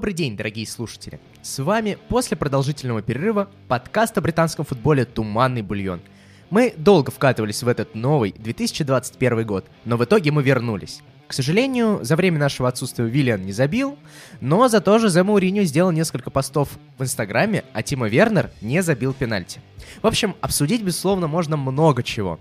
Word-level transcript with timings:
Добрый 0.00 0.14
день, 0.14 0.34
дорогие 0.34 0.66
слушатели! 0.66 1.20
С 1.42 1.62
вами 1.62 1.98
после 2.08 2.34
продолжительного 2.34 3.02
перерыва 3.02 3.50
подкаст 3.68 4.16
о 4.16 4.22
британском 4.22 4.64
футболе 4.64 5.04
«Туманный 5.04 5.60
бульон». 5.60 6.00
Мы 6.48 6.72
долго 6.74 7.10
вкатывались 7.10 7.62
в 7.62 7.68
этот 7.68 7.94
новый 7.94 8.32
2021 8.32 9.46
год, 9.46 9.66
но 9.84 9.98
в 9.98 10.04
итоге 10.04 10.30
мы 10.30 10.42
вернулись. 10.42 11.02
К 11.26 11.34
сожалению, 11.34 11.98
за 12.00 12.16
время 12.16 12.38
нашего 12.38 12.66
отсутствия 12.66 13.04
Виллиан 13.04 13.44
не 13.44 13.52
забил, 13.52 13.98
но 14.40 14.68
зато 14.68 14.98
же 14.98 15.10
Зе 15.10 15.22
Мауриньо 15.22 15.64
сделал 15.64 15.90
несколько 15.90 16.30
постов 16.30 16.70
в 16.96 17.02
Инстаграме, 17.02 17.64
а 17.74 17.82
Тима 17.82 18.08
Вернер 18.08 18.50
не 18.62 18.82
забил 18.82 19.12
пенальти. 19.12 19.60
В 20.00 20.06
общем, 20.06 20.34
обсудить, 20.40 20.82
безусловно, 20.82 21.26
можно 21.26 21.58
много 21.58 22.02
чего. 22.02 22.40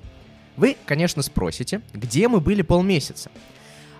Вы, 0.56 0.78
конечно, 0.86 1.22
спросите, 1.22 1.82
где 1.94 2.30
мы 2.30 2.40
были 2.40 2.62
полмесяца. 2.62 3.30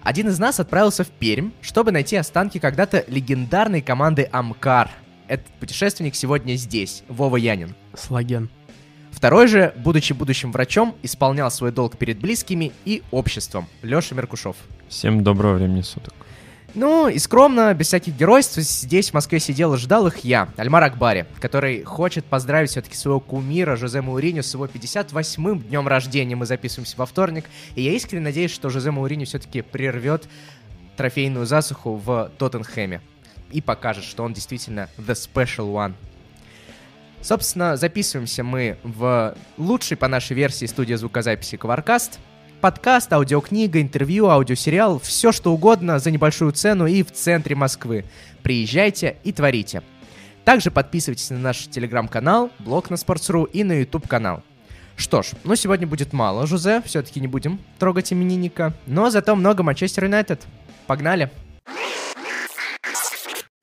Один 0.04 0.30
из 0.30 0.40
нас 0.40 0.60
отправился 0.60 1.04
в 1.04 1.10
Пермь, 1.10 1.52
чтобы 1.62 1.92
найти 1.92 2.16
останки 2.16 2.58
когда-то 2.58 3.04
легендарной 3.08 3.82
команды 3.82 4.30
Амкар. 4.32 4.90
Этот 5.28 5.48
путешественник 5.60 6.16
сегодня 6.16 6.56
здесь, 6.56 7.04
Вова 7.08 7.38
Янин. 7.38 7.76
Слаген. 7.96 8.50
Второй 9.12 9.48
же, 9.48 9.74
будучи 9.76 10.14
будущим 10.14 10.52
врачом, 10.52 10.96
исполнял 11.04 11.52
свой 11.52 11.72
долг 11.72 11.98
перед 11.98 12.20
близкими 12.20 12.72
и 12.86 13.04
обществом. 13.12 13.68
Леша 13.82 14.16
Меркушев. 14.16 14.56
Всем 14.88 15.24
доброго 15.24 15.56
времени 15.56 15.82
суток. 15.82 16.14
Ну 16.76 17.08
и 17.10 17.18
скромно, 17.18 17.74
без 17.74 17.88
всяких 17.88 18.16
геройств, 18.16 18.58
здесь 18.58 19.10
в 19.10 19.14
Москве 19.14 19.40
сидел 19.40 19.74
и 19.74 19.78
ждал 19.78 20.08
их 20.08 20.20
я, 20.20 20.50
Альмар 20.56 20.84
Акбари, 20.84 21.26
который 21.40 21.84
хочет 21.84 22.26
поздравить 22.26 22.70
все-таки 22.70 22.96
своего 22.96 23.20
кумира 23.20 23.76
Жозе 23.76 24.02
Мауриню 24.02 24.44
с 24.44 24.54
его 24.54 24.66
58-м 24.66 25.62
днем 25.62 25.88
рождения. 25.88 26.36
Мы 26.36 26.46
записываемся 26.46 26.96
во 26.98 27.06
вторник, 27.06 27.46
и 27.76 27.82
я 27.82 27.94
искренне 27.94 28.26
надеюсь, 28.26 28.52
что 28.52 28.70
Жозе 28.70 28.92
Мауриню 28.92 29.26
все-таки 29.26 29.62
прервет 29.62 30.28
трофейную 30.96 31.46
засуху 31.46 31.96
в 31.96 32.32
Тоттенхэме 32.38 33.02
и 33.52 33.62
покажет, 33.62 34.04
что 34.04 34.24
он 34.24 34.34
действительно 34.34 34.90
the 34.98 35.16
special 35.16 35.74
one. 35.74 35.94
Собственно, 37.22 37.78
записываемся 37.78 38.44
мы 38.44 38.78
в 38.84 39.36
лучшей 39.58 39.98
по 39.98 40.08
нашей 40.08 40.36
версии 40.36 40.66
студии 40.66 40.94
звукозаписи 40.94 41.58
Коваркаст— 41.58 42.20
Подкаст, 42.62 43.14
аудиокнига, 43.14 43.82
интервью, 43.82 44.28
аудиосериал, 44.28 45.00
все 45.00 45.32
что 45.32 45.54
угодно 45.54 45.98
за 45.98 46.12
небольшую 46.12 46.52
цену 46.52 46.88
и 46.88 47.04
в 47.04 47.12
центре 47.14 47.56
Москвы. 47.56 48.04
Приезжайте 48.44 49.16
и 49.24 49.32
творите. 49.32 49.82
Также 50.44 50.70
подписывайтесь 50.70 51.30
на 51.30 51.40
наш 51.40 51.68
телеграм-канал, 51.68 52.52
блог 52.60 52.90
на 52.90 52.96
Sports.ru 52.96 53.50
и 53.50 53.64
на 53.64 53.80
YouTube-канал. 53.80 54.44
Что 54.98 55.22
ж, 55.22 55.28
ну 55.46 55.56
сегодня 55.56 55.88
будет 55.88 56.12
мало, 56.12 56.46
Жузе, 56.48 56.82
все-таки 56.86 57.22
не 57.22 57.28
будем 57.28 57.62
трогать 57.78 58.12
именинника, 58.12 58.74
но 58.86 59.10
зато 59.10 59.38
много 59.38 59.64
Манчестер 59.64 60.04
Юнайтед. 60.04 60.42
Погнали! 60.86 61.32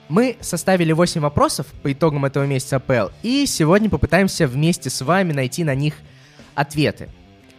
Мы 0.08 0.38
составили 0.40 0.92
8 0.92 1.20
вопросов 1.20 1.66
по 1.82 1.92
итогам 1.92 2.24
этого 2.24 2.44
месяца 2.44 2.76
АПЛ, 2.76 3.12
и 3.22 3.44
сегодня 3.44 3.90
попытаемся 3.90 4.46
вместе 4.46 4.88
с 4.88 5.02
вами 5.02 5.34
найти 5.34 5.64
на 5.64 5.74
них 5.74 5.96
ответы. 6.54 7.10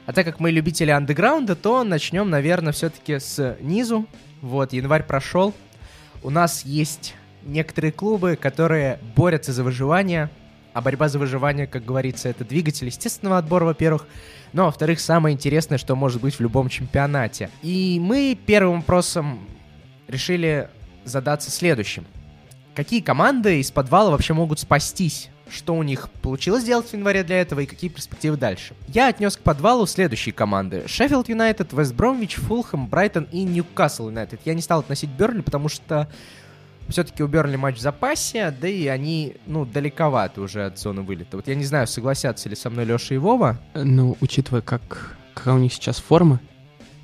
А 0.08 0.14
так 0.14 0.26
как 0.26 0.40
мы 0.40 0.52
любители 0.52 0.90
андеграунда, 0.90 1.58
то 1.58 1.84
начнем, 1.84 2.30
наверное, 2.30 2.72
все-таки 2.72 3.20
с 3.20 3.58
низу. 3.60 4.08
Вот, 4.42 4.72
январь 4.72 5.04
прошел. 5.04 5.54
У 6.24 6.30
нас 6.30 6.64
есть 6.64 7.14
некоторые 7.44 7.92
клубы, 7.92 8.38
которые 8.38 9.00
борются 9.18 9.52
за 9.52 9.66
выживание. 9.66 10.30
А 10.74 10.80
борьба 10.80 11.10
за 11.10 11.20
выживание, 11.20 11.68
как 11.68 11.84
говорится, 11.84 12.30
это 12.30 12.46
двигатель 12.46 12.88
естественного 12.88 13.38
отбора, 13.38 13.66
во-первых. 13.66 14.08
Но, 14.54 14.66
во-вторых, 14.68 15.02
самое 15.02 15.36
интересное, 15.36 15.78
что 15.78 15.94
может 15.98 16.22
быть 16.22 16.36
в 16.36 16.40
любом 16.40 16.70
чемпионате. 16.70 17.50
И 17.62 18.00
мы 18.02 18.40
первым 18.46 18.78
вопросом 18.78 19.46
решили 20.08 20.70
задаться 21.04 21.52
следующим. 21.52 22.06
Какие 22.76 23.02
команды 23.02 23.60
из 23.60 23.72
подвала 23.72 24.12
вообще 24.12 24.34
могут 24.34 24.62
спастись 24.62 25.30
что 25.50 25.76
у 25.76 25.84
них 25.84 26.10
получилось 26.22 26.64
сделать 26.64 26.88
в 26.88 26.94
январе 26.94 27.24
для 27.24 27.42
этого 27.42 27.62
и 27.62 27.66
какие 27.66 27.90
перспективы 27.90 28.38
дальше. 28.38 28.74
Я 28.88 29.08
отнес 29.08 29.38
к 29.38 29.42
подвалу 29.42 29.86
следующие 29.86 30.34
команды. 30.34 30.84
Шеффилд 30.88 31.30
Юнайтед, 31.30 31.74
Вест 31.74 31.94
Бромвич, 31.94 32.36
Фулхэм, 32.36 32.88
Брайтон 32.88 33.28
и 33.32 33.44
Ньюкасл 33.44 34.10
Юнайтед. 34.10 34.42
Я 34.46 34.54
не 34.54 34.62
стал 34.62 34.80
относить 34.80 35.10
Берли, 35.10 35.42
потому 35.42 35.70
что 35.70 36.08
все-таки 36.90 37.24
у 37.24 37.28
Берли 37.28 37.58
матч 37.58 37.78
в 37.78 37.82
запасе, 37.82 38.52
да 38.52 38.68
и 38.68 38.88
они, 38.88 39.36
ну, 39.46 39.66
далековаты 39.66 40.42
уже 40.42 40.66
от 40.66 40.80
зоны 40.80 41.02
вылета. 41.02 41.38
Вот 41.38 41.48
я 41.48 41.56
не 41.56 41.66
знаю, 41.66 41.88
согласятся 41.88 42.50
ли 42.50 42.56
со 42.56 42.70
мной 42.70 42.86
Леша 42.86 43.16
и 43.16 43.18
Вова. 43.18 43.58
Ну, 43.74 44.18
учитывая, 44.22 44.62
как, 44.62 45.18
какая 45.34 45.56
у 45.56 45.58
них 45.58 45.74
сейчас 45.74 45.98
форма, 45.98 46.40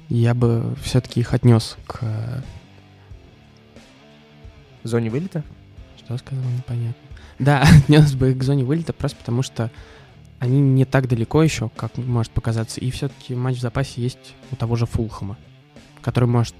я 0.10 0.34
бы 0.34 0.75
все-таки 0.81 1.20
их 1.20 1.34
отнес 1.34 1.78
к... 1.88 2.00
Зоне 4.84 5.10
вылета? 5.10 5.44
Что 5.98 6.18
сказал, 6.18 6.44
непонятно. 6.44 6.94
Да, 7.40 7.62
отнес 7.86 8.14
бы 8.14 8.34
к 8.34 8.44
зоне 8.44 8.64
вылета 8.64 8.94
просто 8.94 9.18
потому, 9.18 9.42
что 9.42 9.72
они 10.40 10.60
не 10.60 10.86
так 10.86 11.08
далеко 11.08 11.42
еще, 11.42 11.70
как 11.76 11.98
может 11.98 12.32
показаться. 12.32 12.80
И 12.80 12.92
все-таки 12.92 13.36
матч 13.36 13.58
в 13.58 13.62
запасе 13.62 14.02
есть 14.02 14.36
у 14.52 14.56
того 14.56 14.76
же 14.76 14.86
Фулхама, 14.86 15.38
который 16.02 16.28
может 16.28 16.56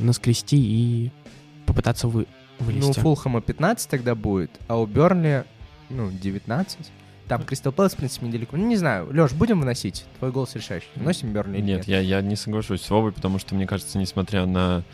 наскрести 0.00 0.56
и 0.56 1.10
попытаться 1.66 2.08
вы, 2.08 2.26
вылезти. 2.60 2.86
Ну, 2.86 2.90
у 2.90 2.92
Фулхама 2.92 3.40
15 3.40 3.88
тогда 3.88 4.14
будет, 4.14 4.50
а 4.68 4.78
у 4.78 4.86
Бернли, 4.86 5.44
ну, 5.90 6.10
19. 6.10 6.78
Там 7.28 7.42
Кристал 7.42 7.72
Пэлас, 7.72 7.94
в 7.94 7.96
принципе, 7.96 8.26
недалеко. 8.26 8.56
Ну, 8.56 8.66
не 8.68 8.76
знаю. 8.76 9.08
Леш, 9.12 9.32
будем 9.32 9.58
выносить? 9.58 10.04
Твой 10.18 10.30
голос 10.30 10.54
решающий. 10.54 10.86
Носим 10.94 11.32
Бернли 11.32 11.60
нет? 11.60 11.78
Нет, 11.78 11.88
я, 11.88 11.98
я 11.98 12.20
не 12.20 12.36
соглашусь 12.36 12.82
с 12.82 12.90
Вовой, 12.90 13.10
потому 13.10 13.40
что, 13.40 13.56
мне 13.56 13.66
кажется, 13.66 13.98
несмотря 13.98 14.46
на 14.46 14.84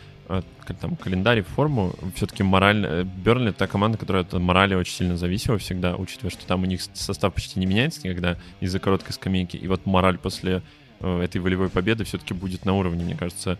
там, 0.79 0.95
календарь, 0.95 1.41
форму, 1.43 1.93
все-таки 2.15 2.43
мораль... 2.43 2.85
Э, 2.85 3.03
Бернли— 3.03 3.49
это 3.51 3.67
команда, 3.67 3.97
которая 3.97 4.23
от 4.23 4.33
морали 4.33 4.75
очень 4.75 4.93
сильно 4.93 5.17
зависела 5.17 5.57
всегда, 5.57 5.95
учитывая, 5.95 6.31
что 6.31 6.45
там 6.45 6.63
у 6.63 6.65
них 6.65 6.81
состав 6.93 7.33
почти 7.33 7.59
не 7.59 7.65
меняется 7.65 8.01
никогда 8.07 8.37
из-за 8.59 8.79
короткой 8.79 9.13
скамейки. 9.13 9.57
И 9.57 9.67
вот 9.67 9.85
мораль 9.85 10.17
после 10.17 10.61
э, 10.99 11.21
этой 11.21 11.41
волевой 11.41 11.69
победы 11.69 12.03
все-таки 12.03 12.33
будет 12.33 12.65
на 12.65 12.73
уровне, 12.73 13.03
мне 13.03 13.15
кажется, 13.15 13.57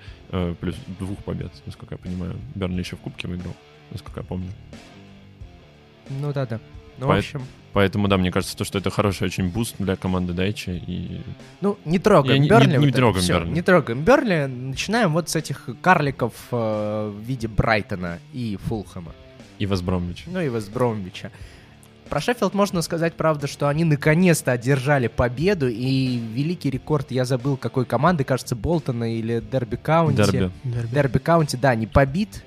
плюс 0.59 0.75
двух 0.99 1.23
побед, 1.23 1.51
насколько 1.65 1.95
я 1.95 1.97
понимаю. 1.97 2.35
Бернли 2.55 2.79
еще 2.79 2.95
в 2.95 3.01
Кубке 3.01 3.27
выиграл, 3.27 3.55
насколько 3.91 4.21
я 4.21 4.25
помню. 4.25 4.49
Ну 6.09 6.33
да-да. 6.33 6.59
Ну, 6.97 7.07
По- 7.07 7.15
в 7.15 7.17
общем... 7.17 7.41
Поэтому, 7.73 8.07
да, 8.07 8.17
мне 8.17 8.31
кажется, 8.31 8.55
то, 8.55 8.65
что 8.65 8.77
это 8.77 8.91
хороший 8.91 9.25
очень 9.25 9.49
буст 9.49 9.75
для 9.79 9.95
команды 9.95 10.33
Дайчи. 10.33 10.69
И... 10.85 11.21
Ну, 11.59 11.77
не 11.85 11.97
трогаем 11.97 12.47
Бернли. 12.47 12.67
Не, 12.67 12.77
не, 12.77 12.85
не 12.85 12.91
трогаем 12.91 13.27
Бернли. 13.27 13.49
Не 13.49 13.61
трогаем 13.63 14.03
Бернли. 14.03 14.45
Начинаем 14.45 15.11
вот 15.11 15.29
с 15.29 15.35
этих 15.35 15.67
карликов 15.81 16.33
э, 16.51 17.11
в 17.11 17.19
виде 17.19 17.47
Брайтона 17.47 18.19
и 18.31 18.59
Фулхэма. 18.67 19.11
И 19.57 19.65
Вестбромвича. 19.65 20.25
Ну 20.27 20.39
и 20.39 20.49
Вестбромвича. 20.49 21.31
Про 22.09 22.21
Шеффилд 22.21 22.53
можно 22.53 22.83
сказать, 22.83 23.15
правда, 23.15 23.47
что 23.47 23.67
они 23.67 23.85
наконец-то 23.85 24.51
одержали 24.51 25.07
победу, 25.07 25.67
и 25.67 26.17
великий 26.17 26.69
рекорд, 26.69 27.09
я 27.09 27.25
забыл, 27.25 27.57
какой 27.57 27.85
команды, 27.85 28.23
кажется, 28.23 28.55
Болтона 28.55 29.15
или 29.17 29.41
Дерби 29.51 29.77
Каунти. 29.77 30.17
Дерби. 30.17 30.51
Дерби 30.63 31.17
Каунти, 31.17 31.55
да, 31.55 31.73
не 31.73 31.87
побит. 31.87 32.43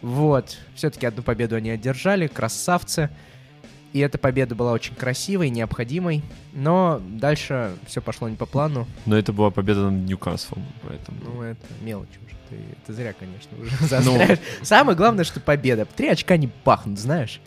Вот, 0.00 0.56
все-таки 0.74 1.04
одну 1.04 1.22
победу 1.22 1.56
они 1.56 1.68
одержали, 1.70 2.28
красавцы. 2.28 3.10
И 3.94 4.00
эта 4.00 4.18
победа 4.18 4.56
была 4.56 4.72
очень 4.72 4.96
красивой, 4.96 5.50
необходимой. 5.50 6.22
Но 6.52 7.00
дальше 7.00 7.76
все 7.86 8.02
пошло 8.02 8.28
не 8.28 8.34
по 8.34 8.44
плану. 8.44 8.88
Но 9.06 9.16
это 9.16 9.32
была 9.32 9.52
победа 9.52 9.88
над 9.88 10.08
Ньюкаслом, 10.08 10.64
поэтому... 10.82 11.18
Ну, 11.24 11.42
это 11.42 11.64
мелочь 11.80 12.08
уже. 12.26 12.34
Ты, 12.50 12.56
это 12.82 12.92
зря, 12.92 13.12
конечно, 13.12 13.56
уже 13.56 13.70
застряешь. 13.86 14.40
Ну... 14.40 14.64
Самое 14.64 14.96
главное, 14.98 15.22
что 15.22 15.38
победа. 15.38 15.86
Три 15.86 16.08
очка 16.08 16.36
не 16.36 16.48
пахнут, 16.48 16.98
знаешь. 16.98 17.40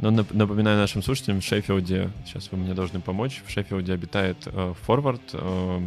Но 0.00 0.10
напоминаю 0.10 0.78
нашим 0.78 1.00
слушателям, 1.00 1.40
в 1.40 1.44
Шеффилде, 1.44 2.10
сейчас 2.26 2.50
вы 2.50 2.58
мне 2.58 2.74
должны 2.74 2.98
помочь, 2.98 3.40
в 3.46 3.50
Шеффилде 3.50 3.92
обитает 3.92 4.36
э, 4.46 4.74
форвард, 4.82 5.22
э, 5.32 5.80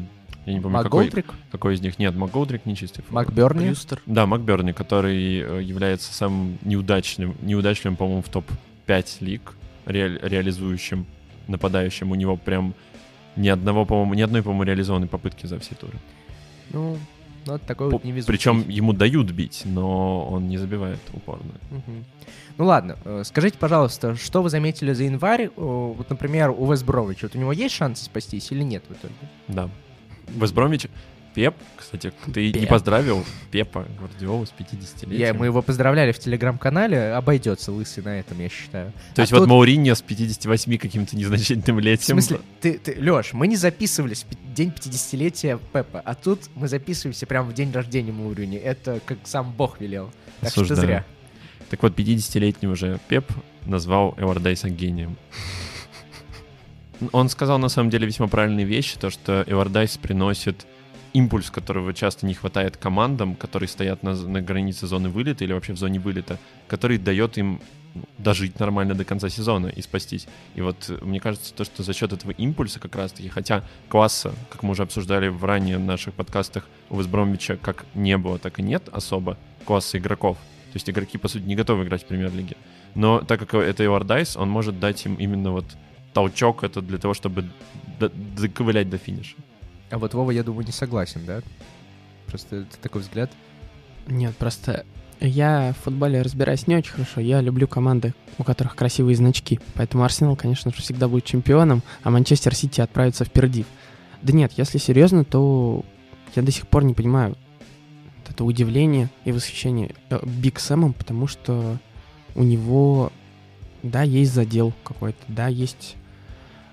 я 0.46 0.54
не 0.54 0.62
помню, 0.62 0.84
какой, 0.84 1.12
какой 1.52 1.76
из 1.76 1.82
них. 1.82 2.00
Нет, 2.00 2.16
МакГолдрик 2.16 2.66
не 2.66 2.78
чистый 2.78 3.02
форвард. 3.02 3.28
Макберни? 3.28 3.66
Брюстер. 3.68 4.02
Да, 4.06 4.26
Макберни, 4.26 4.72
который 4.72 5.42
э, 5.42 5.62
является 5.62 6.14
самым 6.14 6.58
неудачным, 6.62 7.36
неудачливым, 7.42 7.98
по-моему, 7.98 8.22
в 8.22 8.30
топ-5 8.30 9.18
лиг 9.20 9.54
ре, 9.92 10.20
реализующим 10.22 11.06
нападающим. 11.48 12.12
У 12.12 12.16
него 12.16 12.38
прям 12.38 12.74
ни 13.36 13.50
одного, 13.50 13.86
по-моему, 13.86 14.14
ни 14.14 14.22
одной, 14.22 14.42
по-моему, 14.42 14.64
реализованной 14.64 15.08
попытки 15.08 15.46
за 15.46 15.60
все 15.60 15.76
туры. 15.76 15.98
Ну, 16.70 16.98
ну 17.46 17.60
такой 17.60 17.90
вот 17.90 18.04
невезучий. 18.04 18.28
Причем 18.28 18.68
ему 18.70 18.94
дают 18.94 19.32
бить, 19.32 19.64
но 19.66 20.28
он 20.28 20.48
не 20.48 20.58
забивает 20.58 21.00
упорно. 21.14 21.52
Угу. 21.72 22.04
Ну 22.58 22.66
ладно, 22.66 22.98
э, 23.06 23.24
скажите, 23.26 23.58
пожалуйста, 23.58 24.16
что 24.16 24.42
вы 24.42 24.50
заметили 24.50 24.94
за 24.94 25.04
январь? 25.04 25.50
Вот, 25.56 26.10
например, 26.10 26.52
у 26.52 26.72
Весбровича, 26.72 27.28
вот 27.28 27.36
у 27.36 27.40
него 27.40 27.52
есть 27.52 27.76
шансы 27.76 28.06
спастись 28.06 28.52
или 28.52 28.64
нет 28.64 28.84
в 28.88 28.94
итоге? 28.94 29.14
Да. 29.48 29.70
Весбрович 30.28 30.88
Пеп, 31.34 31.56
кстати, 31.78 32.12
ты 32.34 32.52
Пеп. 32.52 32.62
не 32.62 32.68
поздравил 32.68 33.26
Пепа 33.52 33.86
Гвардиолу 33.98 34.46
с 34.46 34.54
50-летием. 34.58 35.16
Я, 35.16 35.34
мы 35.34 35.46
его 35.46 35.62
поздравляли 35.62 36.12
в 36.12 36.20
телеграм-канале, 36.20 37.14
обойдется 37.14 37.72
лысый 37.72 38.04
на 38.04 38.20
этом, 38.20 38.40
я 38.40 38.50
считаю. 38.50 38.92
То 39.16 39.22
есть 39.22 39.32
а 39.32 39.36
вот 39.36 39.42
тут... 39.44 39.50
Мауриньо 39.50 39.96
с 39.96 40.02
58 40.02 40.78
каким-то 40.78 41.16
незначительным 41.16 41.80
летием. 41.80 42.18
В 42.18 42.22
смысле, 42.22 42.42
ты, 42.60 42.78
ты, 42.78 42.98
Леш, 43.00 43.32
мы 43.34 43.48
не 43.48 43.56
записывались 43.56 44.26
в 44.30 44.54
день 44.54 44.70
50-летия 44.70 45.60
Пепа, 45.72 46.02
а 46.04 46.16
тут 46.16 46.42
мы 46.56 46.68
записываемся 46.68 47.26
прямо 47.26 47.50
в 47.50 47.54
день 47.54 47.72
рождения 47.72 48.12
Мауриньо. 48.12 48.60
Это 48.60 49.00
как 49.06 49.20
сам 49.24 49.54
Бог 49.54 49.80
велел. 49.80 50.12
Так 50.42 50.50
Осуждаю. 50.50 50.78
что 50.78 50.86
зря. 50.86 51.06
Так 51.70 51.82
вот, 51.84 51.98
50-летний 51.98 52.68
уже 52.68 53.00
Пеп 53.08 53.32
назвал 53.66 54.14
Эвардайса 54.18 54.70
гением. 54.70 55.16
Он 57.14 57.30
сказал 57.30 57.58
на 57.58 57.70
самом 57.70 57.90
деле 57.90 58.06
весьма 58.06 58.28
правильные 58.28 58.66
вещи, 58.66 58.98
то 59.00 59.10
что 59.10 59.44
Эвардайс 59.48 59.98
приносит 59.98 60.68
импульс, 61.14 61.50
которого 61.50 61.94
часто 61.94 62.26
не 62.26 62.34
хватает 62.34 62.78
командам, 62.78 63.36
которые 63.36 63.68
стоят 63.68 64.04
на, 64.04 64.16
на 64.16 64.42
границе 64.42 64.88
зоны 64.88 65.10
вылета 65.10 65.44
или 65.44 65.54
вообще 65.54 65.74
в 65.74 65.78
зоне 65.78 66.00
вылета, 66.00 66.38
который 66.68 66.98
дает 66.98 67.38
им 67.38 67.62
дожить 68.18 68.60
нормально 68.60 68.94
до 68.94 69.04
конца 69.04 69.30
сезона 69.30 69.68
и 69.68 69.82
спастись. 69.82 70.28
И 70.56 70.62
вот 70.62 70.90
э, 70.90 70.98
мне 71.02 71.20
кажется, 71.20 71.54
то, 71.54 71.66
что 71.66 71.84
за 71.84 71.94
счет 71.94 72.14
этого 72.14 72.32
импульса 72.32 72.80
как 72.80 72.96
раз-таки, 72.96 73.28
хотя 73.28 73.64
класса, 73.90 74.34
как 74.50 74.64
мы 74.64 74.72
уже 74.72 74.84
обсуждали 74.84 75.28
в 75.28 75.44
ранее 75.44 75.78
наших 75.78 76.14
подкастах 76.14 76.68
у 76.90 76.98
Весбромвича, 76.98 77.58
как 77.58 77.86
не 77.94 78.18
было, 78.18 78.40
так 78.40 78.60
и 78.60 78.64
нет 78.64 78.88
особо 78.92 79.38
класса 79.66 79.98
игроков. 79.98 80.38
То 80.72 80.78
есть 80.78 80.90
игроки, 80.90 81.18
по 81.18 81.28
сути, 81.28 81.44
не 81.44 81.56
готовы 81.56 81.84
играть 81.84 82.04
в 82.04 82.06
премьер-лиге. 82.06 82.56
Но 82.96 83.20
так 83.20 83.40
как 83.42 83.56
это 83.56 83.86
Эвардайс, 83.86 84.38
он 84.38 84.50
может 84.50 84.80
дать 84.80 85.06
им 85.06 85.16
именно 85.16 85.52
вот 85.52 85.66
толчок 86.14 86.64
это 86.64 86.82
для 86.82 86.98
того, 86.98 87.14
чтобы 87.14 87.46
доковылять 88.00 88.90
до 88.90 88.98
финиша. 88.98 89.36
А 89.92 89.98
вот 89.98 90.14
Вова, 90.14 90.32
я 90.32 90.44
думаю, 90.44 90.66
не 90.66 90.72
согласен, 90.72 91.22
да? 91.26 91.42
Просто 92.28 92.58
это 92.58 92.78
такой 92.82 93.02
взгляд. 93.02 93.30
Нет, 94.08 94.36
просто 94.38 94.86
я 95.20 95.74
в 95.74 95.84
футболе 95.84 96.22
разбираюсь 96.22 96.66
не 96.66 96.76
очень 96.76 96.94
хорошо. 96.94 97.22
Я 97.22 97.42
люблю 97.42 97.68
команды, 97.68 98.14
у 98.38 98.44
которых 98.44 98.76
красивые 98.76 99.16
значки. 99.16 99.60
Поэтому 99.76 100.04
Арсенал, 100.04 100.36
конечно 100.36 100.72
же, 100.72 100.82
всегда 100.82 101.08
будет 101.08 101.26
чемпионом, 101.26 101.84
а 102.04 102.10
Манчестер 102.10 102.56
Сити 102.56 102.82
отправится 102.82 103.26
в 103.26 103.32
пердив. 103.32 103.68
Да 104.24 104.34
нет, 104.34 104.54
если 104.58 104.78
серьезно, 104.80 105.24
то 105.24 105.86
я 106.36 106.42
до 106.42 106.52
сих 106.52 106.68
пор 106.68 106.84
не 106.84 106.94
понимаю 106.94 107.38
это 108.32 108.46
удивление 108.46 109.10
и 109.26 109.32
восхищение 109.32 109.94
э, 110.10 110.20
Биг 110.26 110.60
Сэмом, 110.60 110.94
потому 110.94 111.28
что 111.28 111.78
у 112.34 112.44
него, 112.44 113.12
да, 113.84 114.04
есть 114.04 114.34
задел 114.34 114.74
какой-то, 114.84 115.20
да, 115.28 115.48
есть 115.48 115.96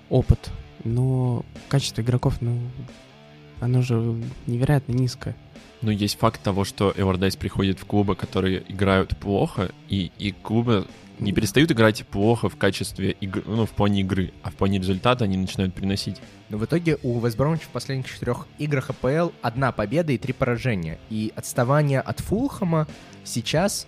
опыт, 0.09 0.51
но 0.83 1.45
качество 1.67 2.01
игроков, 2.01 2.41
ну, 2.41 2.59
оно 3.59 3.81
же 3.81 4.15
невероятно 4.47 4.93
низкое. 4.93 5.35
Ну, 5.81 5.91
есть 5.91 6.17
факт 6.17 6.41
того, 6.41 6.65
что 6.65 6.93
Эллардайс 6.95 7.35
приходит 7.35 7.79
в 7.79 7.85
клубы, 7.85 8.15
которые 8.15 8.63
играют 8.67 9.17
плохо, 9.17 9.71
и, 9.87 10.11
и 10.17 10.31
клубы 10.31 10.85
не 11.19 11.31
перестают 11.33 11.71
играть 11.71 12.05
плохо 12.07 12.49
в 12.49 12.57
качестве 12.57 13.11
игры, 13.11 13.43
ну, 13.45 13.65
в 13.65 13.71
плане 13.71 14.01
игры, 14.01 14.33
а 14.41 14.51
в 14.51 14.55
плане 14.55 14.79
результата 14.79 15.25
они 15.25 15.37
начинают 15.37 15.73
приносить. 15.73 16.17
Но 16.49 16.57
в 16.57 16.65
итоге 16.65 16.97
у 17.03 17.19
Вестбромвича 17.19 17.65
в 17.65 17.69
последних 17.69 18.11
четырех 18.11 18.47
играх 18.57 18.89
АПЛ 18.89 19.31
одна 19.41 19.71
победа 19.71 20.11
и 20.11 20.17
три 20.17 20.33
поражения. 20.33 20.97
И 21.09 21.31
отставание 21.35 22.01
от 22.01 22.19
Фулхэма 22.21 22.87
сейчас 23.23 23.87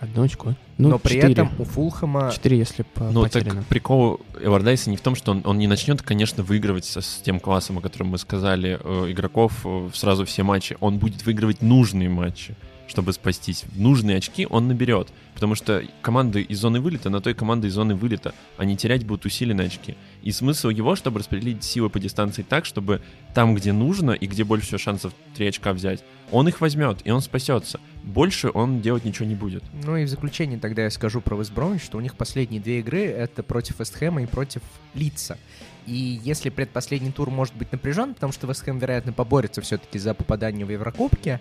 Одно 0.00 0.22
очко. 0.22 0.54
Ну, 0.76 0.90
Но 0.90 0.98
при 0.98 1.14
4. 1.14 1.32
этом 1.32 1.50
у 1.58 1.64
Фулхэма... 1.64 2.30
Четыре, 2.32 2.58
если 2.58 2.82
по 2.82 3.04
Ну, 3.10 3.22
потеряно. 3.22 3.60
так 3.60 3.66
прикол 3.66 4.20
Эвардайса 4.40 4.90
не 4.90 4.96
в 4.96 5.00
том, 5.00 5.16
что 5.16 5.32
он, 5.32 5.42
он 5.44 5.58
не 5.58 5.66
начнет, 5.66 6.02
конечно, 6.02 6.44
выигрывать 6.44 6.84
со, 6.84 7.00
с 7.00 7.20
тем 7.24 7.40
классом, 7.40 7.78
о 7.78 7.80
котором 7.80 8.08
мы 8.08 8.18
сказали, 8.18 8.78
э, 8.80 9.10
игроков 9.10 9.52
э, 9.64 9.90
сразу 9.92 10.24
все 10.24 10.44
матчи. 10.44 10.76
Он 10.78 10.98
будет 10.98 11.26
выигрывать 11.26 11.62
нужные 11.62 12.08
матчи 12.08 12.54
чтобы 12.88 13.12
спастись. 13.12 13.64
Нужные 13.76 14.16
очки 14.16 14.46
он 14.48 14.66
наберет, 14.66 15.08
потому 15.34 15.54
что 15.54 15.84
команды 16.02 16.42
из 16.42 16.58
зоны 16.58 16.80
вылета 16.80 17.10
на 17.10 17.20
той 17.20 17.34
команды 17.34 17.68
из 17.68 17.74
зоны 17.74 17.94
вылета, 17.94 18.34
они 18.56 18.76
терять 18.76 19.04
будут 19.04 19.26
усиленные 19.26 19.68
очки. 19.68 19.96
И 20.22 20.32
смысл 20.32 20.70
его, 20.70 20.96
чтобы 20.96 21.20
распределить 21.20 21.62
силы 21.62 21.90
по 21.90 22.00
дистанции 22.00 22.42
так, 22.42 22.64
чтобы 22.64 23.00
там, 23.34 23.54
где 23.54 23.72
нужно 23.72 24.12
и 24.12 24.26
где 24.26 24.42
больше 24.42 24.66
всего 24.66 24.78
шансов 24.78 25.12
3 25.36 25.48
очка 25.48 25.72
взять, 25.72 26.02
он 26.32 26.48
их 26.48 26.60
возьмет, 26.60 26.98
и 27.04 27.10
он 27.10 27.20
спасется. 27.20 27.78
Больше 28.02 28.50
он 28.52 28.80
делать 28.80 29.04
ничего 29.04 29.26
не 29.26 29.34
будет. 29.34 29.62
Ну 29.84 29.96
и 29.96 30.04
в 30.04 30.08
заключение 30.08 30.58
тогда 30.58 30.82
я 30.82 30.90
скажу 30.90 31.20
про 31.20 31.36
Вестбромвич, 31.36 31.82
что 31.82 31.98
у 31.98 32.00
них 32.00 32.16
последние 32.16 32.60
две 32.60 32.80
игры— 32.80 33.00
это 33.04 33.42
против 33.42 33.80
Вестхэма 33.80 34.22
и 34.22 34.26
против 34.26 34.62
Лица. 34.94 35.38
И 35.86 36.20
если 36.22 36.50
предпоследний 36.50 37.12
тур 37.12 37.30
может 37.30 37.54
быть 37.54 37.72
напряжен, 37.72 38.14
потому 38.14 38.32
что 38.32 38.46
Вестхэм, 38.46 38.78
вероятно, 38.78 39.12
поборется 39.12 39.62
все-таки 39.62 39.98
за 39.98 40.12
попадание 40.12 40.66
в 40.66 40.70
Еврокубки, 40.70 41.40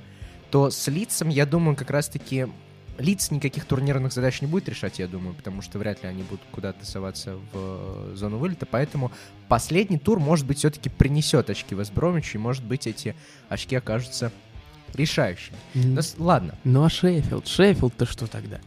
то 0.51 0.69
с 0.69 0.87
лицом, 0.87 1.29
я 1.29 1.45
думаю, 1.45 1.75
как 1.75 1.89
раз-таки 1.89 2.47
лиц 2.97 3.31
никаких 3.31 3.65
турнирных 3.65 4.11
задач 4.11 4.41
не 4.41 4.47
будет 4.47 4.69
решать, 4.69 4.99
я 4.99 5.07
думаю, 5.07 5.35
потому 5.35 5.61
что 5.61 5.77
вряд 5.79 6.03
ли 6.03 6.09
они 6.09 6.23
будут 6.23 6.41
куда-то 6.51 6.85
соваться 6.85 7.37
в 7.53 8.15
зону 8.15 8.37
вылета, 8.37 8.65
поэтому 8.65 9.11
последний 9.47 9.99
тур, 9.99 10.19
может 10.19 10.45
быть, 10.45 10.59
все-таки 10.59 10.89
принесет 10.89 11.49
очки 11.49 11.75
Вестбромичу, 11.75 12.37
и, 12.37 12.41
может 12.41 12.63
быть, 12.63 12.87
эти 12.87 13.15
очки 13.49 13.75
окажутся 13.75 14.31
решающими. 14.93 15.57
Но, 15.73 16.01
ладно. 16.17 16.57
Ну 16.63 16.83
а 16.83 16.89
Шеффилд? 16.89 17.47
Шеффилд-то 17.47 18.05
что 18.05 18.27
тогда? 18.27 18.59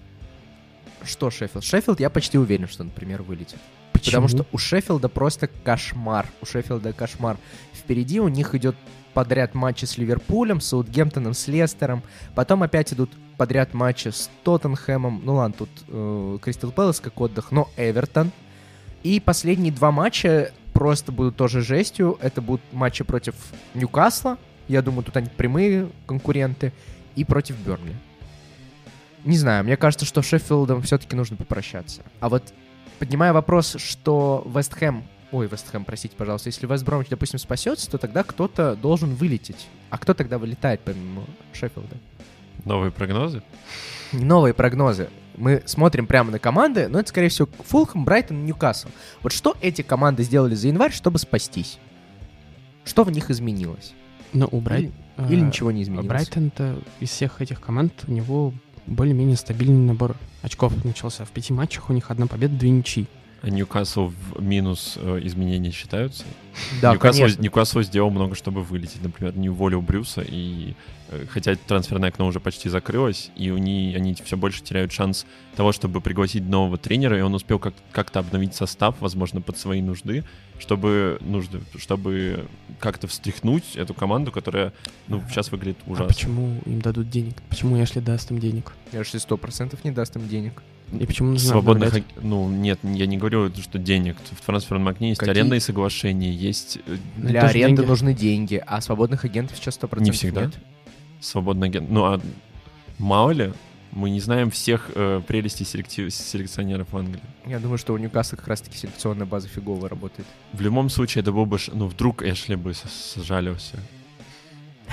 Что 1.03 1.31
Шеффилд? 1.31 1.65
Шеффилд 1.65 1.99
я 1.99 2.11
почти 2.11 2.39
уверен, 2.39 2.69
что, 2.69 2.85
например, 2.85 3.23
вылетит. 3.23 3.59
Почему? 3.93 4.23
Потому 4.23 4.29
что 4.29 4.47
у 4.53 4.59
Шеффилда 4.59 5.09
просто 5.09 5.49
кошмар. 5.49 6.27
У 6.41 6.47
Шеффилда 6.47 6.93
кошмар. 6.93 7.37
Впереди 7.73 8.21
у 8.21 8.29
них 8.29 8.55
идет 8.55 8.77
подряд 9.15 9.55
матчи 9.55 9.85
с 9.85 9.99
Ливерпулем, 9.99 10.61
с 10.61 10.69
Саутгемптоном, 10.69 11.35
с 11.35 11.49
Лестером. 11.49 12.03
Потом 12.35 12.63
опять 12.63 12.93
идут 12.93 13.11
подряд 13.37 13.75
матчи 13.75 14.09
с 14.09 14.31
Тоттенхэмом. 14.45 15.23
Ну 15.25 15.35
ладно, 15.35 15.55
тут 15.59 15.71
э, 15.89 16.39
Кристал 16.43 16.73
Пэлас 16.73 17.01
как 17.01 17.21
отдых, 17.21 17.53
но 17.53 17.69
Эвертон. 17.77 18.33
И 19.03 19.19
последние 19.21 19.73
два 19.73 19.91
матча 19.91 20.53
просто 20.73 21.13
будут 21.13 21.37
тоже 21.37 21.63
жестью. 21.63 22.19
Это 22.21 22.41
будут 22.43 22.61
матчи 22.73 23.05
против 23.05 23.35
Ньюкасла. 23.75 24.39
Я 24.69 24.83
думаю, 24.83 25.05
тут 25.05 25.17
они 25.17 25.29
прямые 25.29 25.89
конкуренты. 26.07 26.73
И 27.17 27.25
против 27.25 27.57
Бернли. 27.59 27.95
Не 29.25 29.37
знаю, 29.37 29.65
мне 29.65 29.77
кажется, 29.77 30.07
что 30.07 30.23
Шеффилдом 30.23 30.83
все-таки 30.83 31.17
нужно 31.17 31.37
попрощаться. 31.37 32.03
А 32.21 32.29
вот 32.29 32.55
поднимая 32.99 33.33
вопрос, 33.33 33.77
что 33.79 34.47
Вест 34.55 34.75
Хэм 34.75 35.05
Ой, 35.33 35.47
Вестхэм, 35.47 35.85
простите, 35.85 36.17
пожалуйста. 36.17 36.49
Если 36.49 36.67
Вест 36.67 36.85
Бромвич, 36.85 37.09
допустим, 37.09 37.39
спасется, 37.39 37.89
то 37.91 37.99
тогда 37.99 38.25
кто-то 38.25 38.75
должен 38.75 39.15
вылететь. 39.15 39.69
А 39.89 39.99
кто 39.99 40.13
тогда 40.13 40.39
вылетает 40.39 40.81
помимо 40.81 41.25
Шеффилда? 41.53 41.97
Новые 42.65 42.91
прогнозы? 42.91 43.43
Новые 44.13 44.55
прогнозы. 44.55 45.09
Мы 45.37 45.63
смотрим 45.67 46.07
прямо 46.07 46.33
на 46.33 46.39
команды, 46.39 46.89
но 46.89 46.99
это, 46.99 47.09
скорее 47.09 47.29
всего, 47.29 47.49
Фулхэм, 47.67 48.05
Брайтон, 48.05 48.45
Ньюкасл. 48.45 48.89
Вот 49.23 49.33
что 49.33 49.57
эти 49.63 49.83
команды 49.83 50.25
сделали 50.25 50.55
за 50.55 50.69
январь, 50.69 50.93
чтобы 50.93 51.19
спастись? 51.19 51.79
Что 52.85 53.05
в 53.05 53.11
них 53.11 53.31
изменилось? 53.31 53.95
Ну, 54.33 54.49
у 54.51 54.61
Брайтона... 54.61 54.93
Или, 55.19 55.35
или 55.35 55.41
ничего 55.41 55.71
не 55.71 55.83
изменилось? 55.83 56.09
Брайтон-то 56.09 56.81
из 56.99 57.11
всех 57.11 57.41
этих 57.41 57.61
команд 57.61 57.93
у 58.09 58.11
него 58.11 58.53
более-менее 58.87 59.37
стабильный 59.37 59.87
набор 59.87 60.17
очков 60.43 60.85
начался. 60.85 61.25
В 61.25 61.31
пяти 61.31 61.53
матчах 61.53 61.89
у 61.89 61.93
них 61.93 62.11
одна 62.11 62.27
победа, 62.27 62.57
две 62.57 62.71
ничьи. 62.71 63.07
А 63.43 63.49
Ньюкасл 63.49 64.09
в 64.09 64.43
минус 64.43 64.99
э, 65.01 65.21
изменения 65.23 65.71
считаются? 65.71 66.25
Да, 66.83 66.93
Ньюкасл, 66.93 67.21
конечно. 67.21 67.43
Ньюкасл 67.43 67.81
сделал 67.83 68.11
много, 68.11 68.35
чтобы 68.35 68.63
вылететь. 68.63 69.03
Например, 69.03 69.35
не 69.35 69.49
уволил 69.49 69.81
Брюса, 69.81 70.21
и 70.21 70.75
э, 71.09 71.25
хотя 71.31 71.55
трансферное 71.55 72.11
окно 72.11 72.27
уже 72.27 72.39
почти 72.39 72.69
закрылось, 72.69 73.31
и 73.37 73.51
у 73.51 73.57
них, 73.57 73.97
они 73.97 74.15
все 74.15 74.37
больше 74.37 74.63
теряют 74.63 74.93
шанс 74.93 75.25
того, 75.57 75.73
чтобы 75.73 76.03
пригласить 76.03 76.43
нового 76.43 76.77
тренера, 76.77 77.19
и 77.19 77.23
он 77.23 77.33
успел 77.35 77.59
как- 77.59 77.75
как-то 77.93 78.19
обновить 78.19 78.55
состав, 78.55 78.97
возможно, 79.01 79.41
под 79.41 79.57
свои 79.59 79.81
нужды, 79.81 80.23
чтобы, 80.59 81.17
нужды, 81.23 81.61
чтобы 81.79 82.45
как-то 82.79 83.07
встряхнуть 83.07 83.75
эту 83.77 83.95
команду, 83.95 84.33
которая 84.33 84.75
ну, 85.09 85.23
сейчас 85.31 85.51
выглядит 85.51 85.79
А 85.87 85.91
ужасно. 85.93 86.09
почему 86.09 86.61
им 86.67 86.83
дадут 86.83 87.09
денег? 87.09 87.37
Почему 87.49 87.83
Эшли 87.83 88.03
даст 88.03 88.31
им 88.31 88.39
денег? 88.39 88.73
Эшли 88.93 89.19
сто 89.19 89.39
процентов 89.39 89.83
не 89.85 89.93
даст 89.93 90.15
им 90.17 90.29
денег. 90.29 90.63
И 90.99 91.07
почему 91.07 91.31
нужно 91.33 91.49
Свободных, 91.51 91.89
обновлять? 91.89 92.05
ну 92.23 92.49
нет, 92.49 92.79
я 92.83 93.07
не 93.07 93.17
говорю, 93.17 93.51
что 93.55 93.79
денег. 93.79 94.17
В 94.33 94.45
трансферном 94.45 94.89
окне 94.89 95.11
есть 95.11 95.21
Какие? 95.21 95.35
арендные 95.35 95.61
соглашения, 95.61 96.33
есть 96.33 96.79
э, 96.87 96.97
Ну, 97.17 97.29
Для 97.29 97.43
тоже 97.43 97.53
аренды 97.55 97.77
деньги. 97.77 97.89
нужны 97.89 98.15
деньги, 98.15 98.63
а 98.67 98.81
свободных 98.81 99.25
агентов 99.25 99.57
сейчас 99.57 99.79
100% 99.79 100.01
Не 100.01 100.11
всегда. 100.11 100.47
нет. 100.47 100.55
свободный 101.21 101.69
агент. 101.69 101.91
Ну 101.91 102.05
а 102.05 102.21
мало 102.99 103.31
ли, 103.31 103.53
мы 103.93 104.11
не 104.11 104.21
знаем 104.21 104.51
всех 104.51 104.91
э, 104.95 105.21
прелестей 105.27 105.65
селекти- 105.67 106.11
селекционеров 106.11 106.93
в 106.93 106.97
Англии. 106.97 107.21
Я 107.47 107.59
думаю, 107.59 107.77
что 107.79 107.93
у 107.93 107.99
Ньюкасла 107.99 108.37
как 108.37 108.49
раз-таки 108.49 108.77
селекционная 108.79 109.27
база 109.27 109.49
фигово 109.49 109.89
работает. 109.89 110.27
В 110.53 110.61
любом 110.61 110.89
случае, 110.89 111.23
это 111.23 111.33
был 111.33 111.47
бы, 111.47 111.59
ш- 111.59 111.73
ну 111.75 111.87
вдруг 111.89 112.23
Эшли 112.23 112.57
бы 112.57 112.73
с- 112.75 113.15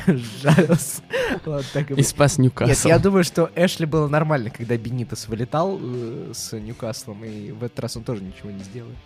так 1.73 1.91
и 1.91 2.03
спас 2.03 2.37
Ньюкасл. 2.37 2.69
Нет, 2.69 2.85
я 2.85 2.99
думаю, 2.99 3.23
что 3.23 3.49
Эшли 3.55 3.85
было 3.85 4.07
нормально, 4.07 4.49
когда 4.49 4.77
Бенитос 4.77 5.27
вылетал 5.27 5.79
э, 5.81 6.31
с 6.33 6.57
Ньюкаслом, 6.57 7.23
и 7.23 7.51
в 7.51 7.63
этот 7.63 7.79
раз 7.79 7.97
он 7.97 8.03
тоже 8.03 8.23
ничего 8.23 8.51
не 8.51 8.63
сделает. 8.63 8.97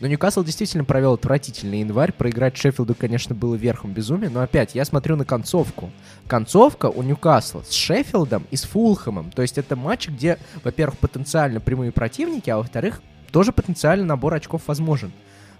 Но 0.00 0.06
Ньюкасл 0.06 0.44
действительно 0.44 0.84
провел 0.84 1.14
отвратительный 1.14 1.80
январь. 1.80 2.12
Проиграть 2.12 2.56
Шеффилду, 2.56 2.94
конечно, 2.94 3.34
было 3.34 3.56
верхом 3.56 3.92
безумия. 3.92 4.30
Но 4.30 4.40
опять, 4.40 4.74
я 4.74 4.84
смотрю 4.84 5.16
на 5.16 5.24
концовку. 5.24 5.90
Концовка 6.28 6.86
у 6.86 7.02
Ньюкасла 7.02 7.62
с 7.68 7.72
Шеффилдом 7.72 8.46
и 8.50 8.56
с 8.56 8.62
Фулхэмом. 8.62 9.32
То 9.32 9.42
есть 9.42 9.58
это 9.58 9.74
матч, 9.74 10.08
где, 10.08 10.38
во-первых, 10.62 10.98
потенциально 10.98 11.58
прямые 11.58 11.90
противники, 11.90 12.48
а 12.48 12.58
во-вторых, 12.58 13.02
тоже 13.32 13.52
потенциально 13.52 14.04
набор 14.04 14.34
очков 14.34 14.62
возможен. 14.68 15.10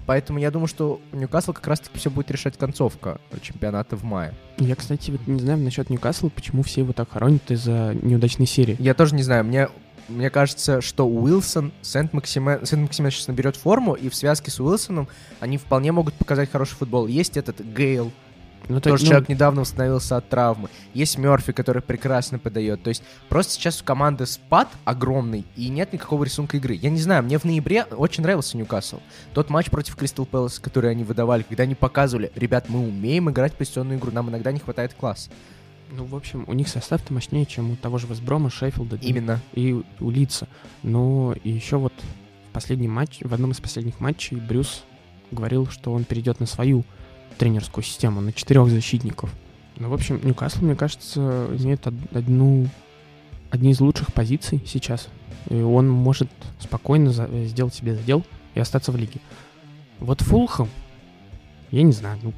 Поэтому 0.09 0.39
я 0.39 0.51
думаю, 0.51 0.69
что 0.69 1.03
у 1.13 1.17
Ньюкасла 1.17 1.53
как 1.53 1.67
раз-таки 1.67 1.99
все 1.99 2.09
будет 2.09 2.31
решать 2.31 2.57
концовка 2.57 3.21
чемпионата 3.43 3.95
в 3.95 4.05
мае. 4.05 4.33
Я, 4.57 4.75
кстати, 4.75 5.11
вот 5.11 5.27
не 5.27 5.39
знаю 5.39 5.59
насчет 5.59 5.91
Ньюкасла, 5.91 6.31
почему 6.31 6.63
все 6.63 6.81
его 6.81 6.95
так 6.95 7.11
хоронят 7.11 7.51
из-за 7.51 7.95
неудачной 8.01 8.47
серии. 8.47 8.75
Я 8.79 8.95
тоже 8.95 9.15
не 9.15 9.23
знаю, 9.23 9.45
мне 9.45 9.69
мне 10.09 10.31
кажется, 10.31 10.81
что 10.81 11.07
Уилсон, 11.07 11.73
Сент-Максимен, 11.83 12.65
Сент-Максимен 12.65 13.11
сейчас 13.11 13.29
наберет 13.29 13.57
форму, 13.57 13.93
и 13.93 14.09
в 14.09 14.15
связке 14.15 14.51
с 14.51 14.59
Уилсоном 14.59 15.09
они 15.41 15.59
вполне 15.59 15.93
могут 15.93 16.15
показать 16.15 16.51
хороший 16.51 16.77
футбол. 16.77 17.07
Есть 17.07 17.37
этот 17.37 17.61
Гейл, 17.61 18.11
Ну, 18.69 18.81
тоже 18.81 19.05
ну, 19.05 19.11
человек 19.11 19.29
недавно 19.29 19.63
восстановился 19.63 20.17
от 20.17 20.29
травмы. 20.29 20.69
Есть 20.93 21.19
Мерфи, 21.19 21.53
который 21.53 21.83
прекрасно 21.83 22.39
подает. 22.39 22.83
То 22.83 22.89
есть 22.89 23.03
просто 23.29 23.55
сейчас 23.55 23.81
у 23.81 23.85
команды 23.85 24.27
спад 24.27 24.69
огромный, 24.85 25.45
и 25.57 25.69
нет 25.69 25.93
никакого 25.93 26.25
рисунка 26.25 26.59
игры. 26.59 26.75
Я 26.75 26.91
не 26.91 27.01
знаю, 27.01 27.23
мне 27.23 27.39
в 27.39 27.45
ноябре 27.45 27.85
очень 27.85 28.23
нравился 28.23 28.57
Ньюкасл. 28.57 28.99
Тот 29.33 29.51
матч 29.51 29.71
против 29.71 29.97
Кристал 29.97 30.27
Пэлас, 30.27 30.59
который 30.59 30.91
они 30.91 31.05
выдавали, 31.05 31.43
когда 31.43 31.63
они 31.63 31.75
показывали, 31.75 32.31
ребят, 32.35 32.69
мы 32.69 32.81
умеем 32.81 33.31
играть 33.31 33.55
позиционную 33.55 33.99
игру, 33.99 34.13
нам 34.13 34.29
иногда 34.29 34.53
не 34.53 34.59
хватает 34.59 34.95
класса. 34.95 35.31
ну, 35.91 36.05
в 36.05 36.15
общем, 36.15 36.45
у 36.47 36.53
них 36.53 36.69
состав-то 36.69 37.13
мощнее, 37.15 37.47
чем 37.47 37.71
у 37.71 37.77
того 37.77 37.97
же 37.99 38.07
Вестброма, 38.07 38.51
Шеффилда 38.51 38.99
Именно. 39.01 39.41
и 39.55 39.83
у 40.01 40.11
Лица. 40.11 40.47
Но 40.83 41.35
и 41.43 41.51
еще 41.51 41.79
вот 41.79 41.95
в 42.51 42.53
последний 42.53 42.89
матч, 42.89 43.21
в 43.23 43.33
одном 43.33 43.53
из 43.53 43.61
последних 43.61 44.01
матчей 44.01 44.37
Брюс 44.37 44.85
говорил, 45.31 45.67
что 45.67 45.93
он 45.93 46.05
перейдет 46.05 46.41
на 46.41 46.47
свою 46.47 46.85
тренерскую 47.39 47.85
систему, 47.85 48.21
на 48.21 48.33
четырех 48.33 48.69
защитников. 48.69 49.31
Ну, 49.77 49.89
в 49.89 49.95
общем, 49.95 50.21
Ньюкасл, 50.23 50.65
мне 50.65 50.75
кажется, 50.75 51.47
имеет 51.59 51.87
од- 51.87 51.95
одну, 52.13 52.69
одни 53.51 53.71
из 53.71 53.81
лучших 53.81 54.13
позиций 54.13 54.61
сейчас. 54.67 55.09
И 55.49 55.55
он 55.61 55.89
может 55.89 56.29
спокойно 56.59 57.13
за- 57.13 57.29
сделать 57.47 57.75
себе 57.75 57.95
задел 57.95 58.25
и 58.55 58.61
остаться 58.61 58.93
в 58.93 58.97
лиге. 58.97 59.21
Вот 60.01 60.21
Фулхэм, 60.21 60.69
я 61.71 61.83
не 61.83 61.93
знаю, 61.93 62.19
ну, 62.23 62.33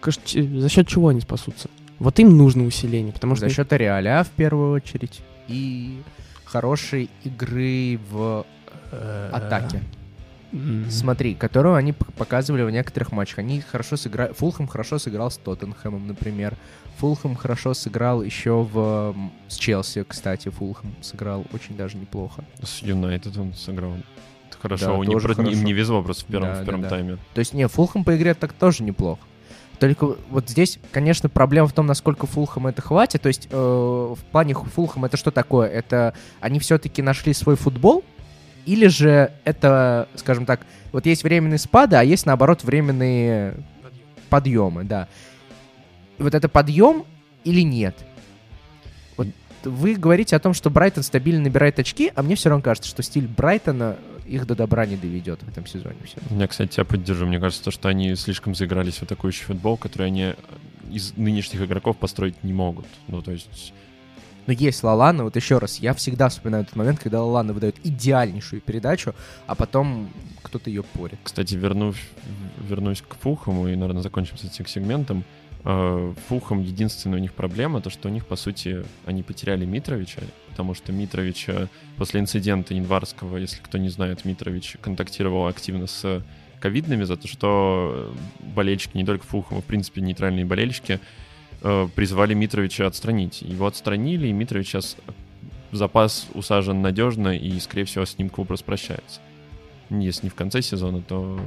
кажется, 0.00 0.42
за 0.42 0.68
счет 0.68 0.88
чего 0.88 1.08
они 1.08 1.20
спасутся? 1.20 1.68
Вот 1.98 2.18
им 2.18 2.36
нужно 2.36 2.64
усиление, 2.64 3.12
потому 3.12 3.36
что 3.36 3.48
За 3.48 3.54
счет 3.54 3.72
Реаля 3.72 4.24
в 4.24 4.30
первую 4.30 4.72
очередь 4.72 5.20
и 5.48 6.02
хорошей 6.44 7.08
игры 7.24 7.98
в 8.10 8.44
э, 8.90 9.30
атаке. 9.32 9.82
М, 10.54 10.90
Смотри, 10.90 11.34
которую 11.34 11.74
они 11.74 11.92
показывали 11.92 12.62
в 12.62 12.70
некоторых 12.70 13.12
матчах. 13.12 13.40
Они 13.40 13.60
хорошо 13.60 13.96
сыграли. 13.96 14.32
Фулхэм 14.32 14.66
хорошо 14.68 14.98
сыграл 14.98 15.30
с 15.30 15.36
Тоттенхэмом, 15.36 16.06
например. 16.06 16.56
Фулхэм 16.98 17.34
хорошо 17.34 17.74
сыграл 17.74 18.22
еще 18.22 18.62
в 18.72 19.14
с 19.48 19.56
Челси, 19.56 20.04
кстати. 20.08 20.48
Фулхэм 20.48 20.94
сыграл 21.02 21.44
очень 21.52 21.76
даже 21.76 21.96
неплохо. 21.96 22.44
С 22.62 22.82
Юнайтед 22.82 23.36
он 23.36 23.52
сыграл. 23.54 23.94
Хорошо, 24.62 24.86
Да, 24.86 24.92
у 24.94 25.02
них 25.02 25.12
тоже 25.12 25.26
просто- 25.26 25.42
им 25.42 25.48
хорошо. 25.48 25.64
не 25.66 25.72
везло 25.74 26.02
просто 26.02 26.24
в 26.24 26.26
первом, 26.28 26.48
Да, 26.48 26.54
в 26.54 26.58
да, 26.60 26.64
первом 26.64 26.82
да. 26.82 26.88
тайме. 26.88 27.18
То 27.34 27.38
есть, 27.40 27.52
не, 27.52 27.68
Фулхэм 27.68 28.02
по 28.04 28.16
игре 28.16 28.32
так 28.34 28.52
тоже 28.54 28.82
неплохо. 28.82 29.20
Только 29.78 30.16
вот 30.30 30.48
здесь, 30.48 30.78
конечно, 30.92 31.28
проблема 31.28 31.66
в 31.68 31.72
том, 31.74 31.84
насколько 31.86 32.26
Фулхэм 32.26 32.68
это 32.68 32.80
хватит. 32.80 33.20
То 33.20 33.28
есть, 33.28 33.48
э, 33.50 33.56
в 33.56 34.18
плане 34.30 34.54
Фулхэм 34.54 35.04
это 35.04 35.16
что 35.18 35.30
такое? 35.32 35.68
Это 35.68 36.14
они 36.40 36.60
все-таки 36.60 37.02
нашли 37.02 37.34
свой 37.34 37.56
футбол? 37.56 38.04
Или 38.66 38.86
же 38.86 39.32
это, 39.44 40.08
скажем 40.14 40.46
так, 40.46 40.60
вот 40.92 41.06
есть 41.06 41.24
временные 41.24 41.58
спады, 41.58 41.96
а 41.96 42.02
есть, 42.02 42.24
наоборот, 42.24 42.64
временные 42.64 43.54
подъемы, 44.30 44.84
да. 44.84 45.08
Вот 46.18 46.34
это 46.34 46.48
подъем 46.48 47.04
или 47.44 47.60
нет? 47.60 47.96
Вот 49.16 49.28
вы 49.64 49.94
говорите 49.94 50.36
о 50.36 50.38
том, 50.38 50.54
что 50.54 50.70
Брайтон 50.70 51.02
стабильно 51.02 51.42
набирает 51.42 51.78
очки, 51.78 52.12
а 52.14 52.22
мне 52.22 52.36
все 52.36 52.48
равно 52.48 52.62
кажется, 52.62 52.88
что 52.88 53.02
стиль 53.02 53.26
Брайтона 53.26 53.96
их 54.26 54.46
до 54.46 54.54
добра 54.54 54.86
не 54.86 54.96
доведет 54.96 55.42
в 55.42 55.48
этом 55.48 55.66
сезоне. 55.66 55.96
Все. 56.04 56.16
Я, 56.30 56.48
кстати, 56.48 56.70
тебя 56.72 56.84
поддержу. 56.84 57.26
Мне 57.26 57.38
кажется, 57.38 57.64
то, 57.64 57.70
что 57.70 57.88
они 57.88 58.14
слишком 58.14 58.54
заигрались 58.54 58.96
в 58.96 59.02
атакующий 59.02 59.44
футбол, 59.44 59.76
который 59.76 60.06
они 60.06 60.34
из 60.90 61.14
нынешних 61.16 61.62
игроков 61.62 61.96
построить 61.96 62.42
не 62.42 62.52
могут. 62.52 62.86
Ну, 63.08 63.20
то 63.20 63.32
есть... 63.32 63.74
Но 64.46 64.52
есть 64.52 64.82
Лалана, 64.82 65.24
вот 65.24 65.36
еще 65.36 65.58
раз, 65.58 65.78
я 65.78 65.94
всегда 65.94 66.28
вспоминаю 66.28 66.64
тот 66.64 66.76
момент, 66.76 66.98
когда 66.98 67.22
Лалана 67.22 67.52
выдает 67.52 67.76
идеальнейшую 67.84 68.60
передачу, 68.60 69.14
а 69.46 69.54
потом 69.54 70.10
кто-то 70.42 70.68
ее 70.70 70.82
порит. 70.82 71.18
Кстати, 71.22 71.54
вернув, 71.54 71.96
вернусь 72.60 73.02
к 73.02 73.14
Фулхаму 73.16 73.68
и, 73.68 73.76
наверное, 73.76 74.02
закончим 74.02 74.36
с 74.36 74.44
этим 74.44 74.66
сегментом. 74.66 75.24
Э, 75.64 76.12
Фулхам 76.28 76.62
единственная 76.62 77.18
у 77.18 77.22
них 77.22 77.32
проблема, 77.32 77.80
то, 77.80 77.88
что 77.88 78.08
у 78.08 78.12
них, 78.12 78.26
по 78.26 78.36
сути, 78.36 78.84
они 79.06 79.22
потеряли 79.22 79.64
Митровича, 79.64 80.20
потому 80.50 80.74
что 80.74 80.92
Митрович 80.92 81.46
после 81.96 82.20
инцидента 82.20 82.74
январского, 82.74 83.38
если 83.38 83.60
кто 83.62 83.78
не 83.78 83.88
знает, 83.88 84.24
Митрович 84.24 84.76
контактировал 84.82 85.46
активно 85.46 85.86
с 85.86 86.22
ковидными 86.60 87.04
за 87.04 87.16
то, 87.16 87.28
что 87.28 88.14
болельщики, 88.40 88.96
не 88.96 89.04
только 89.04 89.26
Фулхама, 89.26 89.60
в 89.60 89.64
принципе, 89.64 90.00
нейтральные 90.00 90.44
болельщики, 90.44 91.00
э, 91.64 91.88
призвали 91.94 92.34
Митровича 92.34 92.86
отстранить. 92.86 93.42
Его 93.42 93.66
отстранили, 93.66 94.28
и 94.28 94.32
Митрович 94.32 94.68
сейчас 94.68 94.96
запас 95.72 96.28
усажен 96.34 96.82
надежно, 96.82 97.36
и, 97.36 97.58
скорее 97.58 97.84
всего, 97.84 98.04
с 98.04 98.16
ним 98.18 98.30
клуб 98.30 98.50
распрощается. 98.50 99.20
Если 99.90 100.26
не 100.26 100.30
в 100.30 100.34
конце 100.34 100.62
сезона, 100.62 101.02
то 101.02 101.40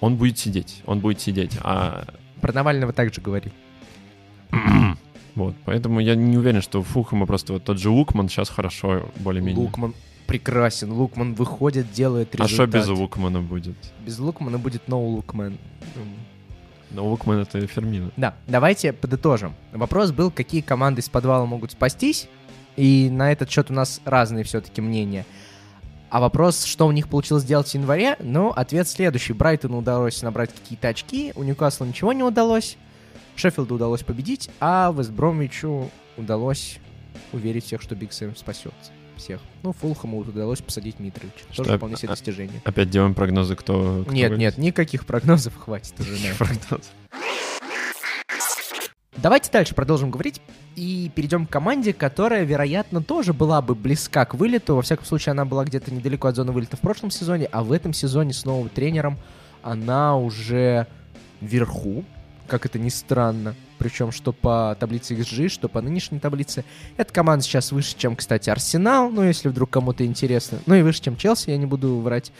он 0.00 0.16
будет 0.16 0.38
сидеть. 0.38 0.82
Он 0.86 1.00
будет 1.00 1.20
сидеть. 1.20 1.58
А 1.62 2.04
Про 2.40 2.52
Навального 2.52 2.92
также 2.92 3.20
говори. 3.20 3.52
вот, 5.34 5.54
поэтому 5.64 6.00
я 6.00 6.14
не 6.14 6.36
уверен, 6.36 6.62
что 6.62 6.80
у 6.80 6.82
Фулхэма 6.82 7.26
просто 7.26 7.52
вот 7.52 7.64
тот 7.64 7.78
же 7.78 7.90
Лукман 7.90 8.28
сейчас 8.28 8.48
хорошо, 8.48 9.08
более-менее. 9.16 9.62
Лукман 9.62 9.94
прекрасен. 10.26 10.92
Лукман 10.92 11.34
выходит, 11.34 11.92
делает 11.92 12.34
А 12.40 12.48
что 12.48 12.64
результат. 12.64 12.82
без 12.82 12.88
Лукмана 12.88 13.40
будет? 13.40 13.76
Без 14.04 14.18
Лукмана 14.18 14.58
будет 14.58 14.82
no 14.88 15.04
Лукман. 15.06 15.58
Но 16.92 17.06
Лукман 17.08 17.40
это 17.40 17.66
Фермина. 17.66 18.10
Да, 18.16 18.34
давайте 18.46 18.92
подытожим. 18.92 19.54
Вопрос 19.72 20.12
был, 20.12 20.30
какие 20.30 20.60
команды 20.60 21.00
из 21.00 21.08
подвала 21.08 21.46
могут 21.46 21.72
спастись, 21.72 22.28
и 22.76 23.08
на 23.10 23.32
этот 23.32 23.50
счет 23.50 23.70
у 23.70 23.74
нас 23.74 24.00
разные 24.04 24.44
все-таки 24.44 24.80
мнения. 24.80 25.26
А 26.10 26.20
вопрос, 26.20 26.64
что 26.64 26.86
у 26.86 26.92
них 26.92 27.08
получилось 27.08 27.44
сделать 27.44 27.70
в 27.70 27.74
январе, 27.74 28.16
ну, 28.20 28.50
ответ 28.50 28.86
следующий. 28.86 29.32
Брайтону 29.32 29.78
удалось 29.78 30.20
набрать 30.22 30.52
какие-то 30.52 30.88
очки, 30.88 31.32
у 31.34 31.42
Ньюкасла 31.42 31.86
ничего 31.86 32.12
не 32.12 32.22
удалось, 32.22 32.76
Шеффилду 33.34 33.76
удалось 33.76 34.02
победить, 34.02 34.50
а 34.60 34.92
Вестбромвичу 34.92 35.90
удалось 36.18 36.78
уверить 37.32 37.64
всех, 37.64 37.80
что 37.80 37.94
Биг 37.94 38.12
Сэм 38.12 38.36
спасется. 38.36 38.92
Всех. 39.16 39.40
Ну, 39.62 39.72
Фулхаму 39.72 40.18
удалось 40.18 40.60
посадить 40.60 40.98
Митрича. 40.98 41.30
Что, 41.52 41.64
Тоже 41.64 41.76
вполне 41.76 41.96
себе 41.96 42.08
а- 42.08 42.12
достижение. 42.12 42.60
Опять 42.64 42.90
делаем 42.90 43.14
прогнозы, 43.14 43.54
кто... 43.56 44.02
кто 44.02 44.12
Нет, 44.12 44.30
выиграет. 44.30 44.38
нет, 44.38 44.58
никаких 44.58 45.06
прогнозов 45.06 45.56
хватит 45.56 45.94
уже. 46.00 46.34
прогнозов. 46.38 46.90
Давайте 49.16 49.50
дальше 49.52 49.74
продолжим 49.74 50.10
говорить 50.10 50.40
и 50.74 51.10
перейдем 51.14 51.46
к 51.46 51.50
команде, 51.50 51.92
которая, 51.92 52.44
вероятно, 52.44 53.02
тоже 53.02 53.32
была 53.32 53.62
бы 53.62 53.74
близка 53.74 54.24
к 54.24 54.34
вылету. 54.34 54.74
Во 54.74 54.82
всяком 54.82 55.04
случае, 55.04 55.32
она 55.32 55.44
была 55.44 55.64
где-то 55.64 55.94
недалеко 55.94 56.26
от 56.28 56.34
зоны 56.36 56.50
вылета 56.50 56.76
в 56.76 56.80
прошлом 56.80 57.10
сезоне, 57.10 57.46
а 57.52 57.62
в 57.62 57.70
этом 57.72 57.92
сезоне 57.92 58.32
с 58.32 58.44
новым 58.44 58.68
тренером 58.68 59.18
она 59.62 60.16
уже 60.16 60.88
вверху, 61.40 62.04
как 62.52 62.66
это 62.66 62.78
ни 62.78 62.90
странно. 62.90 63.54
Причем 63.78 64.12
что 64.12 64.30
по 64.34 64.76
таблице 64.78 65.14
XG, 65.14 65.48
что 65.48 65.70
по 65.70 65.80
нынешней 65.80 66.20
таблице. 66.20 66.66
Эта 66.98 67.10
команда 67.10 67.42
сейчас 67.42 67.72
выше, 67.72 67.96
чем, 67.96 68.14
кстати, 68.14 68.50
Арсенал, 68.50 69.10
ну, 69.10 69.22
если 69.22 69.48
вдруг 69.48 69.70
кому-то 69.70 70.04
интересно. 70.04 70.58
Ну 70.66 70.74
и 70.74 70.82
выше, 70.82 71.00
чем 71.00 71.16
Челси, 71.16 71.48
я 71.48 71.56
не 71.56 71.64
буду 71.64 71.98
врать. 72.00 72.30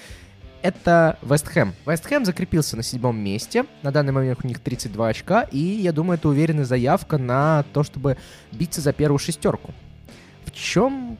Это 0.61 1.19
Вест 1.23 1.47
Хэм. 1.49 1.73
Вест 1.87 2.05
Хэм 2.05 2.27
закрепился 2.27 2.77
на 2.77 2.83
седьмом 2.83 3.19
месте. 3.19 3.65
На 3.83 3.91
данный 3.91 4.13
момент 4.13 4.41
у 4.45 4.47
них 4.47 4.61
32 4.61 5.09
очка. 5.09 5.43
И 5.45 5.59
я 5.59 5.93
думаю, 5.93 6.19
это 6.19 6.29
уверенная 6.29 6.67
заявка 6.67 7.17
на 7.17 7.65
то, 7.73 7.83
чтобы 7.83 8.19
биться 8.53 8.83
за 8.83 8.93
первую 8.93 9.19
шестерку. 9.19 9.73
В 10.45 10.51
чем 10.53 11.17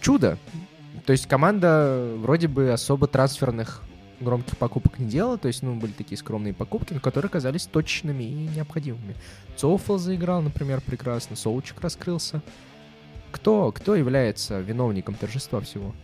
чудо? 0.00 0.38
То 1.04 1.12
есть 1.12 1.26
команда 1.26 2.14
вроде 2.16 2.48
бы 2.48 2.70
особо 2.70 3.08
трансферных 3.08 3.83
громких 4.20 4.56
покупок 4.56 4.98
не 4.98 5.06
делала. 5.06 5.38
То 5.38 5.48
есть, 5.48 5.62
ну, 5.62 5.74
были 5.74 5.92
такие 5.92 6.18
скромные 6.18 6.54
покупки, 6.54 6.92
но 6.92 7.00
которые 7.00 7.30
казались 7.30 7.66
точными 7.66 8.24
и 8.24 8.48
необходимыми. 8.56 9.14
Цоуфл 9.56 9.96
заиграл, 9.98 10.42
например, 10.42 10.80
прекрасно. 10.80 11.36
Соучик 11.36 11.80
раскрылся. 11.80 12.42
Кто, 13.30 13.72
кто 13.72 13.96
является 13.96 14.60
виновником 14.60 15.14
торжества 15.14 15.60
всего? 15.60 15.94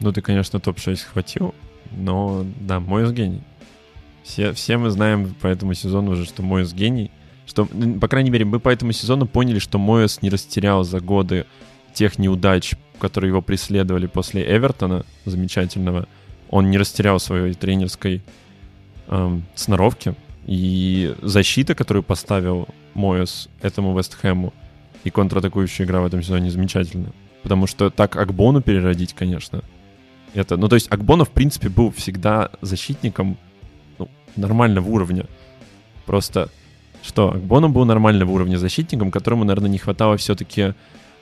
Ну, 0.00 0.12
ты, 0.12 0.22
конечно, 0.22 0.60
топ-6 0.60 1.04
хватил, 1.12 1.54
но, 1.90 2.46
да, 2.60 2.80
Моис 2.80 3.10
гений. 3.12 3.42
Все, 4.22 4.52
все 4.52 4.76
мы 4.76 4.90
знаем 4.90 5.34
по 5.34 5.46
этому 5.46 5.74
сезону 5.74 6.12
уже, 6.12 6.24
что 6.24 6.42
Моис 6.42 6.72
гений. 6.72 7.10
Что, 7.46 7.66
по 8.00 8.08
крайней 8.08 8.30
мере, 8.30 8.44
мы 8.44 8.60
по 8.60 8.68
этому 8.68 8.92
сезону 8.92 9.26
поняли, 9.26 9.58
что 9.58 9.78
Моис 9.78 10.22
не 10.22 10.30
растерял 10.30 10.84
за 10.84 11.00
годы 11.00 11.46
тех 11.94 12.18
неудач, 12.18 12.74
которые 13.00 13.30
его 13.30 13.42
преследовали 13.42 14.06
после 14.06 14.42
Эвертона, 14.44 15.04
замечательного. 15.24 16.06
Он 16.50 16.70
не 16.70 16.78
растерял 16.78 17.20
своей 17.20 17.54
тренерской 17.54 18.22
эм, 19.08 19.44
сноровки. 19.54 20.14
И 20.46 21.14
защита, 21.20 21.74
которую 21.74 22.02
поставил 22.02 22.68
Моис 22.94 23.48
этому 23.60 23.96
Вестхэму, 23.96 24.52
и 25.04 25.10
контратакующая 25.10 25.86
игра 25.86 26.00
в 26.00 26.06
этом 26.06 26.22
сезоне 26.22 26.50
замечательна. 26.50 27.12
Потому 27.42 27.66
что 27.66 27.90
так 27.90 28.16
Акбону 28.16 28.62
переродить, 28.62 29.14
конечно, 29.14 29.62
это. 30.34 30.56
Ну, 30.56 30.68
то 30.68 30.74
есть 30.74 30.90
Акбона, 30.90 31.24
в 31.24 31.30
принципе, 31.30 31.68
был 31.68 31.90
всегда 31.92 32.50
защитником 32.60 33.36
ну, 33.98 34.08
нормального 34.36 34.88
уровня. 34.88 35.26
Просто 36.06 36.48
что 37.02 37.32
Акбона 37.32 37.68
был 37.68 37.84
нормального 37.84 38.30
уровня 38.30 38.56
защитником, 38.56 39.10
которому, 39.10 39.44
наверное, 39.44 39.70
не 39.70 39.78
хватало 39.78 40.16
все-таки 40.16 40.74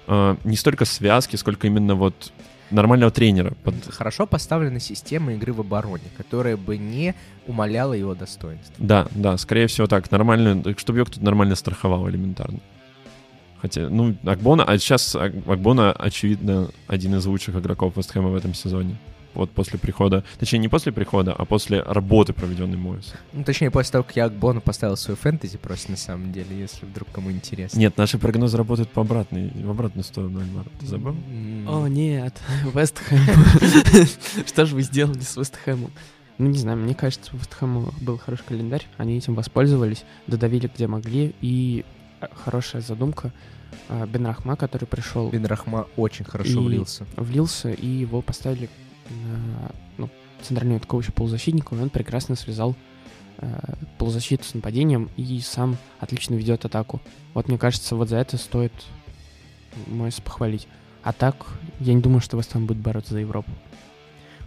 э, 0.06 0.36
не 0.44 0.56
столько 0.56 0.84
связки, 0.84 1.36
сколько 1.36 1.66
именно 1.66 1.94
вот 1.94 2.32
нормального 2.70 3.10
тренера. 3.10 3.54
Под... 3.64 3.74
Хорошо 3.88 4.26
поставлена 4.26 4.80
система 4.80 5.34
игры 5.34 5.52
в 5.52 5.60
обороне, 5.60 6.04
которая 6.16 6.56
бы 6.56 6.76
не 6.78 7.14
умаляла 7.46 7.92
его 7.92 8.14
достоинств. 8.14 8.72
Да, 8.78 9.06
да, 9.12 9.36
скорее 9.36 9.66
всего 9.66 9.86
так. 9.86 10.10
Нормально, 10.10 10.62
чтобы 10.76 10.98
ее 10.98 11.04
кто-то 11.04 11.24
нормально 11.24 11.54
страховал 11.54 12.08
элементарно. 12.08 12.60
Хотя, 13.60 13.88
ну, 13.88 14.14
Акбона, 14.24 14.64
а 14.64 14.78
сейчас 14.78 15.16
Акбона, 15.16 15.92
очевидно, 15.92 16.68
один 16.86 17.14
из 17.14 17.24
лучших 17.26 17.56
игроков 17.56 17.96
Вестхэма 17.96 18.28
в 18.28 18.36
этом 18.36 18.54
сезоне. 18.54 18.96
Вот 19.36 19.50
после 19.50 19.78
прихода, 19.78 20.24
точнее, 20.38 20.60
не 20.60 20.68
после 20.68 20.92
прихода, 20.92 21.34
а 21.34 21.44
после 21.44 21.82
работы, 21.82 22.32
проведенной 22.32 22.78
Моэсом. 22.78 23.18
Ну, 23.34 23.44
точнее, 23.44 23.70
после 23.70 23.92
того, 23.92 24.04
как 24.04 24.16
я 24.16 24.24
Акбона 24.24 24.60
поставил 24.60 24.96
свою 24.96 25.16
фэнтези, 25.16 25.58
просто 25.58 25.90
на 25.90 25.98
самом 25.98 26.32
деле, 26.32 26.58
если 26.58 26.86
вдруг 26.86 27.08
кому 27.12 27.30
интересно. 27.30 27.78
Нет, 27.78 27.98
наши 27.98 28.18
прогнозы 28.18 28.56
работают 28.56 28.88
по 28.88 29.02
обратной, 29.02 29.50
в 29.54 29.70
обратную 29.70 30.04
сторону, 30.04 30.40
Альмар. 30.40 30.64
Ты 30.80 30.86
забыл? 30.86 31.14
О, 31.68 31.86
нет, 31.86 32.40
Вестхэм. 32.74 33.18
Что 34.46 34.64
же 34.64 34.74
вы 34.74 34.82
сделали 34.82 35.20
с 35.20 35.36
Вестхэмом? 35.36 35.90
Ну, 36.38 36.46
не 36.46 36.58
знаю, 36.58 36.78
мне 36.78 36.94
кажется, 36.94 37.34
у 37.34 37.36
Вестхэма 37.36 37.92
был 38.00 38.16
хороший 38.16 38.44
календарь, 38.44 38.86
они 38.96 39.18
этим 39.18 39.34
воспользовались, 39.34 40.04
додавили 40.26 40.70
где 40.74 40.86
могли, 40.86 41.34
и 41.42 41.84
э, 42.20 42.26
хорошая 42.44 42.80
задумка 42.80 43.32
а, 43.88 44.06
Бен 44.06 44.26
Рахма, 44.26 44.56
который 44.56 44.86
пришел. 44.86 45.30
Бен 45.30 45.46
Рахма 45.46 45.86
очень 45.96 46.24
хорошо 46.24 46.62
влился. 46.62 47.06
Влился, 47.16 47.70
и 47.70 47.86
его 47.86 48.22
поставили 48.22 48.68
ну, 49.98 50.08
центрального 50.42 50.78
атакующего 50.78 51.12
полузащитника, 51.12 51.74
и 51.74 51.78
он 51.78 51.90
прекрасно 51.90 52.36
связал 52.36 52.74
э, 53.38 53.74
полузащиту 53.98 54.44
с 54.44 54.54
нападением 54.54 55.10
и 55.16 55.40
сам 55.40 55.76
отлично 56.00 56.34
ведет 56.34 56.64
атаку. 56.64 57.00
Вот 57.34 57.48
мне 57.48 57.58
кажется, 57.58 57.96
вот 57.96 58.08
за 58.08 58.16
это 58.16 58.36
стоит 58.36 58.72
Мойс 59.86 60.20
похвалить. 60.20 60.68
А 61.02 61.12
так, 61.12 61.46
я 61.80 61.94
не 61.94 62.00
думаю, 62.00 62.20
что 62.20 62.36
Вестхэм 62.36 62.66
будет 62.66 62.78
бороться 62.78 63.12
за 63.12 63.20
Европу. 63.20 63.50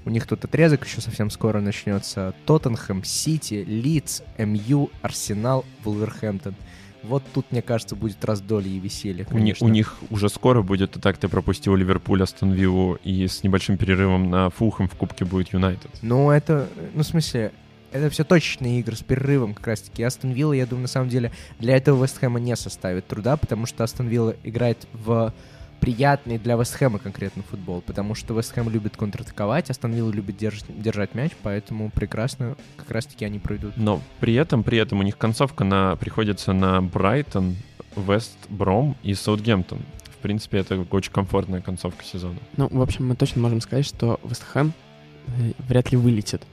У 0.06 0.10
них 0.10 0.25
тут 0.25 0.44
отрезок 0.44 0.86
еще 0.86 1.01
совсем 1.01 1.30
скоро 1.30 1.62
начнется. 1.62 2.34
Тоттенхэм, 2.46 3.04
Сити, 3.04 3.66
Лидс, 3.66 4.22
МЮ, 4.38 4.89
Арсенал, 5.01 5.66
Вулверхэмптон. 5.84 6.56
Вот 7.03 7.24
тут, 7.34 7.46
мне 7.51 7.62
кажется, 7.62 7.96
будет 7.96 8.24
раздолье 8.25 8.75
и 8.75 8.79
веселье. 8.79 9.25
У, 9.32 9.38
не, 9.38 9.56
у 9.60 9.68
них 9.68 9.98
уже 10.10 10.29
скоро 10.29 10.62
будет, 10.62 10.91
так 11.01 11.18
ты 11.18 11.27
пропустил 11.27 11.75
Ливерпуль, 11.75 12.24
Астон 12.24 12.51
Виллу, 12.51 13.00
и 13.03 13.27
с 13.27 13.44
небольшим 13.44 13.77
перерывом 13.77 14.29
на 14.29 14.50
Фулхэм 14.50 14.89
в 14.89 14.96
Кубке 14.96 15.25
будет 15.25 15.53
Юнайтед. 15.53 15.89
Ну, 16.01 16.29
это, 16.29 16.68
ну, 16.94 17.03
в 17.03 17.06
смысле, 17.06 17.51
это 17.91 18.10
все 18.10 18.24
точечные 18.24 18.79
игры 18.79 18.96
с 18.96 19.01
перерывом 19.01 19.53
как 19.53 19.68
раз-таки. 19.68 20.03
Астон 20.03 20.32
Вилла, 20.32 20.53
я 20.53 20.65
думаю, 20.65 20.84
на 20.84 20.88
самом 20.88 21.10
деле 21.10 21.32
для 21.60 21.77
этого 21.77 22.03
Вестхэма 22.03 22.39
не 22.39 22.56
составит 22.56 23.08
труда, 23.08 23.38
потому 23.38 23.65
что 23.65 23.84
Астон 23.84 24.08
Вилла 24.08 24.36
играет 24.44 24.88
в 24.94 25.34
приятный 25.80 26.38
для 26.38 26.56
Вестхэма 26.56 27.00
конкретно 27.00 27.44
футбол, 27.44 27.82
потому 27.82 28.16
что 28.16 28.34
Вестхэм 28.34 28.70
любит 28.70 28.98
контратаковать, 28.98 29.70
Астон 29.70 29.94
Вилла 29.94 30.12
любит 30.12 30.38
держать, 30.38 30.66
держать 30.82 31.16
мяч, 31.16 31.32
поэтому 31.42 31.90
прекрасно 31.90 32.56
как 32.78 32.92
раз-таки 32.92 33.26
они 33.26 33.40
пройдут. 33.40 33.74
Но 33.78 34.02
при 34.20 34.34
этом, 34.36 34.64
при 34.64 34.78
этом 34.78 35.00
у 35.00 35.04
них 35.04 35.18
концовка 35.18 35.64
на, 35.64 35.96
приходится 35.96 36.54
на 36.54 36.82
Брайтон, 36.82 37.56
Вест 37.96 38.38
Бром 38.50 38.96
и 39.04 39.14
Саутгемптон. 39.14 39.80
В 40.12 40.22
принципе, 40.22 40.60
это 40.60 40.86
очень 40.92 41.12
комфортная 41.12 41.62
концовка 41.62 42.04
сезона. 42.04 42.38
Ну, 42.58 42.68
в 42.70 42.82
общем, 42.82 43.08
мы 43.08 43.16
точно 43.16 43.42
можем 43.42 43.62
сказать, 43.62 43.86
что 43.86 44.20
Вестхэм 44.24 44.74
э, 45.28 45.52
вряд 45.60 45.92
ли 45.92 45.98
вылетит. 45.98 46.44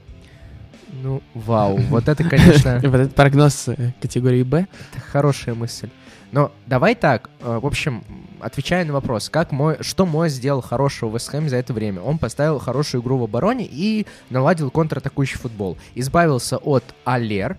Ну, 1.03 1.21
вау, 1.33 1.77
вот 1.77 2.07
это, 2.07 2.23
конечно... 2.23 2.79
Вот 2.83 2.95
этот 2.95 3.15
прогноз 3.15 3.67
э, 3.67 3.91
категории 4.01 4.43
«Б». 4.43 4.67
Это 4.91 5.01
хорошая 5.01 5.53
мысль. 5.53 5.89
Но 6.31 6.51
давай 6.65 6.95
так, 6.95 7.29
э, 7.39 7.59
в 7.61 7.65
общем, 7.65 8.03
отвечая 8.39 8.85
на 8.85 8.93
вопрос, 8.93 9.29
как 9.29 9.51
мой, 9.51 9.77
что 9.81 10.05
мой 10.05 10.29
сделал 10.29 10.61
хорошего 10.61 11.09
в 11.09 11.13
Вестхэме 11.13 11.49
за 11.49 11.57
это 11.57 11.73
время? 11.73 12.01
Он 12.01 12.17
поставил 12.17 12.59
хорошую 12.59 13.01
игру 13.01 13.17
в 13.17 13.23
обороне 13.23 13.67
и 13.69 14.05
наладил 14.29 14.69
контратакующий 14.69 15.37
футбол. 15.37 15.77
Избавился 15.95 16.57
от 16.57 16.83
Алер, 17.05 17.57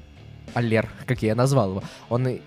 Алер, 0.54 0.88
как 1.06 1.22
я 1.22 1.34
назвал 1.34 1.70
его, 1.70 1.82
он 2.08 2.26
э, 2.26 2.40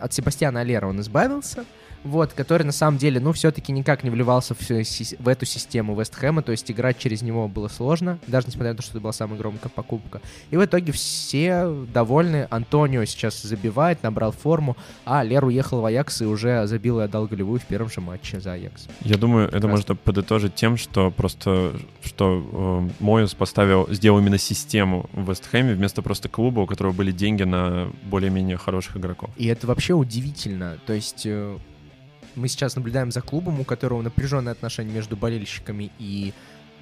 от 0.00 0.12
Себастьяна 0.12 0.60
Алера 0.60 0.86
он 0.86 1.00
избавился, 1.00 1.64
вот, 2.06 2.32
который 2.32 2.62
на 2.62 2.72
самом 2.72 2.98
деле, 2.98 3.20
ну, 3.20 3.32
все-таки 3.32 3.72
никак 3.72 4.04
не 4.04 4.10
вливался 4.10 4.54
в, 4.54 4.60
в 4.60 5.28
эту 5.28 5.46
систему 5.46 5.98
Вестхэма, 5.98 6.42
то 6.42 6.52
есть 6.52 6.70
играть 6.70 6.98
через 6.98 7.22
него 7.22 7.48
было 7.48 7.68
сложно, 7.68 8.18
даже 8.26 8.46
несмотря 8.46 8.70
на 8.70 8.76
то, 8.76 8.82
что 8.82 8.92
это 8.92 9.00
была 9.00 9.12
самая 9.12 9.38
громкая 9.38 9.68
покупка. 9.68 10.20
И 10.50 10.56
в 10.56 10.64
итоге 10.64 10.92
все 10.92 11.68
довольны, 11.92 12.46
Антонио 12.50 13.04
сейчас 13.04 13.42
забивает, 13.42 14.02
набрал 14.02 14.32
форму, 14.32 14.76
а 15.04 15.22
Лер 15.22 15.44
уехал 15.44 15.80
в 15.80 15.84
Аякс 15.84 16.22
и 16.22 16.24
уже 16.24 16.66
забил 16.66 17.00
и 17.00 17.04
отдал 17.04 17.26
голевую 17.26 17.60
в 17.60 17.64
первом 17.64 17.90
же 17.90 18.00
матче 18.00 18.40
за 18.40 18.52
Аякс. 18.52 18.86
Я 19.00 19.16
думаю, 19.16 19.48
это 19.48 19.68
можно 19.68 19.94
подытожить 19.94 20.54
тем, 20.54 20.76
что 20.76 21.10
просто, 21.10 21.72
что 22.04 22.88
э, 22.90 23.04
Моюс 23.04 23.34
поставил, 23.34 23.88
сделал 23.90 24.18
именно 24.18 24.38
систему 24.38 25.08
в 25.12 25.30
Вестхэме 25.30 25.74
вместо 25.74 26.02
просто 26.02 26.28
клуба, 26.28 26.60
у 26.60 26.66
которого 26.66 26.92
были 26.92 27.12
деньги 27.12 27.42
на 27.42 27.90
более-менее 28.04 28.56
хороших 28.56 28.96
игроков. 28.96 29.30
И 29.36 29.46
это 29.46 29.66
вообще 29.66 29.94
удивительно, 29.94 30.78
то 30.86 30.92
есть... 30.92 31.22
Э, 31.26 31.58
мы 32.36 32.48
сейчас 32.48 32.76
наблюдаем 32.76 33.10
за 33.10 33.22
клубом, 33.22 33.60
у 33.60 33.64
которого 33.64 34.02
напряженные 34.02 34.52
отношения 34.52 34.92
между 34.92 35.16
болельщиками 35.16 35.90
и 35.98 36.32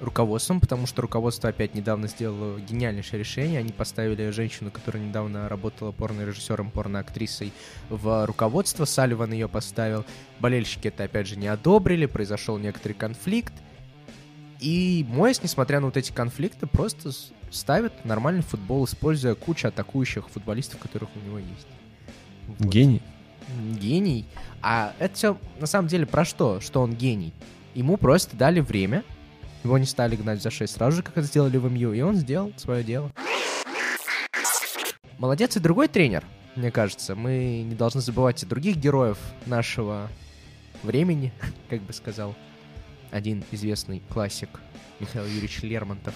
руководством, 0.01 0.59
потому 0.59 0.87
что 0.87 1.01
руководство 1.01 1.49
опять 1.49 1.73
недавно 1.73 2.07
сделало 2.07 2.59
гениальнейшее 2.59 3.19
решение. 3.19 3.59
Они 3.59 3.71
поставили 3.71 4.29
женщину, 4.29 4.69
которая 4.69 5.01
недавно 5.01 5.47
работала 5.47 5.91
порно-режиссером, 5.93 6.71
порно-актрисой 6.71 7.53
в 7.89 8.25
руководство. 8.25 8.85
Салливан 8.85 9.31
ее 9.31 9.47
поставил. 9.47 10.05
Болельщики 10.39 10.89
это 10.89 11.05
опять 11.05 11.27
же 11.27 11.37
не 11.37 11.47
одобрили, 11.47 12.05
произошел 12.05 12.57
некоторый 12.57 12.93
конфликт. 12.93 13.53
И 14.59 15.05
Моэс, 15.09 15.41
несмотря 15.43 15.79
на 15.79 15.87
вот 15.87 15.97
эти 15.97 16.11
конфликты, 16.11 16.67
просто 16.67 17.11
ставит 17.51 18.03
нормальный 18.03 18.43
футбол, 18.43 18.83
используя 18.85 19.35
кучу 19.35 19.67
атакующих 19.67 20.29
футболистов, 20.29 20.79
которых 20.79 21.09
у 21.15 21.19
него 21.19 21.39
есть. 21.39 21.67
Вот. 22.47 22.67
Гений 22.67 23.01
гений. 23.79 24.25
А 24.67 24.95
это 24.97 25.13
все 25.13 25.37
на 25.59 25.67
самом 25.67 25.87
деле 25.87 26.07
про 26.07 26.25
что? 26.25 26.59
Что 26.59 26.81
он 26.81 26.95
гений? 26.95 27.35
Ему 27.75 27.97
просто 27.97 28.35
дали 28.35 28.61
время, 28.61 29.03
его 29.63 29.77
не 29.77 29.85
стали 29.85 30.15
гнать 30.15 30.41
за 30.41 30.49
6 30.49 30.73
сразу 30.73 30.97
же, 30.97 31.03
как 31.03 31.15
это 31.15 31.27
сделали 31.27 31.57
в 31.57 31.71
МЮ, 31.71 31.93
и 31.93 32.01
он 32.01 32.15
сделал 32.15 32.51
свое 32.57 32.83
дело. 32.83 33.11
Молодец 35.19 35.55
и 35.55 35.59
другой 35.59 35.87
тренер, 35.87 36.23
мне 36.55 36.71
кажется. 36.71 37.13
Мы 37.13 37.61
не 37.63 37.75
должны 37.75 38.01
забывать 38.01 38.41
и 38.41 38.47
других 38.47 38.77
героев 38.77 39.19
нашего 39.45 40.09
времени, 40.81 41.31
как 41.69 41.83
бы 41.83 41.93
сказал 41.93 42.33
один 43.11 43.43
известный 43.51 44.01
классик 44.09 44.49
Михаил 44.99 45.25
Юрьевич 45.27 45.61
Лермонтов. 45.61 46.15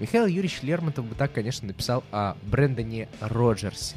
Михаил 0.00 0.26
Юрьевич 0.26 0.62
Лермонтов 0.62 1.04
бы 1.04 1.14
так, 1.14 1.32
конечно, 1.32 1.68
написал 1.68 2.02
о 2.10 2.34
Брэндоне 2.42 3.08
Роджерсе. 3.20 3.94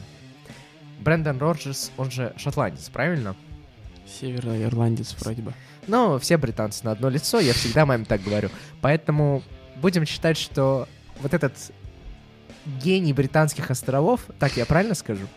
Брэндон 0.99 1.39
Роджерс, 1.39 1.91
он 1.97 2.11
же 2.11 2.33
шотландец, 2.37 2.87
правильно? 2.89 3.35
Северный 4.07 4.63
ирландец 4.63 5.15
вроде 5.19 5.41
бы. 5.41 5.53
Ну, 5.87 6.19
все 6.19 6.37
британцы 6.37 6.83
на 6.83 6.91
одно 6.91 7.09
лицо, 7.09 7.39
я 7.39 7.53
всегда 7.53 7.85
маме 7.85 8.05
так 8.05 8.21
говорю. 8.21 8.49
Поэтому 8.81 9.43
будем 9.81 10.05
считать, 10.05 10.37
что 10.37 10.87
вот 11.21 11.33
этот 11.33 11.53
гений 12.65 13.13
британских 13.13 13.71
островов, 13.71 14.21
так 14.39 14.55
я 14.57 14.65
правильно 14.65 14.95
скажу? 14.95 15.27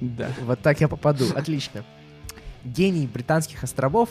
Да. 0.00 0.28
Вот 0.42 0.60
так 0.60 0.80
я 0.80 0.88
попаду, 0.88 1.26
отлично. 1.34 1.84
Гений 2.64 3.06
британских 3.06 3.62
островов 3.62 4.10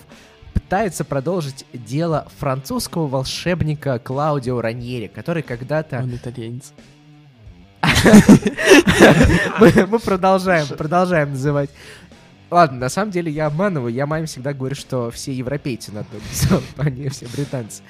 пытается 0.54 1.04
продолжить 1.04 1.66
дело 1.74 2.28
французского 2.40 3.08
волшебника 3.08 4.00
Клаудио 4.00 4.62
Раньери, 4.62 5.08
который 5.08 5.44
когда-то... 5.44 6.00
Он 6.00 6.16
итальянец. 6.16 6.74
Мы 9.60 10.00
продолжаем, 10.00 10.68
продолжаем 10.68 11.32
называть. 11.32 11.70
Ладно, 12.56 12.78
на 12.78 12.88
самом 12.88 13.12
деле 13.12 13.30
я 13.30 13.48
обманываю. 13.48 13.94
Я 13.94 14.06
маме 14.06 14.28
всегда 14.28 14.54
говорю, 14.54 14.76
что 14.76 15.12
все 15.12 15.34
европейцы 15.34 15.92
на 15.92 16.06
то 16.06 16.16
лицо, 16.16 16.62
а 16.78 16.90
не 16.90 17.10
все 17.10 17.28
британцы. 17.28 17.84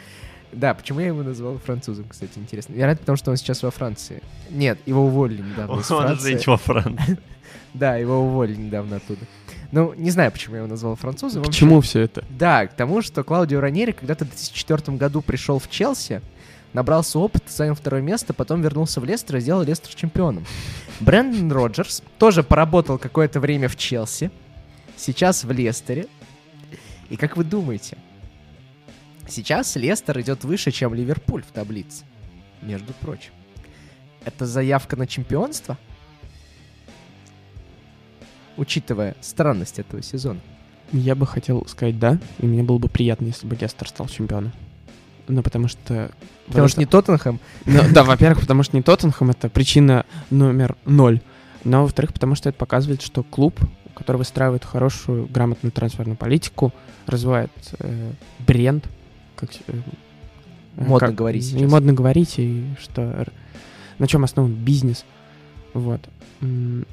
Да, 0.51 0.73
почему 0.73 1.01
я 1.01 1.08
его 1.08 1.21
назвал 1.21 1.60
французом, 1.60 2.06
кстати, 2.10 2.32
интересно. 2.38 2.73
Вероятно, 2.73 3.01
потому 3.01 3.15
что 3.15 3.30
он 3.30 3.38
сейчас 3.38 3.62
во 3.62 3.69
Франции. 3.69 4.23
Нет, 4.49 4.80
его 4.88 5.06
уволили 5.06 5.43
недавно 5.43 5.82
из 5.82 5.86
Франции. 5.86 6.34
Он 6.34 6.41
во 6.47 6.58
Франции. 6.58 7.19
Да, 7.75 7.97
его 7.97 8.21
уволили 8.21 8.56
недавно 8.56 8.95
оттуда. 8.95 9.19
Ну, 9.71 9.93
не 9.93 10.10
знаю, 10.10 10.32
почему 10.32 10.56
я 10.56 10.62
его 10.62 10.69
назвал 10.69 10.95
французом. 10.95 11.43
К 11.43 11.51
чему 11.51 11.80
все 11.82 11.99
это? 11.99 12.23
Да, 12.30 12.65
к 12.65 12.73
тому, 12.73 13.04
что 13.04 13.23
Клаудио 13.23 13.60
Раньери 13.60 13.91
когда-то 13.91 14.25
в 14.25 14.30
2004 14.30 14.97
году 14.97 15.21
пришел 15.21 15.60
в 15.60 15.69
Челси, 15.69 16.21
набрался 16.73 17.19
опыт, 17.19 17.43
занял 17.49 17.75
второе 17.75 18.01
место, 18.01 18.34
потом 18.34 18.63
вернулся 18.63 18.99
в 18.99 19.06
Лестер 19.06 19.36
и 19.36 19.39
сделал 19.41 19.62
Лестер 19.62 19.93
чемпионом. 19.93 20.43
Брэндон 21.01 21.51
Роджерс 21.51 22.01
тоже 22.17 22.41
поработал 22.41 22.97
какое-то 22.97 23.39
время 23.39 23.67
в 23.67 23.75
Челси, 23.75 24.32
сейчас 24.98 25.44
в 25.44 25.52
Лестере. 25.52 26.08
И 27.10 27.18
как 27.18 27.38
вы 27.38 27.44
думаете, 27.44 27.98
Сейчас 29.28 29.76
Лестер 29.76 30.20
идет 30.22 30.44
выше, 30.44 30.72
чем 30.72 30.94
Ливерпуль 30.94 31.42
в 31.42 31.52
таблице. 31.52 32.06
Между 32.62 32.94
прочим. 32.94 33.32
Это 34.24 34.46
заявка 34.46 34.96
на 34.96 35.08
чемпионство? 35.08 35.78
Учитывая 38.58 39.16
странность 39.22 39.80
этого 39.80 40.02
сезона. 40.02 40.40
Я 40.92 41.16
бы 41.16 41.26
хотел 41.26 41.66
сказать 41.68 42.00
да, 42.00 42.20
и 42.40 42.46
мне 42.46 42.64
было 42.64 42.78
бы 42.78 42.88
приятно, 42.88 43.26
если 43.26 43.48
бы 43.48 43.56
Лестер 43.56 43.88
стал 43.88 44.08
чемпионом. 44.08 44.52
Ну, 45.28 45.42
потому 45.42 45.68
что... 45.68 46.12
Потому 46.48 46.68
что 46.68 46.80
не 46.80 46.86
Тоттенхэм. 46.86 47.40
Ну, 47.66 47.82
да, 47.92 48.04
во-первых, 48.04 48.42
потому 48.42 48.62
что 48.62 48.76
не 48.76 48.84
Тоттенхэм, 48.84 49.32
это 49.32 49.50
причина 49.50 50.06
номер 50.30 50.78
ноль. 50.86 51.20
Но, 51.64 51.82
во-вторых, 51.82 52.14
потому 52.14 52.36
что 52.36 52.50
это 52.50 52.58
показывает, 52.60 53.02
что 53.02 53.24
клуб, 53.24 53.60
который 53.96 54.18
выстраивает 54.18 54.64
хорошую, 54.66 55.28
грамотную 55.28 55.72
трансферную 55.72 56.18
политику, 56.18 56.74
развивает 57.08 57.52
э, 57.80 58.12
бренд, 58.46 58.86
как, 59.36 59.50
э, 59.68 59.74
Модно 60.76 61.08
как- 61.08 61.16
говорить 61.16 61.44
И 61.46 61.48
сейчас. 61.52 61.72
модно 61.72 61.94
говорить, 61.94 62.34
и 62.38 62.66
что... 62.82 63.26
На 63.98 64.08
чем 64.08 64.26
основан 64.26 64.54
бизнес. 64.54 65.06
Вот. 65.74 66.02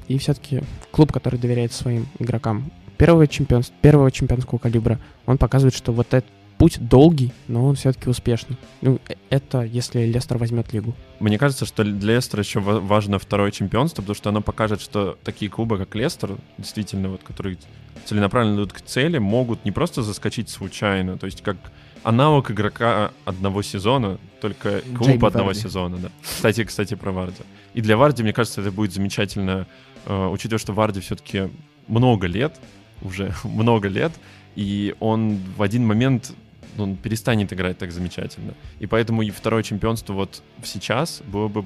И 0.07 0.17
все-таки 0.19 0.63
клуб, 0.91 1.11
который 1.11 1.37
доверяет 1.37 1.73
своим 1.73 2.07
игрокам 2.17 2.71
первого, 2.97 3.27
чемпионс... 3.27 3.73
первого 3.81 4.09
чемпионского 4.09 4.57
калибра, 4.57 4.99
он 5.25 5.37
показывает, 5.37 5.75
что 5.75 5.91
вот 5.91 6.13
этот 6.13 6.29
путь 6.63 6.77
долгий, 6.79 7.33
но 7.49 7.65
он 7.65 7.75
все-таки 7.75 8.09
успешный. 8.09 8.55
Ну, 8.81 8.97
э- 9.09 9.15
это 9.29 9.63
если 9.63 10.05
Лестер 10.05 10.37
возьмет 10.37 10.71
лигу. 10.71 10.95
Мне 11.19 11.37
кажется, 11.37 11.65
что 11.65 11.83
для 11.83 12.15
Лестера 12.15 12.41
еще 12.41 12.61
ва- 12.61 12.79
важно 12.79 13.19
второе 13.19 13.51
чемпионство, 13.51 14.01
потому 14.01 14.15
что 14.15 14.29
оно 14.29 14.39
покажет, 14.39 14.79
что 14.79 15.17
такие 15.25 15.51
клубы, 15.51 15.77
как 15.77 15.93
Лестер, 15.93 16.37
действительно, 16.57 17.09
вот, 17.09 17.21
которые 17.21 17.57
целенаправленно 18.05 18.55
идут 18.55 18.71
к 18.71 18.79
цели, 18.79 19.17
могут 19.17 19.65
не 19.65 19.73
просто 19.73 20.03
заскочить 20.03 20.47
случайно, 20.49 21.17
то 21.17 21.25
есть 21.25 21.41
как 21.41 21.57
аналог 22.01 22.49
игрока 22.49 23.11
одного 23.25 23.61
сезона, 23.61 24.17
только 24.39 24.79
клуб 24.95 25.01
Джейми 25.07 25.25
одного 25.27 25.47
Варди. 25.47 25.59
сезона, 25.59 25.97
да. 25.97 26.09
Кстати, 26.21 26.63
кстати, 26.63 26.93
про 26.95 27.11
Варди. 27.11 27.43
И 27.73 27.81
для 27.81 27.97
Варди, 27.97 28.23
мне 28.23 28.31
кажется, 28.31 28.61
это 28.61 28.71
будет 28.71 28.93
замечательно, 28.93 29.67
э, 30.05 30.27
учитывая, 30.27 30.59
что 30.59 30.71
Варди 30.71 31.01
все-таки 31.01 31.49
много 31.89 32.25
лет, 32.27 32.55
уже 33.01 33.33
много 33.43 33.89
лет, 33.89 34.13
и 34.55 34.95
он 34.99 35.39
в 35.57 35.61
один 35.61 35.85
момент 35.85 36.31
ну, 36.77 36.83
он 36.83 36.95
перестанет 36.95 37.51
играть 37.53 37.77
так 37.77 37.91
замечательно. 37.91 38.53
И 38.79 38.87
поэтому 38.87 39.21
и 39.21 39.29
второе 39.29 39.63
чемпионство 39.63 40.13
вот 40.13 40.41
сейчас 40.63 41.21
было 41.25 41.47
бы 41.47 41.65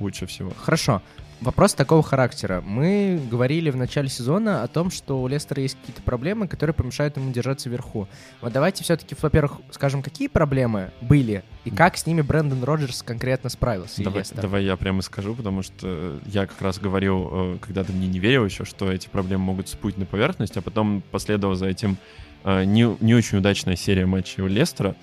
лучше 0.00 0.26
всего. 0.26 0.52
Хорошо. 0.56 1.02
Вопрос 1.40 1.74
такого 1.74 2.02
характера. 2.02 2.62
Мы 2.64 3.20
говорили 3.30 3.68
в 3.68 3.76
начале 3.76 4.08
сезона 4.08 4.62
о 4.62 4.68
том, 4.68 4.90
что 4.90 5.20
у 5.20 5.28
Лестера 5.28 5.60
есть 5.60 5.76
какие-то 5.78 6.00
проблемы, 6.00 6.48
которые 6.48 6.72
помешают 6.72 7.16
ему 7.16 7.32
держаться 7.32 7.68
вверху. 7.68 8.08
Вот 8.40 8.52
давайте 8.52 8.82
все-таки, 8.82 9.14
во-первых, 9.20 9.58
скажем, 9.70 10.02
какие 10.02 10.28
проблемы 10.28 10.90
были 11.02 11.44
и 11.64 11.70
как 11.70 11.98
с 11.98 12.06
ними 12.06 12.22
Брэндон 12.22 12.62
Роджерс 12.64 13.02
конкретно 13.02 13.50
справился. 13.50 14.02
Давай, 14.02 14.20
Лестер. 14.20 14.40
давай 14.40 14.64
я 14.64 14.76
прямо 14.76 15.02
скажу, 15.02 15.34
потому 15.34 15.62
что 15.62 16.18
я 16.24 16.46
как 16.46 16.62
раз 16.62 16.78
говорил, 16.78 17.28
э, 17.30 17.58
когда 17.60 17.84
ты 17.84 17.92
мне 17.92 18.06
не 18.06 18.20
верил 18.20 18.46
еще, 18.46 18.64
что 18.64 18.90
эти 18.90 19.08
проблемы 19.08 19.44
могут 19.44 19.68
всплыть 19.68 19.98
на 19.98 20.06
поверхность, 20.06 20.56
а 20.56 20.62
потом 20.62 21.02
последовала 21.10 21.56
за 21.56 21.66
этим 21.66 21.98
не, 22.44 22.96
не 23.00 23.14
очень 23.14 23.38
удачная 23.38 23.76
серия 23.76 24.06
матчей 24.06 24.42
у 24.42 24.46
Лестера. 24.46 24.96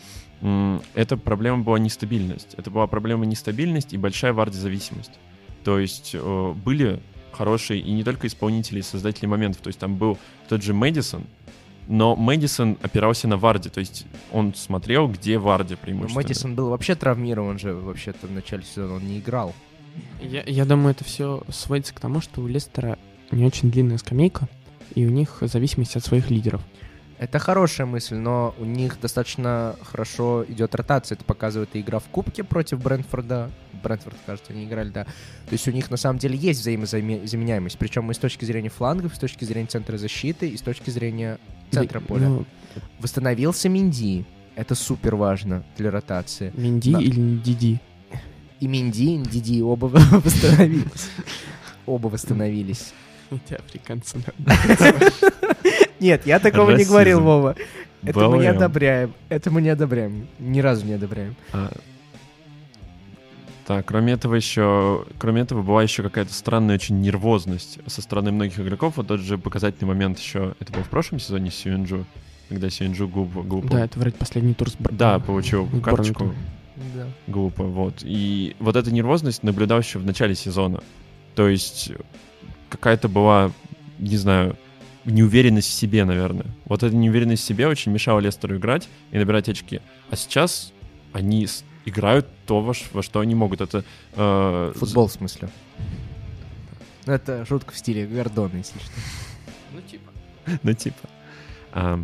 Эта 0.96 1.18
проблема 1.18 1.64
была 1.64 1.80
нестабильность. 1.80 2.56
Это 2.58 2.72
была 2.72 2.88
проблема 2.88 3.26
нестабильность 3.26 3.94
и 3.94 3.98
большая 3.98 4.34
варди-зависимость. 4.34 5.12
То 5.64 5.78
есть 5.78 6.12
э, 6.14 6.54
были 6.66 7.00
хорошие 7.32 7.80
и 7.80 7.92
не 7.92 8.04
только 8.04 8.28
исполнители, 8.28 8.80
и 8.80 8.82
создатели 8.82 9.28
моментов. 9.28 9.62
То 9.62 9.68
есть 9.68 9.80
там 9.80 9.96
был 9.96 10.18
тот 10.50 10.64
же 10.64 10.74
Мэдисон, 10.74 11.24
но 11.88 12.16
Мэдисон 12.16 12.78
опирался 12.82 13.28
на 13.28 13.38
Варди, 13.38 13.70
то 13.70 13.80
есть 13.80 14.06
он 14.32 14.54
смотрел, 14.54 15.08
где 15.08 15.38
Варди 15.38 15.74
Ну, 15.74 15.80
преимущественно. 15.82 16.24
Мэдисон 16.24 16.56
был 16.56 16.70
вообще 16.70 16.96
травмирован 16.96 17.60
же 17.60 17.74
вообще-то 17.74 18.28
в 18.28 18.32
начале 18.32 18.64
сезона, 18.64 18.96
он 18.96 19.06
не 19.06 19.20
играл. 19.20 19.54
Я, 20.22 20.44
я 20.46 20.66
думаю, 20.66 20.92
это 20.92 21.04
все 21.04 21.44
сводится 21.50 21.94
к 21.94 22.00
тому, 22.00 22.22
что 22.22 22.42
у 22.42 22.48
Лестера 22.48 22.98
не 23.32 23.46
очень 23.46 23.72
длинная 23.72 23.98
скамейка, 23.98 24.48
и 24.96 25.06
у 25.06 25.10
них 25.10 25.38
зависимость 25.42 25.96
от 25.96 26.04
своих 26.04 26.30
лидеров. 26.30 26.62
Это 27.22 27.38
хорошая 27.38 27.86
мысль, 27.86 28.16
но 28.16 28.56
у 28.58 28.66
них 28.66 29.00
достаточно 29.00 29.76
хорошо 29.84 30.44
идет 30.48 30.74
ротация. 30.74 31.16
Это 31.16 31.24
показывает 31.24 31.70
и 31.76 31.80
игра 31.82 32.00
в 32.00 32.06
Кубке 32.06 32.44
против 32.44 32.82
Брентфорда. 32.82 33.52
Брентфорд, 33.84 34.16
кажется, 34.26 34.54
они 34.54 34.66
играли, 34.66 34.90
да. 34.90 35.04
То 35.04 35.52
есть 35.52 35.68
у 35.68 35.72
них 35.72 35.92
на 35.92 35.98
самом 35.98 36.18
деле 36.18 36.36
есть 36.36 36.62
взаимозаменяемость. 36.62 37.78
Причем 37.78 38.10
и 38.10 38.16
с 38.16 38.18
точки 38.18 38.44
зрения 38.44 38.70
флангов, 38.70 39.14
и 39.14 39.16
с 39.16 39.20
точки 39.20 39.46
зрения 39.46 39.68
центра 39.68 40.00
защиты, 40.00 40.50
и 40.50 40.58
с 40.58 40.62
точки 40.62 40.90
зрения 40.90 41.38
центра 41.70 42.00
И- 42.00 42.04
поля. 42.04 42.28
ну, 42.28 42.46
Восстановился 43.00 43.70
Минди. 43.70 44.26
Это 44.56 44.74
супер 44.74 45.16
важно 45.16 45.64
для 45.78 45.92
ротации. 45.92 46.52
Минди 46.56 46.92
Да. 46.92 47.00
или 47.02 47.38
Диди. 47.38 47.80
И 48.60 48.68
Минди, 48.68 49.14
и 49.14 49.18
Диди 49.22 49.62
оба 49.62 49.86
восстановились. 49.86 51.10
Оба 51.86 52.08
восстановились. 52.08 52.94
Эти 53.30 53.54
африканцы. 53.54 54.18
Нет, 56.02 56.26
я 56.26 56.40
такого 56.40 56.70
не 56.72 56.74
Расизм. 56.78 56.90
говорил, 56.92 57.22
Вова. 57.22 57.56
Это 58.04 58.28
мы 58.28 58.40
не 58.40 58.48
одобряем. 58.48 59.14
Это 59.30 59.52
мы 59.52 59.62
не 59.62 59.70
одобряем. 59.70 60.28
Ни 60.40 60.60
разу 60.60 60.86
не 60.86 60.94
одобряем. 60.94 61.36
А, 61.54 61.72
Так, 63.68 63.86
кроме 63.86 64.14
этого 64.14 64.36
еще, 64.36 65.06
кроме 65.20 65.42
этого 65.44 65.62
была 65.62 65.84
еще 65.84 66.02
какая-то 66.04 66.34
странная 66.34 66.76
очень 66.76 67.00
нервозность 67.00 67.80
со 67.88 68.02
стороны 68.02 68.32
многих 68.32 68.60
игроков. 68.60 68.98
Вот 68.98 69.08
тот 69.08 69.22
же 69.22 69.38
показательный 69.38 69.88
момент 69.88 70.20
еще, 70.20 70.56
это 70.60 70.74
был 70.74 70.82
в 70.84 70.90
прошлом 70.90 71.20
сезоне 71.20 71.52
Сюинджу, 71.52 72.06
когда 72.50 72.70
Сюинджу 72.70 73.08
глупо, 73.08 73.44
глупо, 73.44 73.68
Да, 73.70 73.86
это 73.86 74.00
вроде 74.00 74.16
последний 74.18 74.56
тур 74.56 74.70
с 74.70 74.76
Бр- 74.76 74.92
Да, 74.92 75.20
получил 75.20 75.70
с 75.72 75.82
карточку. 75.82 76.34
Да. 76.96 77.06
глупо, 77.28 77.64
вот. 77.64 78.00
И 78.02 78.56
вот 78.60 78.76
эта 78.76 78.92
нервозность 78.92 79.44
наблюдал 79.44 79.80
еще 79.80 80.00
в 80.00 80.06
начале 80.06 80.34
сезона. 80.34 80.82
То 81.36 81.48
есть 81.48 81.92
какая-то 82.70 83.08
была, 83.08 83.52
не 84.00 84.18
знаю, 84.18 84.58
неуверенность 85.06 85.70
в 85.70 85.74
себе, 85.74 86.06
наверное. 86.06 86.48
Вот 86.66 86.84
эта 86.84 86.96
неуверенность 86.96 87.44
в 87.44 87.46
себе 87.46 87.68
очень 87.68 87.92
мешала 87.92 88.20
Лестеру 88.20 88.58
играть 88.58 88.88
и 89.12 89.18
набирать 89.18 89.50
очки. 89.50 89.82
А 90.10 90.16
сейчас 90.16 90.74
они 91.14 91.48
играют 91.86 92.28
то, 92.46 92.62
во, 92.62 92.74
что 92.74 93.20
они 93.20 93.36
могут. 93.36 93.62
Это 93.62 93.84
э, 94.16 94.74
Футбол, 94.76 95.08
в 95.08 95.12
смысле. 95.12 95.50
Ну, 97.06 97.14
это 97.14 97.46
шутка 97.46 97.74
в 97.74 97.78
стиле 97.78 98.06
Гордона, 98.06 98.58
если 98.58 98.78
что. 98.80 98.92
Ну, 99.74 99.82
типа. 99.82 100.12
Ну, 100.64 100.74
типа. 100.74 101.10
А, 101.74 102.04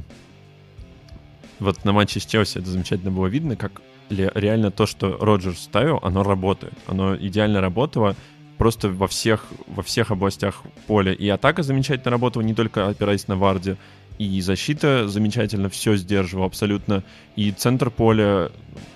вот 1.59 1.85
на 1.85 1.91
матче 1.91 2.19
с 2.19 2.25
Челси 2.25 2.59
это 2.59 2.69
замечательно 2.69 3.11
было 3.11 3.27
видно, 3.27 3.55
как 3.55 3.81
реально 4.09 4.71
то, 4.71 4.85
что 4.85 5.17
Роджерс 5.17 5.59
ставил, 5.59 5.99
оно 6.01 6.23
работает. 6.23 6.73
Оно 6.87 7.15
идеально 7.15 7.61
работало 7.61 8.15
просто 8.57 8.89
во 8.89 9.07
всех, 9.07 9.45
во 9.67 9.83
всех 9.83 10.11
областях 10.11 10.63
поля. 10.87 11.13
И 11.13 11.27
атака 11.29 11.63
замечательно 11.63 12.11
работала, 12.11 12.43
не 12.43 12.53
только 12.53 12.87
опираясь 12.87 13.27
на 13.27 13.35
Варди, 13.35 13.75
и 14.17 14.41
защита 14.41 15.07
замечательно 15.07 15.69
все 15.69 15.95
сдерживала 15.95 16.47
абсолютно. 16.47 17.03
И 17.35 17.51
центр 17.51 17.91
поля... 17.91 18.49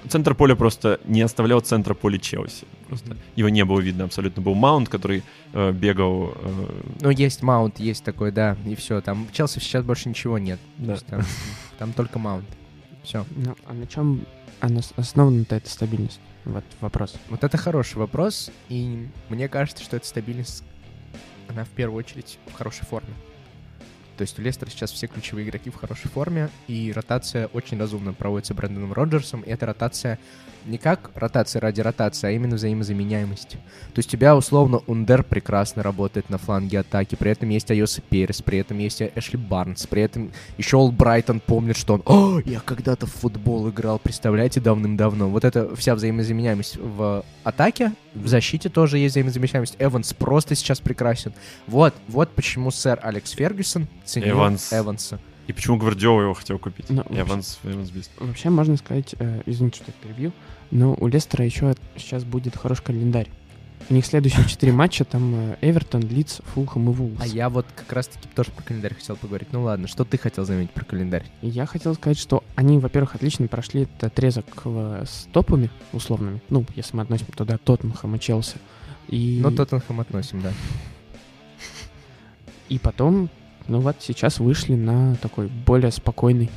Центр 0.10 0.34
поля 0.34 0.56
просто 0.56 1.00
не 1.06 1.22
оставлял 1.22 1.60
центра 1.60 1.94
поля 1.94 2.18
Челси. 2.18 2.66
Просто 2.88 3.16
его 3.36 3.50
не 3.50 3.64
было 3.64 3.80
видно 3.80 4.06
абсолютно. 4.06 4.42
Был 4.42 4.56
Маунт, 4.56 4.90
который 4.90 5.24
э, 5.54 5.72
бегал... 5.72 6.34
э, 6.36 6.82
Ну, 7.02 7.10
есть 7.12 7.44
маунт, 7.44 7.80
есть 7.80 8.04
такой, 8.04 8.32
да, 8.32 8.58
и 8.66 8.74
все. 8.76 9.00
Там 9.02 9.28
в 9.28 9.32
Челси 9.32 9.60
сейчас 9.60 9.86
больше 9.86 10.10
ничего 10.10 10.40
нет. 10.40 10.60
Да. 10.80 10.98
Там, 11.08 11.22
там 11.78 11.94
только 11.94 12.18
маунт. 12.18 12.46
Все. 13.04 13.24
Ну, 13.36 13.56
а 13.68 13.74
на 13.74 13.86
чем 13.86 14.22
основана-то 14.96 15.56
эта 15.56 15.70
стабильность? 15.70 16.20
Вот 16.46 16.64
вопрос. 16.80 17.16
Вот 17.30 17.44
это 17.44 17.58
хороший 17.58 17.98
вопрос, 17.98 18.52
и 18.70 19.08
мне 19.30 19.48
кажется, 19.48 19.84
что 19.84 19.98
эта 19.98 20.08
стабильность, 20.08 20.64
она 21.48 21.64
в 21.66 21.70
первую 21.70 22.00
очередь 22.00 22.40
в 22.48 22.54
хорошей 22.54 22.86
форме. 22.86 23.14
То 24.18 24.24
есть 24.24 24.38
у 24.38 24.42
Лестера 24.42 24.70
сейчас 24.70 24.92
все 24.92 25.08
ключевые 25.08 25.48
игроки 25.48 25.70
в 25.70 25.76
хорошей 25.76 26.10
форме, 26.10 26.50
и 26.68 26.92
ротация 26.96 27.48
очень 27.48 27.80
разумно 27.80 28.14
проводится 28.14 28.54
Брэндоном 28.54 28.94
Роджерсом, 28.94 29.42
и 29.42 29.50
эта 29.50 29.66
ротация 29.66 30.20
не 30.66 30.78
как 30.78 31.12
ротация 31.16 31.60
ради 31.60 31.82
ротации, 31.82 32.28
а 32.28 32.32
именно 32.32 32.56
взаимозаменяемость. 32.56 33.52
То 33.52 33.98
есть 33.98 34.10
у 34.10 34.12
тебя, 34.12 34.36
условно, 34.36 34.82
Ундер 34.88 35.24
прекрасно 35.24 35.84
работает 35.84 36.30
на 36.30 36.38
фланге 36.38 36.80
атаки, 36.80 37.16
при 37.16 37.32
этом 37.32 37.50
есть 37.50 37.70
Айоса 37.72 38.02
Перес, 38.02 38.42
при 38.42 38.60
этом 38.60 38.78
есть 38.80 39.02
Эшли 39.02 39.38
Барнс, 39.38 39.88
при 39.88 40.04
этом 40.04 40.32
еще 40.58 40.78
Ол 40.78 40.92
Брайтон 40.92 41.40
помнит, 41.40 41.78
что 41.78 41.96
он 41.96 42.04
«О, 42.06 42.40
я 42.46 42.60
когда-то 42.60 43.06
в 43.06 43.12
футбол 43.12 43.70
играл, 43.70 44.00
представляете, 44.00 44.60
давным-давно». 44.60 45.30
Вот 45.30 45.46
это 45.46 45.76
вся 45.76 45.96
взаимозаменяемость 45.96 46.78
в 46.78 47.24
атаке, 47.44 47.94
в 48.14 48.28
защите 48.28 48.70
тоже 48.70 48.98
есть 48.98 49.14
взаимозаменяемость. 49.14 49.76
Эванс 49.80 50.14
просто 50.14 50.56
сейчас 50.56 50.80
прекрасен. 50.80 51.34
Вот, 51.68 51.94
вот 52.08 52.30
почему 52.32 52.72
сэр 52.72 53.00
Алекс 53.02 53.32
Фергюсон 53.32 53.88
ценил 54.06 54.38
Эванс. 54.38 54.72
Эванса. 54.74 55.20
И 55.52 55.54
почему 55.54 55.76
Гвардиола 55.76 56.22
его 56.22 56.34
хотел 56.34 56.58
купить? 56.58 56.86
Ну, 56.90 57.04
Эванс, 57.10 57.60
Эванс 57.66 57.90
Бист. 57.90 58.10
Вообще 58.18 58.50
можно 58.50 58.78
сказать, 58.78 59.16
э, 59.20 59.42
извините, 59.46 59.82
что 59.84 59.92
я 59.92 59.94
перебью, 60.02 60.32
но 60.72 60.96
у 60.98 61.08
Лестера 61.08 61.44
еще 61.44 61.76
сейчас 61.98 62.24
будет 62.24 62.56
хороший 62.56 62.84
календарь. 62.86 63.28
У 63.90 63.94
них 63.94 64.06
следующие 64.06 64.48
четыре 64.48 64.72
матча, 64.72 65.04
там 65.04 65.34
э, 65.36 65.58
Эвертон, 65.60 66.04
Лидс, 66.04 66.40
Фулхэм 66.54 66.90
и 66.90 66.94
Вулс. 66.94 67.20
А 67.20 67.28
я 67.28 67.50
вот 67.50 67.66
как 67.76 67.92
раз-таки 67.92 68.30
тоже 68.34 68.52
про 68.52 68.64
календарь 68.64 68.94
хотел 68.94 69.18
поговорить. 69.18 69.50
Ну 69.52 69.64
ладно, 69.64 69.90
что 69.90 70.06
ты 70.06 70.18
хотел 70.18 70.46
заметить 70.46 70.72
про 70.72 70.86
календарь? 70.86 71.26
И 71.42 71.50
я 71.50 71.66
хотел 71.66 71.96
сказать, 71.96 72.18
что 72.18 72.46
они, 72.56 72.80
во-первых, 72.80 73.16
отлично 73.16 73.50
прошли 73.50 73.82
этот 73.82 74.06
отрезок 74.06 74.46
э, 74.64 75.04
с 75.06 75.28
топами 75.34 75.70
условными. 75.92 76.42
Ну, 76.48 76.66
если 76.78 76.96
мы 76.96 77.04
относим 77.04 77.26
туда 77.36 77.58
Тоттенхэм 77.58 78.16
и 78.16 78.20
Челси. 78.22 78.56
И, 79.10 79.42
Ну, 79.44 79.52
Тоттенхэм 79.52 80.00
относим, 80.00 80.40
да. 80.42 80.54
и 82.70 82.80
потом, 82.80 83.30
ну 83.72 83.80
вот 83.80 83.96
сейчас 84.00 84.40
вышли 84.40 84.76
на 84.76 85.16
такой 85.16 85.48
более 85.48 85.92
спокойный 85.92 86.52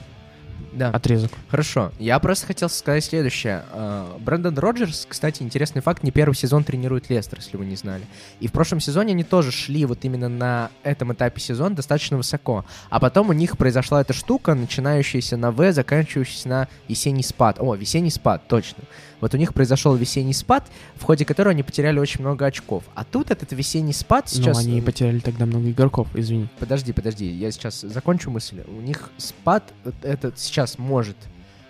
Да. 0.72 0.90
отрезок. 0.90 1.30
Хорошо. 1.48 1.92
Я 2.00 2.18
просто 2.18 2.46
хотел 2.48 2.68
сказать 2.68 3.04
следующее. 3.04 3.62
А, 3.70 4.18
Брэндон 4.18 4.58
Роджерс, 4.58 5.06
кстати, 5.08 5.40
интересный 5.44 5.80
факт, 5.80 6.02
не 6.02 6.10
первый 6.10 6.34
сезон 6.34 6.64
тренирует 6.64 7.08
Лестер, 7.10 7.38
если 7.38 7.56
вы 7.56 7.66
не 7.66 7.76
знали. 7.76 8.02
И 8.40 8.48
в 8.48 8.52
прошлом 8.52 8.80
сезоне 8.80 9.12
они 9.12 9.22
тоже 9.22 9.52
шли 9.52 9.84
вот 9.86 10.00
именно 10.04 10.28
на 10.28 10.70
этом 10.82 11.12
этапе 11.12 11.40
сезона 11.40 11.76
достаточно 11.76 12.16
высоко. 12.16 12.64
А 12.90 12.98
потом 12.98 13.28
у 13.28 13.32
них 13.32 13.56
произошла 13.56 14.00
эта 14.00 14.12
штука, 14.12 14.54
начинающаяся 14.54 15.36
на 15.36 15.52
В, 15.52 15.72
заканчивающаяся 15.72 16.48
на 16.48 16.68
весенний 16.88 17.22
спад. 17.22 17.58
О, 17.60 17.76
весенний 17.76 18.10
спад, 18.10 18.48
точно. 18.48 18.82
Вот 19.24 19.32
у 19.32 19.38
них 19.38 19.54
произошел 19.54 19.94
весенний 19.94 20.34
спад, 20.34 20.70
в 20.96 21.02
ходе 21.02 21.24
которого 21.24 21.52
они 21.52 21.62
потеряли 21.62 21.98
очень 21.98 22.20
много 22.20 22.44
очков. 22.44 22.84
А 22.94 23.04
тут 23.04 23.30
этот 23.30 23.52
весенний 23.52 23.94
спад 23.94 24.28
сейчас... 24.28 24.54
Но 24.54 24.60
они 24.60 24.82
потеряли 24.82 25.18
тогда 25.18 25.46
много 25.46 25.70
игроков, 25.70 26.08
извини. 26.12 26.48
Подожди, 26.58 26.92
подожди, 26.92 27.24
я 27.24 27.50
сейчас 27.50 27.80
закончу 27.80 28.30
мысль. 28.30 28.60
У 28.68 28.82
них 28.82 29.08
спад 29.16 29.64
вот 29.82 29.94
этот 30.02 30.38
сейчас 30.38 30.76
может 30.76 31.16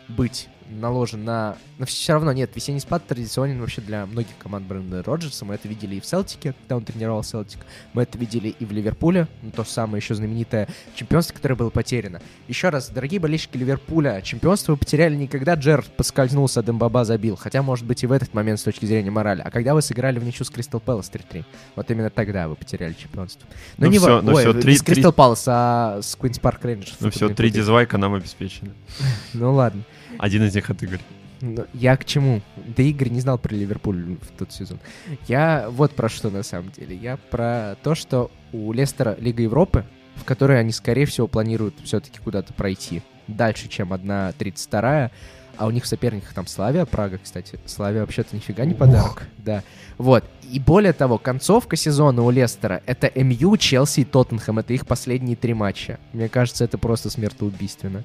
быть 0.09 0.49
наложен 0.75 1.25
на... 1.25 1.57
Но 1.79 1.87
все 1.87 2.13
равно 2.15 2.33
нет, 2.33 2.51
весенний 2.55 2.81
спад 2.81 3.07
традиционен 3.07 3.61
вообще 3.61 3.81
для 3.81 4.07
многих 4.07 4.37
команд 4.39 4.67
бренда 4.67 5.03
Роджерса. 5.03 5.45
Мы 5.45 5.55
это 5.55 5.69
видели 5.69 5.97
и 5.97 6.01
в 6.01 6.07
Селтике, 6.07 6.55
когда 6.61 6.77
он 6.77 6.85
тренировал 6.85 7.23
Селтик. 7.23 7.61
Мы 7.93 8.03
это 8.03 8.19
видели 8.19 8.49
и 8.49 8.65
в 8.65 8.73
Ливерпуле, 8.73 9.29
ну, 9.43 9.51
то 9.51 9.65
самое 9.65 10.01
еще 10.03 10.15
знаменитое 10.15 10.69
чемпионство, 10.95 11.35
которое 11.35 11.55
было 11.55 11.71
потеряно. 11.71 12.21
Еще 12.49 12.69
раз, 12.69 12.91
дорогие 12.91 13.21
болельщики 13.21 13.57
Ливерпуля, 13.57 14.21
чемпионство 14.23 14.73
вы 14.73 14.79
потеряли 14.79 15.15
не 15.15 15.27
когда 15.29 15.55
Джерард 15.55 15.87
поскользнулся, 15.97 16.61
а 16.61 16.63
Дембаба 16.63 17.05
забил, 17.05 17.37
хотя, 17.37 17.63
может 17.63 17.85
быть, 17.87 18.03
и 18.03 18.07
в 18.07 18.13
этот 18.13 18.35
момент 18.35 18.61
с 18.61 18.63
точки 18.63 18.85
зрения 18.87 19.11
морали, 19.11 19.43
а 19.45 19.51
когда 19.51 19.75
вы 19.75 19.83
сыграли 19.83 20.19
в 20.19 20.25
ничью 20.25 20.45
с 20.45 20.51
Кристал 20.51 20.81
Пэлас 20.81 21.11
3-3. 21.11 21.45
Вот 21.77 21.91
именно 21.91 22.11
тогда 22.11 22.49
вы 22.49 22.57
потеряли 22.57 22.95
чемпионство. 22.95 23.49
Ну 23.79 23.87
не 23.87 23.99
всё, 23.99 24.17
во- 24.17 24.23
ну 24.23 24.35
ой, 24.35 24.43
всё, 24.43 24.53
не 24.53 24.63
три- 24.63 24.77
с 24.77 24.83
Кристал 24.83 25.13
Пэлас, 25.13 25.45
а 25.47 26.01
с 26.03 26.17
Квинс 26.17 26.39
Парк 26.39 26.65
Рейнджерс. 26.65 26.97
Ну 27.01 27.11
все, 27.11 27.29
три 27.29 27.51
дизлайка 27.51 27.99
нам 27.99 28.15
обеспечены. 28.15 28.71
Ну 29.33 29.53
ладно. 29.53 29.83
Один 30.19 30.45
из 30.45 30.55
них 30.55 30.63
от 30.70 30.83
Игоря. 30.83 31.00
Ну, 31.40 31.66
Я 31.74 31.96
к 31.96 32.05
чему? 32.05 32.40
Да 32.77 32.83
Игорь 32.83 33.11
не 33.11 33.20
знал 33.20 33.38
про 33.38 33.55
Ливерпуль 33.55 34.16
в 34.16 34.38
тот 34.38 34.53
сезон. 34.53 34.79
Я 35.27 35.66
вот 35.70 35.92
про 35.92 36.09
что 36.09 36.31
на 36.31 36.42
самом 36.42 36.70
деле. 36.70 36.96
Я 36.96 37.16
про 37.16 37.77
то, 37.83 37.94
что 37.94 38.31
у 38.53 38.72
Лестера 38.72 39.16
Лига 39.20 39.42
Европы, 39.42 39.85
в 40.16 40.24
которой 40.24 40.59
они, 40.59 40.72
скорее 40.72 41.07
всего, 41.07 41.27
планируют 41.27 41.74
все-таки 41.85 42.18
куда-то 42.18 42.53
пройти 42.55 43.03
дальше, 43.27 43.68
чем 43.68 43.92
1/32, 43.93 45.11
а 45.57 45.66
у 45.66 45.70
них 45.70 45.85
в 45.85 45.87
соперниках 45.87 46.33
там 46.33 46.46
Славия 46.47 46.85
Прага, 46.85 47.18
кстати. 47.22 47.59
Славия 47.66 48.00
вообще-то 48.00 48.35
нифига 48.35 48.64
не 48.64 48.74
подарок. 48.74 49.27
Да. 49.38 49.62
Вот. 49.98 50.24
И 50.50 50.59
более 50.59 50.92
того, 50.92 51.18
концовка 51.18 51.77
сезона 51.77 52.22
у 52.22 52.31
Лестера— 52.31 52.83
это 52.87 53.11
МЮ, 53.14 53.57
Челси 53.57 54.00
и 54.00 54.05
Тоттенхэм. 54.05 54.59
Это 54.59 54.72
их 54.72 54.87
последние 54.87 55.37
три 55.37 55.55
матча. 55.55 55.98
Мне 56.12 56.29
кажется, 56.29 56.64
это 56.64 56.79
просто 56.79 57.11
смертоубийственно. 57.11 58.05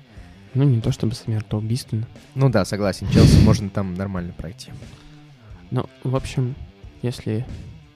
Ну, 0.54 0.64
не 0.64 0.82
то 0.82 0.92
чтобы 0.92 1.14
смертоубийственно. 1.16 2.08
Ну 2.36 2.50
да, 2.50 2.66
согласен. 2.66 3.08
Челси 3.10 3.44
можно 3.44 3.70
там 3.70 3.94
нормально 3.94 4.34
пройти. 4.36 4.72
Ну, 5.72 5.86
в 6.04 6.16
общем, 6.16 6.56
если 7.02 7.46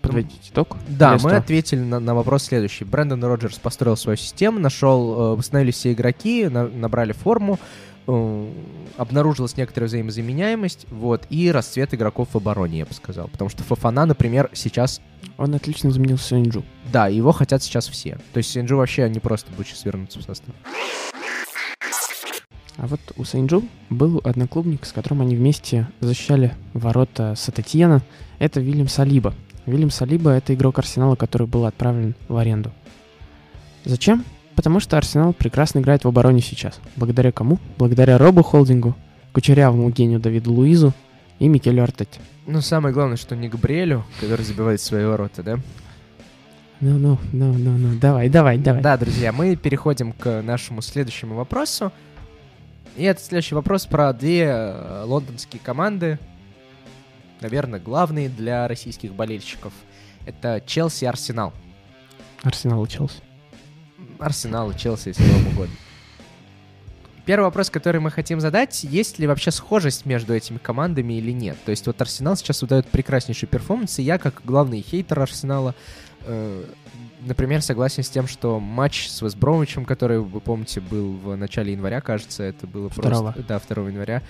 подводить 0.02 0.50
итог. 0.52 0.78
Да, 0.88 1.18
мы 1.24 1.32
ответили 1.32 1.80
на, 1.80 2.00
на 2.00 2.13
вопрос 2.13 2.44
следующий. 2.44 2.84
Брэндон 2.86 3.24
Роджерс 3.24 3.58
построил 3.58 3.96
свою 3.98 4.18
систему, 4.18 4.60
нашел, 4.60 5.34
э, 5.34 5.36
восстановились 5.38 5.76
все 5.76 5.94
игроки, 5.94 6.48
на- 6.50 6.68
набрали 6.68 7.13
форму, 7.13 7.58
э, 8.06 8.52
обнаружилась 8.98 9.56
некоторая 9.56 9.88
взаимозаменяемость, 9.88 10.88
вот, 10.92 11.26
и 11.30 11.50
расцвет 11.52 11.94
игроков 11.94 12.28
в 12.34 12.38
обороне, 12.38 12.80
я 12.80 12.86
бы 12.86 12.94
сказал. 12.94 13.30
Потому 13.30 13.50
что 13.50 13.63
Фафана, 13.63 14.06
например, 14.06 14.50
сейчас, 14.54 15.02
Он 15.38 15.56
отлично 15.56 15.89
заменил 15.89 16.18
Сэнджу. 16.18 16.63
да, 16.92 17.08
его 17.08 17.32
хотят 17.32 17.63
сейчас 17.63 17.88
все. 17.88 18.18
То 18.34 18.39
есть 18.39 18.52
Синджу 18.52 18.76
вообще 18.78 19.10
не 19.10 19.20
просто 19.22 19.52
будет 19.54 19.68
сейчас 19.68 19.86
вернуться 19.86 20.20
в 20.20 20.24
состав. 20.24 20.54
А 22.78 22.88
вот 22.88 23.00
у 23.18 23.24
Сэнджу 23.24 23.64
был 23.90 24.20
одноклубник, 24.24 24.86
с 24.86 24.92
которым 24.92 25.22
они 25.22 25.36
вместе 25.36 25.88
защищали 26.00 26.54
ворота 26.74 27.36
Сататьена. 27.38 28.02
Это 28.40 28.60
Вильям 28.60 28.88
Салиба. 28.88 29.34
Вильям 29.66 29.92
Салиба— 29.92 30.32
это 30.32 30.54
игрок 30.54 30.80
Арсенала, 30.80 31.16
который 31.16 31.48
был 31.48 31.66
отправлен 31.66 32.16
в 32.28 32.36
аренду. 32.36 32.72
Зачем? 33.86 34.26
Потому 34.56 34.80
что 34.80 34.98
Арсенал 34.98 35.34
прекрасно 35.34 35.80
играет 35.80 36.04
в 36.04 36.08
обороне 36.08 36.42
сейчас. 36.42 36.80
Благодаря 36.96 37.32
кому? 37.32 37.60
Благодаря 37.78 38.18
Робу 38.18 38.44
Холдингу, 38.44 38.96
кучерявому 39.34 39.90
гению 39.90 40.20
Давиду 40.20 40.52
Луизу 40.54 40.94
и 41.40 41.48
Микелю 41.48 41.84
Артете. 41.84 42.20
Ну, 42.46 42.62
самое 42.62 42.94
главное, 42.94 43.18
что 43.18 43.36
не 43.36 43.50
Габриэлю, 43.50 44.04
который 44.20 44.44
забивает 44.44 44.82
свои 44.82 45.06
ворота, 45.06 45.44
да? 45.44 45.60
Ну, 46.82 46.98
ну, 46.98 47.20
ну, 47.32 47.54
ну, 47.54 47.78
ну, 47.78 48.00
давай, 48.00 48.30
давай, 48.30 48.58
давай. 48.58 48.82
Да, 48.82 48.98
друзья, 48.98 49.32
мы 49.32 49.56
переходим 49.56 50.12
к 50.12 50.42
нашему 50.42 50.82
следующему 50.82 51.36
вопросу. 51.36 51.92
И 52.96 53.04
это 53.04 53.22
следующий 53.22 53.56
вопрос 53.56 53.86
про 53.86 54.14
две 54.14 54.46
э, 54.46 55.04
лондонские 55.06 55.60
команды. 55.60 56.20
Наверное, 57.42 57.80
главные 57.80 58.30
для 58.30 58.68
российских 58.68 59.14
болельщиков. 59.14 59.74
Это 60.26 60.62
Челси 60.66 61.06
и 61.06 61.08
Арсенал. 61.08 61.54
Арсенал 62.44 62.86
и 62.86 62.90
Челси. 62.90 63.22
Арсенал 64.20 64.72
и 64.72 64.78
Челси, 64.78 65.10
если 65.10 65.24
вам 65.24 65.48
угодно. 65.48 65.76
Первый 67.26 67.46
вопрос, 67.46 67.70
который 67.70 68.02
мы 68.02 68.12
хотим 68.12 68.42
задать, 68.42 68.84
есть 68.84 69.18
ли 69.18 69.28
вообще 69.28 69.50
схожесть 69.52 70.06
между 70.06 70.34
этими 70.34 70.58
командами 70.58 71.14
или 71.14 71.32
нет? 71.32 71.58
То 71.64 71.72
есть 71.72 71.88
вот 71.88 72.02
Арсенал 72.02 72.36
сейчас 72.36 72.62
выдает 72.62 72.88
прекраснейший 72.88 73.48
перформанс, 73.48 73.98
и 74.00 74.04
я, 74.04 74.18
как 74.18 74.42
главный 74.44 74.82
хейтер 74.82 75.22
Арсенала, 75.22 75.74
э, 76.22 76.66
например, 77.26 77.62
согласен 77.62 78.04
с 78.04 78.10
тем, 78.10 78.28
что 78.28 78.60
матч 78.60 79.08
с 79.08 79.22
Вестбромвичем, 79.22 79.86
который, 79.86 80.20
вы 80.20 80.40
помните, 80.40 80.80
был 80.82 81.14
в 81.14 81.36
начале 81.36 81.74
января, 81.74 82.02
кажется, 82.02 82.44
это 82.44 82.68
было 82.68 82.90
Второго. 82.90 83.32
просто... 83.32 83.44
Да, 83.48 83.60
2 83.76 83.90
января. 83.90 84.22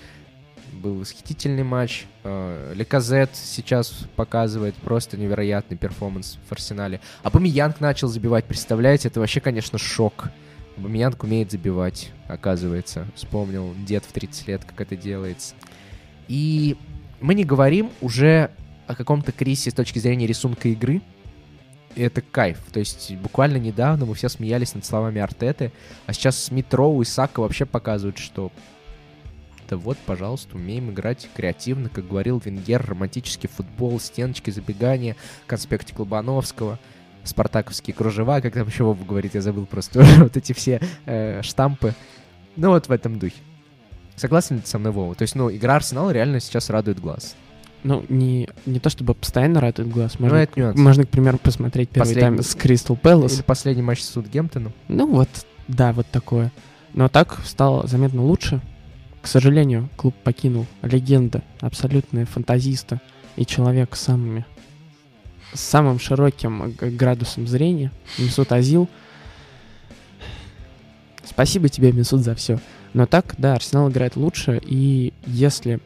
Был 0.72 0.94
восхитительный 1.00 1.62
матч. 1.62 2.06
Э, 2.24 2.72
Ляказетт 2.74 3.30
сейчас 3.34 4.06
показывает 4.16 4.74
просто 4.76 5.16
невероятный 5.16 5.76
перформанс 5.76 6.38
в 6.48 6.52
Арсенале. 6.52 7.00
Обамеянг 7.22 7.80
начал 7.80 8.08
забивать, 8.08 8.44
представляете? 8.44 9.08
Это 9.08 9.20
вообще, 9.20 9.40
конечно, 9.40 9.78
шок. 9.78 10.30
Бамиянг 10.76 11.22
умеет 11.22 11.52
забивать, 11.52 12.10
оказывается. 12.26 13.06
Вспомнил 13.14 13.72
дед 13.86 14.04
в 14.04 14.12
30 14.12 14.48
лет, 14.48 14.64
как 14.64 14.80
это 14.80 14.96
делается. 14.96 15.54
И 16.26 16.76
мы 17.20 17.34
не 17.34 17.44
говорим 17.44 17.90
уже 18.00 18.50
о 18.86 18.94
каком-то 18.94 19.32
кризисе 19.32 19.70
с 19.70 19.74
точки 19.74 19.98
зрения 19.98 20.26
рисунка 20.26 20.68
игры. 20.68 21.00
И 21.94 22.02
это 22.02 22.20
кайф. 22.20 22.58
То 22.72 22.80
есть 22.80 23.14
буквально 23.16 23.58
недавно 23.58 24.06
мы 24.06 24.14
все 24.14 24.28
смеялись 24.28 24.74
над 24.74 24.84
словами 24.84 25.20
Артеты, 25.20 25.72
а 26.06 26.12
сейчас 26.12 26.42
Смит 26.42 26.72
Роу 26.74 27.02
и 27.02 27.04
Сака 27.04 27.40
вообще 27.40 27.64
показывают, 27.66 28.18
что 28.18 28.50
да 29.68 29.76
вот, 29.76 29.96
пожалуйста, 29.98 30.56
умеем 30.56 30.90
играть 30.90 31.28
креативно, 31.34 31.88
как 31.88 32.06
говорил 32.06 32.40
Венгер, 32.44 32.84
романтический 32.84 33.48
футбол, 33.48 33.98
стеночки, 33.98 34.50
забегания, 34.50 35.16
конспекте 35.46 35.94
Клобановского, 35.94 36.78
спартаковские 37.22 37.94
кружева, 37.94 38.40
как 38.40 38.52
там 38.52 38.66
еще 38.66 38.84
Вова 38.84 39.02
говорит, 39.02 39.34
я 39.34 39.40
забыл 39.40 39.66
просто 39.66 40.04
вот 40.18 40.36
эти 40.36 40.52
все 40.52 40.80
э, 41.06 41.40
штампы. 41.42 41.94
Ну 42.56 42.70
вот 42.70 42.88
в 42.88 42.92
этом 42.92 43.18
духе. 43.18 43.36
Согласен 44.16 44.56
ли 44.56 44.62
ты 44.62 44.68
со 44.68 44.78
мной, 44.78 44.92
Вова? 44.92 45.14
То 45.14 45.22
есть, 45.22 45.34
ну, 45.34 45.50
игра 45.50 45.76
Арсенала 45.76 46.10
реально 46.10 46.40
сейчас 46.40 46.70
радует 46.70 47.00
глаз. 47.00 47.34
Ну, 47.84 48.04
не, 48.08 48.48
не 48.66 48.80
то 48.80 48.88
чтобы 48.90 49.14
постоянно 49.14 49.60
радует 49.60 49.90
глаз. 49.90 50.18
Можно, 50.18 50.38
Ну, 50.38 50.42
это 50.42 50.58
нюанс. 50.60 50.78
можно, 50.78 51.04
к 51.04 51.08
примеру, 51.10 51.38
посмотреть 51.38 51.90
первый 51.90 52.06
Последний. 52.08 52.22
тайм 52.22 52.42
с 52.42 52.54
Кристал 52.54 52.96
Пэлас. 52.96 53.34
Или 53.34 53.42
последний 53.42 53.82
матч 53.82 54.00
с 54.00 54.08
Саутгемптоном. 54.08 54.72
Ну 54.88 55.06
вот, 55.06 55.28
да, 55.68 55.92
вот 55.92 56.06
такое. 56.10 56.50
Но 56.94 57.08
так 57.08 57.38
стало 57.44 57.86
заметно 57.86 58.22
лучше. 58.24 58.60
К 59.20 59.26
сожалению, 59.26 59.88
клуб 59.96 60.14
покинул 60.24 60.66
легенда, 60.82 61.42
абсолютная 61.60 62.24
фантазиста 62.26 63.00
и 63.36 63.44
человек 63.46 63.94
с 63.96 64.00
самыми 64.00 64.44
с 65.52 65.60
самым 65.60 66.00
широким 66.00 66.74
градусом 66.80 67.46
зрения, 67.46 67.92
Месут 68.18 68.50
Азил. 68.50 68.88
Спасибо 71.24 71.68
тебе, 71.68 71.92
Месут, 71.92 72.22
за 72.22 72.34
все. 72.34 72.58
Но 72.92 73.06
так, 73.06 73.34
да, 73.38 73.54
Арсенал 73.54 73.88
играет 73.90 74.16
лучше, 74.16 74.60
и 74.64 75.12
если 75.26 75.80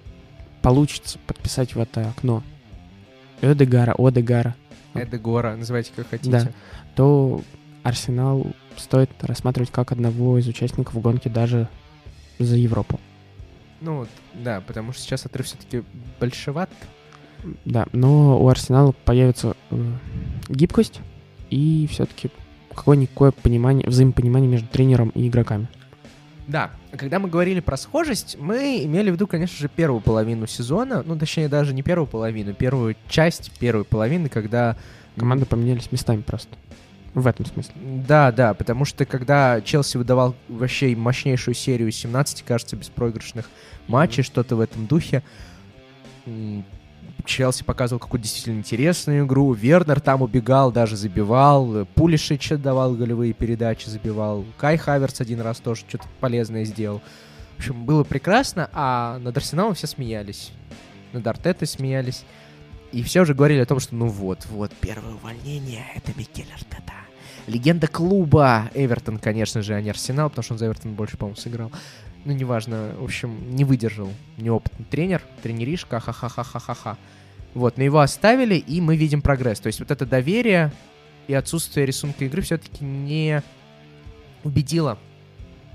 получится 0.69 1.19
подписать 1.27 1.75
в 1.75 1.81
это 1.81 2.11
окно 2.11 2.43
Эдегара, 3.41 3.95
Одегара, 3.97 4.55
Эдегора, 4.93 5.57
называйте 5.57 5.93
как 5.97 6.11
хотите. 6.11 6.31
Да. 6.31 6.49
то 6.95 7.41
Арсенал 7.85 8.47
стоит 8.77 9.11
рассматривать 9.23 9.71
как 9.71 9.93
одного 9.93 10.37
из 10.37 10.47
участников 10.47 11.01
гонки 11.01 11.29
даже 11.29 11.69
за 12.39 12.57
Европу. 12.57 13.01
Ну, 13.81 14.07
да, 14.35 14.61
потому 14.61 14.93
что 14.93 15.01
сейчас 15.01 15.25
отрыв 15.25 15.47
все-таки 15.47 15.85
большеват. 16.21 16.69
Да, 17.65 17.87
но 17.93 18.39
у 18.39 18.47
Арсенала 18.49 18.93
появится 18.93 19.57
э, 19.71 19.93
гибкость 20.51 21.01
и 21.49 21.89
все-таки 21.91 22.31
какое-никакое 22.75 23.31
понимание, 23.31 23.89
взаимопонимание 23.89 24.51
между 24.51 24.69
тренером 24.69 25.09
и 25.15 25.29
игроками. 25.29 25.69
Да, 26.49 26.71
когда 26.97 27.19
мы 27.19 27.29
говорили 27.29 27.61
про 27.61 27.77
схожесть, 27.77 28.39
мы 28.41 28.83
имели 28.83 29.11
в 29.11 29.13
виду, 29.15 29.27
конечно 29.27 29.57
же, 29.59 29.69
первую 29.69 30.01
половину 30.01 30.47
сезона, 30.47 31.03
ну, 31.07 31.17
точнее, 31.17 31.47
даже 31.49 31.75
не 31.75 31.83
первую 31.83 32.07
половину, 32.07 32.55
первую 32.55 32.97
часть 33.09 33.53
первой 33.59 33.85
половины, 33.85 34.29
когда... 34.29 34.77
Команды 35.17 35.45
поменялись 35.45 35.93
местами 35.93 36.23
просто. 36.23 36.57
В 37.13 37.27
этом 37.27 37.45
смысле. 37.45 37.75
Да, 38.07 38.33
да, 38.33 38.55
потому 38.55 38.85
что 38.85 39.05
когда 39.05 39.61
Челси 39.61 39.97
выдавал 39.99 40.37
вообще 40.49 40.95
мощнейшую 40.97 41.55
серию 41.55 41.91
17, 41.91 42.43
кажется, 42.45 42.77
беспроигрышных 42.77 43.51
матчей, 43.87 44.23
что-то 44.23 44.57
в 44.57 44.61
этом 44.61 44.87
духе, 44.87 45.23
Челси 47.25 47.65
показывал 47.65 48.01
какую-то 48.01 48.25
действительно 48.25 48.59
интересную 48.59 49.27
игру. 49.27 49.53
Вернер 49.53 50.01
там 50.01 50.23
убегал, 50.23 50.73
даже 50.73 50.97
забивал. 50.97 51.87
Пулишич 51.95 52.51
давал 52.51 52.95
голевые 52.95 53.33
передачи, 53.33 53.89
забивал. 53.89 54.45
Кай 54.57 54.77
Хаверс 54.77 55.21
один 55.21 55.41
раз 55.41 55.59
тоже 55.59 55.85
что-то 55.89 56.05
полезное 56.21 56.65
сделал. 56.65 57.03
В 57.57 57.59
общем, 57.59 57.85
было 57.85 58.05
прекрасно, 58.05 58.71
а 58.73 59.19
над 59.19 59.37
Арсеналом 59.37 59.75
все 59.75 59.87
смеялись. 59.87 60.53
Над 61.13 61.27
Артетой 61.27 61.67
смеялись. 61.67 62.25
И 62.93 63.03
все 63.03 63.21
уже 63.21 63.35
говорили 63.35 63.61
о 63.61 63.67
том, 63.67 63.81
что 63.81 63.95
ну 63.95 64.07
вот, 64.07 64.47
вот, 64.47 64.73
первое 64.81 65.15
увольнение— 65.15 65.85
это 65.95 66.13
Микель 66.17 66.49
Артета. 66.55 66.95
Легенда 67.47 67.87
клуба. 67.87 68.71
Эвертон, 68.75 69.19
конечно 69.19 69.63
же, 69.63 69.75
а 69.75 69.81
не 69.81 69.91
Арсенал, 69.91 70.31
потому 70.31 70.45
что 70.45 70.55
он 70.55 70.59
за 70.59 70.67
Эвертон 70.67 70.95
больше, 70.95 71.17
по-моему, 71.17 71.37
сыграл. 71.37 71.73
Ну, 72.25 72.33
неважно, 72.33 72.95
в 72.99 73.05
общем, 73.05 73.55
не 73.55 73.65
выдержал 73.65 74.13
неопытный 74.37 74.85
тренер, 74.87 75.23
тренеришка, 75.43 76.01
ха-ха-ха-ха-ха-ха. 76.01 76.97
Вот, 77.55 77.77
но 77.77 77.85
его 77.85 78.01
оставили, 78.01 78.57
и 78.57 78.81
мы 78.81 78.97
видим 78.97 79.23
прогресс. 79.23 79.61
То 79.61 79.69
есть 79.69 79.81
вот 79.81 79.91
это 79.91 80.05
доверие 80.05 80.73
и 81.27 81.35
отсутствие 81.35 81.87
рисунка 81.87 82.25
игры 82.25 82.43
все-таки 82.43 82.85
не 82.85 83.43
убедило 84.45 84.99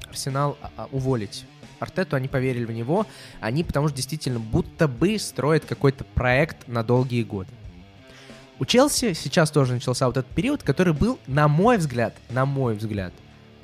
Арсенал 0.09 0.57
а, 0.61 0.71
а, 0.77 0.87
уволить 0.91 1.45
Артету, 1.79 2.15
они 2.15 2.27
поверили 2.27 2.65
в 2.65 2.71
него, 2.71 3.05
они 3.41 3.63
потому 3.63 3.87
что 3.87 3.97
действительно 3.97 4.39
будто 4.39 4.87
бы 4.87 5.17
строят 5.19 5.65
какой-то 5.65 6.03
проект 6.03 6.67
на 6.67 6.83
долгие 6.83 7.23
годы. 7.23 7.49
У 8.59 8.65
Челси 8.65 9.13
сейчас 9.13 9.51
тоже 9.51 9.73
начался 9.73 10.05
вот 10.05 10.15
этот 10.15 10.31
период, 10.31 10.63
который 10.63 10.93
был, 10.93 11.19
на 11.27 11.47
мой 11.47 11.77
взгляд, 11.77 12.15
на 12.29 12.45
мой 12.45 12.75
взгляд, 12.75 13.13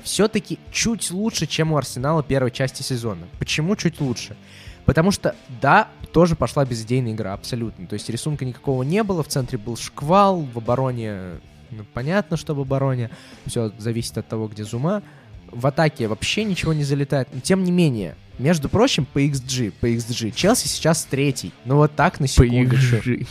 все-таки 0.03 0.59
чуть 0.71 1.12
лучше, 1.12 1.45
чем 1.45 1.71
у 1.71 1.77
Арсенала 1.77 2.23
первой 2.23 2.51
части 2.51 2.81
сезона. 2.81 3.27
Почему 3.39 3.75
чуть 3.75 3.99
лучше? 4.01 4.35
Потому 4.85 5.12
что, 5.12 5.35
да, 5.62 5.88
тоже 6.13 6.35
пошла 6.35 6.65
безидейная 6.65 7.13
игра, 7.13 7.33
абсолютно. 7.33 7.85
То 7.85 7.93
есть 7.93 8.09
рисунка 8.09 8.45
никакого 8.45 8.83
не 8.83 9.03
было, 9.03 9.23
в 9.23 9.27
центре 9.27 9.57
был 9.57 9.77
шквал, 9.77 10.41
в 10.41 10.57
обороне, 10.57 11.39
ну, 11.71 11.85
понятно, 11.93 12.38
что 12.38 12.55
в 12.55 12.59
обороне, 12.59 13.12
все 13.45 13.71
зависит 13.77 14.17
от 14.17 14.27
того, 14.27 14.47
где 14.47 14.63
зума. 14.63 15.03
В 15.51 15.65
атаке 15.67 16.07
вообще 16.07 16.43
ничего 16.43 16.73
не 16.73 16.83
залетает. 16.83 17.27
Но 17.31 17.39
тем 17.39 17.63
не 17.63 17.71
менее, 17.71 18.15
между 18.39 18.69
прочим, 18.69 19.05
по 19.05 19.19
XG, 19.19 19.71
по 19.79 19.88
XG, 19.88 20.31
Челси 20.31 20.67
сейчас 20.67 21.05
третий. 21.05 21.53
Ну 21.65 21.75
вот 21.75 21.95
так 21.95 22.19
на 22.19 22.27
секундочку. 22.27 23.25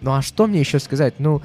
Ну 0.00 0.12
а 0.12 0.22
что 0.22 0.46
мне 0.46 0.60
еще 0.60 0.78
сказать? 0.78 1.14
Ну, 1.18 1.42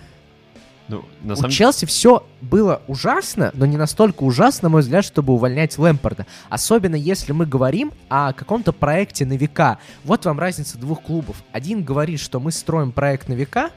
Ну, 0.90 1.06
на 1.22 1.34
у 1.34 1.36
самом 1.36 1.50
деле... 1.50 1.58
Челси 1.58 1.86
все 1.86 2.28
было 2.42 2.82
ужасно, 2.88 3.52
но 3.54 3.66
не 3.66 3.78
настолько 3.78 4.24
ужасно, 4.24 4.68
на 4.68 4.70
мой 4.74 4.82
взгляд, 4.82 5.06
чтобы 5.06 5.34
увольнять 5.34 5.78
Лэмпорда. 5.78 6.26
Особенно 6.50 6.96
если 6.96 7.32
мы 7.32 7.46
говорим 7.46 7.94
о 8.10 8.34
каком-то 8.34 8.74
проекте 8.74 9.26
на 9.26 9.34
века. 9.34 9.78
Вот 10.04 10.26
вам 10.26 10.40
разница 10.40 10.78
двух 10.78 11.04
клубов. 11.04 11.38
Один 11.52 11.84
говорит, 11.84 12.20
что 12.20 12.40
мы 12.40 12.52
строим 12.52 12.92
проект 12.92 13.30
на 13.30 13.34
века, 13.34 13.70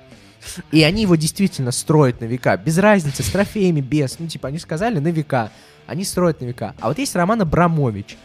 и 0.73 0.83
они 0.83 1.03
его 1.03 1.15
действительно 1.15 1.71
строят 1.71 2.21
на 2.21 2.25
века. 2.25 2.57
Без 2.57 2.79
разницы, 2.79 3.23
с 3.23 3.29
трофеями, 3.29 3.81
без. 3.81 4.19
Ну, 4.19 4.27
типа, 4.27 4.49
они 4.49 4.59
сказали 4.59 4.99
на 4.99 5.09
века. 5.09 5.53
Они 5.87 6.05
строят 6.05 6.41
на 6.41 6.47
века. 6.47 6.75
А 6.81 6.89
вот 6.89 6.99
есть 6.99 7.15
Роман 7.15 7.43
Абрамович, 7.43 8.17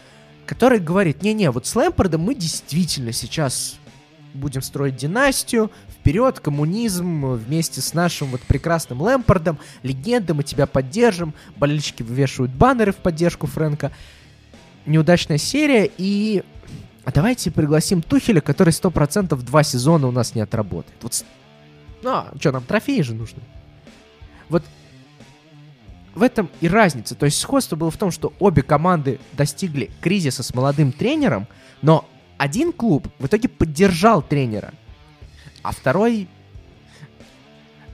который 0.46 0.80
говорит, 0.80 1.22
не-не, 1.22 1.52
вот 1.52 1.68
с 1.68 1.76
Лэмпордом 1.76 2.22
мы 2.22 2.36
действительно 2.36 3.12
сейчас 3.12 3.78
будем 4.34 4.62
строить 4.62 4.96
династию, 4.96 5.72
вперед, 6.08 6.40
коммунизм 6.40 7.34
вместе 7.34 7.82
с 7.82 7.94
нашим 7.94 8.30
вот 8.30 8.40
прекрасным 8.40 9.02
Лэмпордом, 9.02 9.60
легенда, 9.84 10.34
мы 10.34 10.44
тебя 10.44 10.66
поддержим, 10.66 11.34
болельщики 11.58 12.02
вывешивают 12.02 12.54
баннеры 12.54 12.94
в 12.94 12.96
поддержку 12.96 13.46
Фрэнка. 13.46 13.92
Неудачная 14.86 15.38
серия, 15.38 15.92
и 15.98 16.46
а 17.04 17.12
давайте 17.12 17.52
пригласим 17.52 18.02
Тухеля, 18.02 18.40
который 18.40 18.70
100% 18.70 19.36
два 19.36 19.64
сезона 19.64 20.08
у 20.08 20.12
нас 20.12 20.34
не 20.34 20.40
отработает. 20.40 20.96
Вот, 21.02 21.26
ну, 22.02 22.12
а 22.12 22.32
что, 22.40 22.54
нам 22.54 22.64
трофеи 22.64 23.02
же 23.02 23.14
нужны. 23.14 23.42
Вот 24.48 24.64
в 26.16 26.24
этом 26.24 26.50
и 26.62 26.70
разница. 26.70 27.16
То 27.16 27.26
есть 27.26 27.38
сходство 27.38 27.76
было 27.76 27.92
в 27.92 27.98
том, 27.98 28.12
что 28.12 28.32
обе 28.40 28.62
команды 28.62 29.20
достигли 29.34 29.92
кризиса 30.00 30.42
с 30.42 30.54
молодым 30.54 30.94
тренером, 30.94 31.48
но 31.82 32.08
один 32.38 32.72
клуб 32.72 33.10
в 33.20 33.26
итоге 33.26 33.50
поддержал 33.50 34.22
тренера, 34.22 34.74
а 35.68 35.72
второй... 35.72 36.30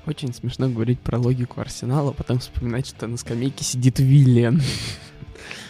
Очень 0.06 0.34
смешно 0.34 0.70
говорить 0.70 1.00
про 1.00 1.18
логику 1.18 1.60
Арсенала, 1.60 2.12
а 2.12 2.14
потом 2.14 2.38
вспоминать, 2.38 2.86
что 2.86 3.08
на 3.08 3.18
скамейке 3.18 3.64
сидит 3.64 4.00
Виллиан. 4.00 4.62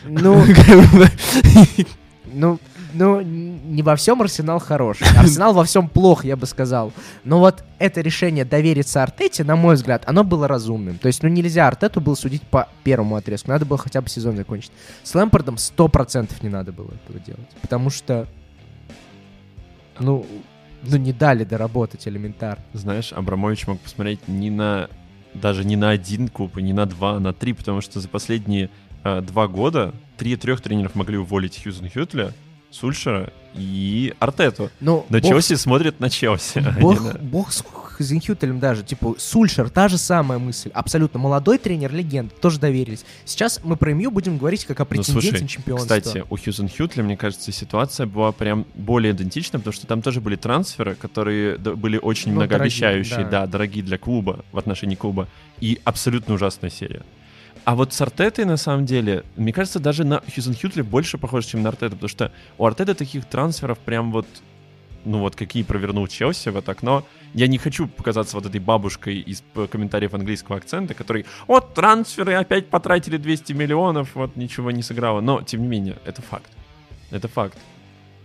Ну, 0.03 0.43
ну, 2.25 2.59
ну, 2.93 3.21
не 3.21 3.83
во 3.83 3.95
всем 3.95 4.21
Арсенал 4.21 4.59
хорош. 4.59 5.01
Арсенал 5.17 5.53
во 5.53 5.63
всем 5.63 5.87
плох, 5.87 6.25
я 6.25 6.35
бы 6.35 6.45
сказал. 6.45 6.91
Но 7.23 7.39
вот 7.39 7.63
это 7.79 8.01
решение 8.01 8.43
довериться 8.43 9.01
Артете, 9.01 9.45
на 9.45 9.55
мой 9.55 9.75
взгляд, 9.75 10.03
оно 10.05 10.25
было 10.25 10.47
разумным. 10.47 10.97
То 10.97 11.07
есть, 11.07 11.23
ну, 11.23 11.29
нельзя 11.29 11.67
Артету 11.67 12.01
было 12.01 12.15
судить 12.15 12.41
по 12.41 12.67
первому 12.83 13.15
отрезку. 13.15 13.51
Надо 13.51 13.65
было 13.65 13.77
хотя 13.77 14.01
бы 14.01 14.09
сезон 14.09 14.35
закончить. 14.35 14.71
С 15.03 15.15
Лэмпордом 15.15 15.55
100% 15.55 16.31
не 16.41 16.49
надо 16.49 16.73
было 16.73 16.91
этого 16.91 17.19
делать. 17.19 17.49
Потому 17.61 17.89
что, 17.91 18.27
ну, 19.99 20.25
ну 20.83 20.97
не 20.97 21.13
дали 21.13 21.43
доработать 21.43 22.07
элементарно. 22.07 22.63
Знаешь, 22.73 23.13
Абрамович 23.13 23.67
мог 23.67 23.79
посмотреть 23.79 24.27
не 24.27 24.49
на 24.49 24.89
даже 25.33 25.65
не 25.65 25.75
на 25.75 25.89
один 25.89 26.27
клуб, 26.27 26.57
не 26.57 26.73
на 26.73 26.85
два, 26.85 27.15
а 27.15 27.19
на 27.19 27.33
три, 27.33 27.53
потому 27.53 27.81
что 27.81 27.99
за 27.99 28.07
последние 28.07 28.69
э, 29.03 29.21
два 29.21 29.47
года 29.47 29.93
три 30.17 30.35
трех 30.35 30.61
тренеров 30.61 30.95
могли 30.95 31.17
уволить 31.17 31.61
Хьюзен 31.63 31.89
Хютля, 31.89 32.33
Сульшера 32.73 33.31
и 33.53 34.13
Артету. 34.19 34.71
Ну, 34.79 35.05
Но 35.09 35.19
бог 35.19 35.29
Челси 35.29 35.55
смотрит 35.55 35.99
на 35.99 36.09
Челси. 36.09 36.57
а 36.65 36.71
не 36.73 36.81
Бог, 36.81 37.19
бог 37.19 37.51
с 37.51 37.63
Хизенхютелем 37.99 38.59
даже, 38.59 38.81
типа, 38.83 39.13
Сульшер, 39.19 39.69
та 39.69 39.88
же 39.88 39.99
самая 39.99 40.39
мысль. 40.39 40.71
Абсолютно 40.73 41.19
молодой 41.19 41.59
тренер, 41.59 41.93
легенд, 41.93 42.33
тоже 42.41 42.59
доверились. 42.59 43.05
Сейчас 43.25 43.62
мы 43.63 43.75
про 43.77 43.93
МЮ 43.93 44.09
будем 44.09 44.39
говорить 44.39 44.65
как 44.65 44.79
о 44.79 44.83
Ну, 44.83 44.88
претенденте 44.88 45.27
слушай, 45.29 45.41
на 45.43 45.47
чемпионство. 45.47 45.99
Кстати, 45.99 46.25
у 46.27 46.36
Хьюзен 46.36 46.67
Хютля, 46.67 47.03
мне 47.03 47.15
кажется, 47.15 47.51
ситуация 47.51 48.07
была 48.07 48.31
прям 48.31 48.65
более 48.73 49.13
идентична, 49.13 49.59
потому 49.59 49.73
что 49.73 49.86
там 49.86 50.01
тоже 50.01 50.19
были 50.19 50.36
трансферы, 50.36 50.95
которые 50.95 51.57
были 51.59 51.97
очень 51.97 52.31
Ну, 52.31 52.38
многообещающие, 52.38 53.17
дорогие, 53.17 53.31
да. 53.31 53.41
да. 53.41 53.47
дорогие 53.51 53.83
для 53.83 53.99
клуба, 53.99 54.43
в 54.51 54.57
отношении 54.57 54.95
клуба, 54.95 55.27
и 55.62 55.79
абсолютно 55.83 56.33
ужасная 56.33 56.71
серия. 56.71 57.03
А 57.65 57.76
вот 57.76 57.93
с 57.93 58.02
Артетой, 58.02 58.43
на 58.43 58.58
самом 58.58 58.86
деле, 58.86 59.23
мне 59.38 59.54
кажется, 59.54 59.80
даже 59.80 60.04
на 60.04 60.21
Хьюзен 60.21 60.54
Хютля 60.54 60.84
больше 60.84 61.17
похоже, 61.17 61.47
чем 61.47 61.62
на 61.62 61.69
Артета, 61.69 61.91
потому 61.91 62.10
что 62.10 62.32
у 62.58 62.65
Артета 62.65 62.93
таких 62.93 63.26
трансферов 63.26 63.80
прям 63.80 64.12
вот, 64.12 64.28
ну 65.06 65.19
вот 65.19 65.38
какие 65.38 65.63
провернул 65.63 66.08
Челси 66.08 66.49
в 66.49 66.58
это 66.58 66.73
окно. 66.73 67.06
Я 67.34 67.47
не 67.47 67.58
хочу 67.58 67.88
показаться 67.88 68.36
вот 68.36 68.45
этой 68.45 68.60
бабушкой 68.60 69.19
из 69.19 69.43
комментариев 69.71 70.13
английского 70.13 70.58
акцента, 70.58 70.93
который 70.93 71.26
вот 71.47 71.73
трансферы 71.73 72.34
опять 72.34 72.67
потратили 72.67 73.15
200 73.15 73.54
миллионов, 73.54 74.10
вот 74.13 74.36
ничего 74.36 74.69
не 74.71 74.84
сыграло. 74.84 75.21
Но, 75.21 75.41
тем 75.41 75.62
не 75.62 75.67
менее, 75.67 75.97
это 76.06 76.21
факт. 76.21 76.52
Это 77.12 77.30
факт. 77.30 77.58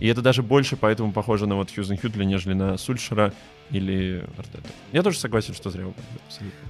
И 0.00 0.06
это 0.06 0.22
даже 0.22 0.42
больше 0.42 0.76
поэтому 0.76 1.12
похоже 1.12 1.46
на 1.46 1.56
вот 1.56 1.70
Хьюзен 1.74 1.96
Хютля, 1.96 2.24
нежели 2.24 2.54
на 2.54 2.78
Сульшера 2.78 3.32
или 3.70 4.24
Артета. 4.36 4.68
Я 4.92 5.02
тоже 5.02 5.18
согласен, 5.18 5.54
что 5.54 5.70
зря. 5.70 5.84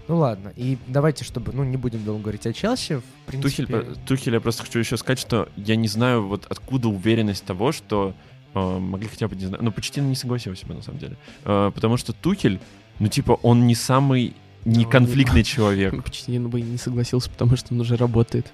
Ну 0.09 0.17
ладно, 0.17 0.53
и 0.57 0.79
давайте, 0.87 1.25
чтобы, 1.25 1.53
ну, 1.53 1.65
не 1.65 1.77
будем 1.77 2.05
долго 2.05 2.23
говорить 2.23 2.47
о 2.47 2.53
Челси, 2.53 2.97
в 2.97 3.03
принципе... 3.27 3.67
Тухель, 3.67 3.67
по- 3.67 3.95
Тухель, 4.07 4.35
я 4.35 4.41
просто 4.41 4.65
хочу 4.65 4.79
еще 4.79 4.97
сказать, 4.97 5.19
что 5.19 5.49
я 5.57 5.77
не 5.77 5.89
знаю, 5.89 6.27
вот 6.27 6.47
откуда 6.49 6.89
уверенность 6.89 7.45
того, 7.45 7.73
что 7.73 8.15
э, 8.55 8.79
могли 8.79 9.09
хотя 9.09 9.29
бы, 9.29 9.37
не 9.37 9.47
знаю, 9.47 9.63
ну, 9.63 9.73
почти 9.73 10.01
не 10.01 10.15
согласился 10.15 10.67
бы, 10.67 10.75
на 10.75 10.83
самом 10.83 10.99
деле. 10.99 11.17
Э, 11.45 11.71
потому 11.75 11.99
что 11.99 12.13
Тухель, 12.13 12.61
ну, 12.99 13.09
типа, 13.09 13.33
он 13.43 13.67
не 13.67 13.75
самый 13.75 14.35
неконфликтный 14.65 15.43
человек. 15.45 16.03
Почти 16.03 16.39
бы 16.39 16.61
не 16.61 16.79
согласился, 16.79 17.31
потому 17.31 17.57
что 17.57 17.75
он 17.75 17.81
уже 17.81 17.97
работает. 17.97 18.53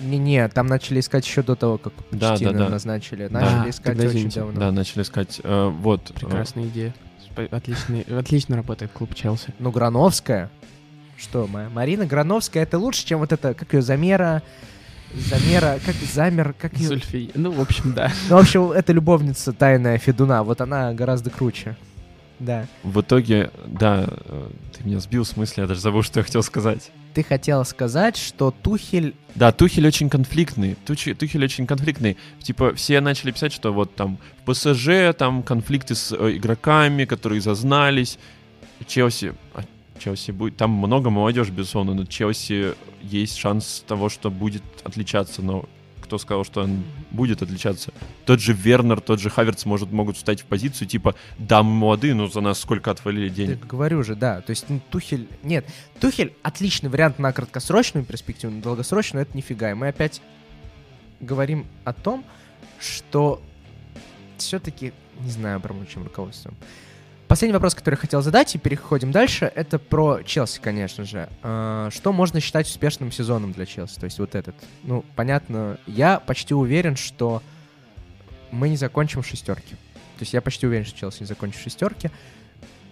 Не-не, 0.00 0.48
там 0.48 0.66
начали 0.66 1.00
искать 1.00 1.26
еще 1.26 1.42
до 1.42 1.54
того, 1.54 1.78
как 1.78 1.92
Да, 2.10 2.30
Почтина 2.32 2.52
да, 2.52 2.58
да. 2.64 2.68
назначили. 2.70 3.28
Да. 3.28 3.40
Начали 3.40 3.66
А, 3.66 3.70
искать 3.70 3.84
тогда 3.84 4.02
очень 4.04 4.16
извините. 4.18 4.40
давно. 4.40 4.60
Да, 4.60 4.72
начали 4.72 5.02
искать. 5.02 5.40
Э, 5.42 5.68
вот. 5.68 6.10
э, 6.10 6.14
Прекрасная 6.14 6.64
идея. 6.66 6.94
Отличный, 7.50 8.00
отлично 8.02 8.56
работает 8.56 8.92
клуб 8.92 9.14
Челси. 9.14 9.52
Ну, 9.58 9.70
Грановская. 9.70 10.50
Что, 11.18 11.46
моя 11.46 11.68
Марина 11.70 12.06
Грановская, 12.06 12.62
это 12.62 12.78
лучше, 12.78 13.04
чем 13.06 13.20
вот 13.20 13.32
это, 13.32 13.54
как 13.54 13.72
ее, 13.74 13.82
замера, 13.82 14.42
Замера, 15.14 15.78
как 15.86 15.94
замер, 15.94 16.54
как 16.58 16.74
ее... 16.76 16.88
Зульфия. 16.88 17.30
Ну, 17.34 17.50
в 17.52 17.60
общем, 17.60 17.94
да. 17.94 18.10
Ну, 18.28 18.36
в 18.36 18.40
общем, 18.40 18.70
это 18.72 18.92
любовница 18.92 19.52
тайная 19.52 19.98
Федуна, 19.98 20.42
вот 20.42 20.60
она 20.60 20.92
гораздо 20.92 21.30
круче. 21.30 21.76
Да. 22.38 22.66
В 22.82 23.00
итоге, 23.00 23.50
да, 23.66 24.06
э, 24.08 24.48
ты 24.72 24.84
меня 24.84 25.00
сбил 25.00 25.24
с 25.24 25.36
мысли, 25.36 25.62
я 25.62 25.66
даже 25.66 25.80
забыл, 25.80 26.02
что 26.02 26.20
я 26.20 26.24
хотел 26.24 26.42
сказать. 26.42 26.90
Ты 27.14 27.22
хотела 27.22 27.64
сказать, 27.64 28.16
что 28.16 28.50
Тухель... 28.50 29.14
Да, 29.34 29.50
Тухель 29.52 29.86
очень 29.86 30.10
конфликтный. 30.10 30.76
Тухель, 30.84 31.16
Тухель 31.16 31.42
очень 31.44 31.66
конфликтный. 31.66 32.18
Типа, 32.42 32.74
все 32.74 33.00
начали 33.00 33.30
писать, 33.30 33.52
что 33.52 33.72
вот 33.72 33.94
там 33.94 34.18
в 34.44 34.52
ПСЖ 34.52 35.16
там 35.16 35.42
конфликты 35.42 35.94
с 35.94 36.12
э, 36.12 36.36
игроками, 36.36 37.06
которые 37.06 37.40
зазнались. 37.40 38.18
Челси... 38.86 39.34
а, 39.54 39.62
Челси 39.98 40.32
будет... 40.32 40.56
Там 40.58 40.72
много 40.72 41.08
молодежи, 41.08 41.52
безусловно, 41.52 41.94
но 41.94 42.04
Челси 42.04 42.74
есть 43.00 43.36
шанс 43.38 43.82
того, 43.86 44.10
что 44.10 44.30
будет 44.30 44.62
отличаться, 44.84 45.40
но 45.40 45.64
кто 46.06 46.18
сказал, 46.18 46.44
что 46.44 46.62
он 46.62 46.84
будет 47.10 47.42
отличаться? 47.42 47.92
Тот 48.24 48.40
же 48.40 48.52
Вернер, 48.52 49.00
тот 49.00 49.20
же 49.20 49.28
Хаверц 49.28 49.64
может, 49.64 49.90
могут 49.90 50.16
встать 50.16 50.40
в 50.40 50.44
позицию, 50.44 50.88
типа, 50.88 51.14
да, 51.38 51.62
мы 51.62 51.70
молодые, 51.70 52.14
но 52.14 52.28
за 52.28 52.40
нас 52.40 52.60
сколько 52.60 52.90
отвалили 52.90 53.28
денег. 53.28 53.66
говорю 53.66 54.02
же, 54.02 54.14
да. 54.14 54.40
То 54.40 54.50
есть 54.50 54.66
ну, 54.68 54.80
Тухель... 54.90 55.28
Нет, 55.42 55.66
Тухель 56.00 56.34
отличный 56.42 56.88
вариант 56.88 57.18
на 57.18 57.32
краткосрочную 57.32 58.04
перспективу, 58.04 58.52
на 58.54 58.62
долгосрочную 58.62 59.22
это 59.22 59.36
нифига. 59.36 59.70
И 59.70 59.74
мы 59.74 59.88
опять 59.88 60.22
говорим 61.20 61.66
о 61.84 61.92
том, 61.92 62.24
что 62.78 63.42
все-таки 64.38 64.92
не 65.20 65.30
знаю, 65.30 65.60
про 65.60 65.74
чем 65.92 66.04
руководством. 66.04 66.54
Последний 67.28 67.54
вопрос, 67.54 67.74
который 67.74 67.94
я 67.94 68.00
хотел 68.00 68.22
задать, 68.22 68.54
и 68.54 68.58
переходим 68.58 69.10
дальше, 69.10 69.50
это 69.52 69.80
про 69.80 70.22
Челси, 70.22 70.60
конечно 70.60 71.04
же. 71.04 71.28
А, 71.42 71.90
Что 71.90 72.12
можно 72.12 72.40
считать 72.40 72.68
успешным 72.68 73.10
сезоном 73.10 73.52
для 73.52 73.66
Челси? 73.66 73.98
То 73.98 74.04
есть 74.04 74.18
вот 74.20 74.36
этот. 74.36 74.54
Ну, 74.84 75.04
понятно, 75.16 75.78
я 75.88 76.20
почти 76.20 76.54
уверен, 76.54 76.94
что 76.94 77.42
мы 78.52 78.68
не 78.68 78.76
закончим 78.76 79.22
в 79.22 79.26
шестерке. 79.26 79.74
То 80.18 80.22
есть 80.22 80.34
я 80.34 80.40
почти 80.40 80.66
уверен, 80.68 80.84
что 80.86 80.98
Челси 80.98 81.22
не 81.22 81.26
закончит 81.26 81.60
в 81.60 81.64
шестерке. 81.64 82.12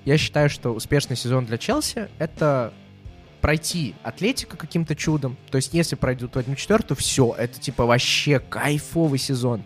Я 0.04 0.18
считаю, 0.18 0.50
что 0.50 0.74
успешный 0.74 1.16
сезон 1.16 1.46
для 1.46 1.56
Челси— 1.56 2.08
это 2.18 2.74
пройти 3.40 3.94
Атлетика 4.02 4.56
каким-то 4.56 4.96
чудом. 4.96 5.36
То 5.50 5.56
есть 5.56 5.74
если 5.74 5.94
пройдут 5.94 6.34
в 6.34 6.38
одну 6.38 6.56
четвертую, 6.56 6.96
все, 6.96 7.34
это 7.38 7.60
типа 7.60 7.86
вообще 7.86 8.40
кайфовый 8.40 9.18
сезон. 9.18 9.62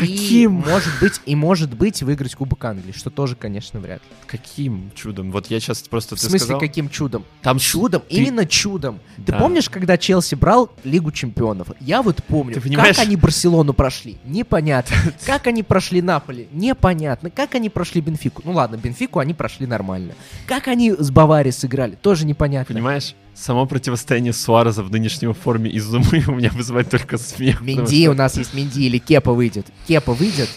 И, 0.00 0.06
Каким? 0.06 0.52
может 0.52 0.92
быть, 1.00 1.20
и 1.26 1.34
может 1.34 1.74
быть 1.74 2.02
выиграть 2.02 2.34
Кубок 2.34 2.64
Англии, 2.64 2.92
что 2.96 3.10
тоже, 3.10 3.36
конечно, 3.36 3.80
вряд 3.80 4.00
ли. 4.02 4.08
Каким 4.26 4.90
чудом? 4.94 5.30
Вот 5.32 5.46
я 5.48 5.58
сейчас 5.60 5.80
просто... 5.82 6.16
В 6.16 6.20
ты 6.20 6.26
смысле, 6.26 6.38
сказал- 6.38 6.60
каким 6.60 6.88
чудом? 6.88 7.24
Там 7.42 7.58
Чудом, 7.58 8.02
ты- 8.08 8.14
именно 8.16 8.46
чудом. 8.46 9.00
Ты 9.16 9.32
Да. 9.32 9.38
помнишь, 9.38 9.68
когда 9.70 9.96
Челси 9.98 10.34
брал 10.36 10.70
Лигу 10.84 11.10
Чемпионов? 11.12 11.68
Я 11.80 12.02
вот 12.02 12.22
помню, 12.24 12.60
Ты 12.60 12.70
как 12.74 12.98
они 12.98 13.16
Барселону 13.16 13.72
прошли, 13.72 14.18
непонятно. 14.24 14.96
Как 15.26 15.46
они 15.46 15.62
прошли 15.62 16.02
Наполи, 16.02 16.48
непонятно. 16.52 17.30
Как 17.30 17.54
они 17.54 17.68
прошли 17.70 18.00
Бенфику? 18.00 18.42
Ну 18.44 18.52
ладно, 18.52 18.76
Бенфику 18.76 19.18
они 19.18 19.34
прошли 19.34 19.66
нормально. 19.66 20.14
Как 20.46 20.68
они 20.68 20.92
с 20.92 21.10
Баварией 21.10 21.52
сыграли, 21.52 21.94
тоже 21.96 22.24
непонятно. 22.26 22.74
Понимаешь, 22.74 23.14
само 23.38 23.66
противостояние 23.66 24.32
Суареза 24.32 24.82
в 24.82 24.90
нынешней 24.90 25.32
форме 25.32 25.70
из 25.70 25.84
Зумы 25.84 26.24
у 26.28 26.32
меня 26.32 26.50
вызывает 26.50 26.90
только 26.90 27.18
смех. 27.18 27.60
Минди, 27.60 28.08
у 28.08 28.14
нас 28.14 28.36
есть 28.36 28.54
Минди 28.54 28.86
или 28.86 28.98
Кепа 28.98 29.32
выйдет. 29.32 29.66
Кепа 29.86 30.12
выйдет, 30.12 30.48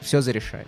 все 0.00 0.20
зарешает. 0.20 0.66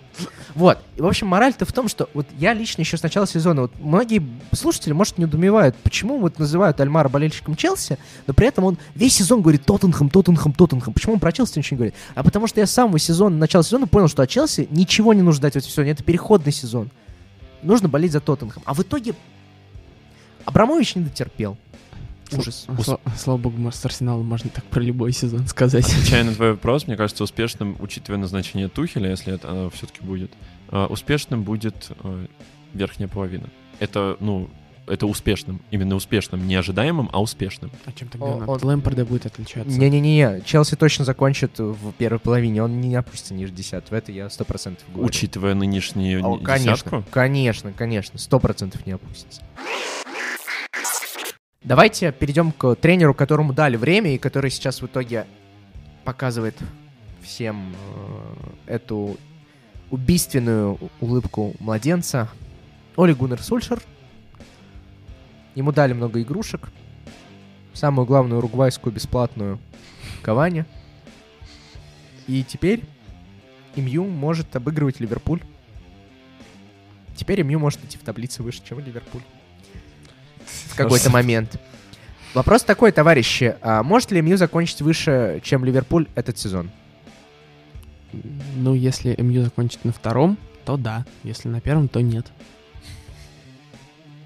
Вот. 0.55 0.79
И, 0.95 1.01
в 1.01 1.05
общем, 1.05 1.27
мораль-то 1.27 1.65
в 1.65 1.71
том, 1.71 1.87
что 1.87 2.09
вот 2.13 2.25
я 2.39 2.53
лично 2.53 2.81
еще 2.81 2.97
с 2.97 3.03
начала 3.03 3.27
сезона, 3.27 3.63
вот 3.63 3.71
многие 3.79 4.23
слушатели, 4.51 4.93
может, 4.93 5.17
недоумевают, 5.17 5.75
почему 5.77 6.17
вот 6.17 6.39
называют 6.39 6.79
Альмара 6.79 7.09
болельщиком 7.09 7.55
Челси, 7.55 7.99
но 8.25 8.33
при 8.33 8.47
этом 8.47 8.63
он 8.63 8.77
весь 8.95 9.15
сезон 9.15 9.41
говорит 9.41 9.65
Тоттенхэм, 9.65 10.09
Тоттенхэм, 10.09 10.53
Тоттенхэм. 10.53 10.93
Почему 10.93 11.13
он 11.13 11.19
про 11.19 11.31
Челси 11.31 11.59
ничего 11.59 11.75
не 11.75 11.77
говорит? 11.77 11.95
А 12.15 12.23
потому 12.23 12.47
что 12.47 12.59
я 12.59 12.65
с 12.65 12.71
самого 12.71 12.97
сезона, 12.97 13.37
начала 13.37 13.63
сезона 13.63 13.87
понял, 13.87 14.07
что 14.07 14.23
от 14.23 14.29
Челси 14.29 14.67
ничего 14.71 15.13
не 15.13 15.21
нужно 15.21 15.37
ждать 15.37 15.53
в 15.53 15.57
этом 15.57 15.69
сезоне. 15.69 15.91
Это 15.91 16.03
переходный 16.03 16.51
сезон. 16.51 16.89
Нужно 17.61 17.89
болеть 17.89 18.13
за 18.13 18.19
Тоттенхэм. 18.19 18.63
А 18.65 18.73
в 18.73 18.81
итоге 18.81 19.13
Абрамович 20.51 20.95
не 20.95 21.03
дотерпел. 21.03 21.57
Ужас. 22.31 22.65
Сла- 22.79 22.99
Слава 23.17 23.37
богу, 23.37 23.71
с 23.71 23.85
Арсеналом 23.85 24.25
можно 24.25 24.49
так 24.49 24.63
про 24.65 24.81
любой 24.81 25.11
сезон 25.13 25.45
сказать. 25.47 25.85
Отвечая 25.85 26.23
на 26.23 26.33
твой 26.33 26.51
вопрос, 26.51 26.87
мне 26.87 26.95
кажется, 26.97 27.23
успешным, 27.23 27.77
учитывая 27.79 28.17
назначение 28.19 28.67
Тухеля, 28.69 29.09
если 29.11 29.33
это 29.33 29.69
все-таки 29.73 30.01
будет, 30.03 30.31
э, 30.71 30.85
успешным 30.85 31.43
будет 31.43 31.89
э, 32.03 32.25
верхняя 32.73 33.07
половина. 33.07 33.45
Это, 33.79 34.17
ну, 34.19 34.49
это 34.87 35.05
успешным. 35.05 35.61
Именно 35.71 35.95
успешным. 35.95 36.45
Не 36.47 36.55
ожидаемым, 36.55 37.09
а 37.13 37.21
успешным. 37.21 37.71
А 37.85 37.91
чем 37.93 38.07
тогда 38.09 38.25
О- 38.25 38.29
он 38.37 38.43
он- 38.49 38.55
от 38.57 38.63
Лэмпорда 38.63 39.05
будет 39.05 39.25
отличаться? 39.25 39.77
Не-не-не, 39.77 40.41
Челси 40.45 40.75
точно 40.75 41.05
закончит 41.05 41.59
в 41.59 41.91
первой 41.93 42.19
половине, 42.19 42.61
он 42.63 42.81
не 42.81 42.93
опустится 42.95 43.33
ниже 43.33 43.51
десятого, 43.53 43.97
это 43.97 44.11
я 44.13 44.29
сто 44.29 44.43
процентов 44.45 44.85
говорю. 44.91 45.07
Учитывая 45.07 45.55
нынешнюю 45.55 46.25
О, 46.25 46.37
н- 46.37 46.43
конечно, 46.43 46.73
десятку. 46.73 47.03
конечно, 47.09 47.71
конечно, 47.73 48.17
сто 48.19 48.39
процентов 48.39 48.85
не 48.85 48.93
опустится. 48.93 49.41
Давайте 51.67 52.13
перейдем 52.13 52.53
к 52.53 52.75
тренеру, 52.75 53.13
которому 53.13 53.51
дали 53.51 53.75
время 53.75 54.15
и 54.15 54.17
который 54.17 54.49
сейчас 54.49 54.81
в 54.81 54.85
итоге 54.85 55.27
показывает 56.05 56.55
всем 57.21 57.75
э, 58.67 58.75
эту 58.75 59.17
убийственную 59.91 60.79
улыбку 61.01 61.55
младенца. 61.59 62.29
Оли 62.95 63.11
Гуннер 63.11 63.43
Сульшер. 63.43 63.81
Ему 65.55 65.73
дали 65.73 65.91
много 65.91 66.21
игрушек. 66.21 66.69
Самую 67.73 68.05
главную 68.05 68.37
уругвайскую 68.37 68.93
бесплатную 68.93 69.59
Кавани. 70.21 70.63
И 72.27 72.45
теперь 72.45 72.85
МЮ 73.75 74.05
может 74.05 74.55
обыгрывать 74.55 75.01
Ливерпуль. 75.01 75.41
Теперь 77.17 77.43
МЮ 77.43 77.59
может 77.59 77.83
идти 77.83 77.97
в 77.97 78.03
таблице 78.03 78.41
выше, 78.41 78.61
чем 78.63 78.79
Ливерпуль. 78.79 79.23
В 80.65 80.75
какой-то 80.75 81.09
момент. 81.09 81.59
Вопрос 82.33 82.63
такой, 82.63 82.91
товарищи. 82.91 83.55
а 83.61 83.83
может 83.83 84.11
ли 84.11 84.21
МЮ 84.21 84.37
закончить 84.37 84.81
выше, 84.81 85.41
чем 85.43 85.65
Ливерпуль 85.65 86.07
этот 86.15 86.37
сезон? 86.37 86.69
Ну, 88.55 88.73
если 88.73 89.15
МЮ 89.17 89.43
закончит 89.43 89.83
на 89.85 89.91
втором, 89.91 90.37
то 90.65 90.77
да. 90.77 91.05
Если 91.23 91.47
на 91.47 91.61
первом, 91.61 91.87
то 91.87 92.01
нет. 92.01 92.27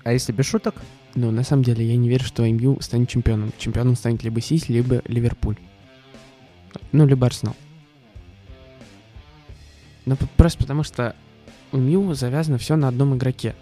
А 0.03 0.13
если 0.13 0.31
без 0.31 0.45
шуток? 0.45 0.75
Ну, 1.15 1.31
на 1.31 1.43
самом 1.43 1.63
деле, 1.63 1.85
я 1.85 1.95
не 1.95 2.09
верю, 2.09 2.23
что 2.23 2.43
МЮ 2.43 2.79
станет 2.81 3.09
чемпионом. 3.09 3.53
Чемпионом 3.57 3.95
станет 3.95 4.23
либо 4.23 4.41
Сити, 4.41 4.71
либо 4.71 5.01
Ливерпуль. 5.05 5.57
Ну, 6.91 7.05
либо 7.05 7.27
Арсенал. 7.27 7.55
Ну, 10.05 10.17
просто 10.37 10.59
потому 10.59 10.83
что 10.83 11.15
у 11.71 11.77
МЮ 11.77 12.13
завязано 12.13 12.57
все 12.57 12.75
на 12.75 12.87
одном 12.87 13.15
игроке. 13.15 13.55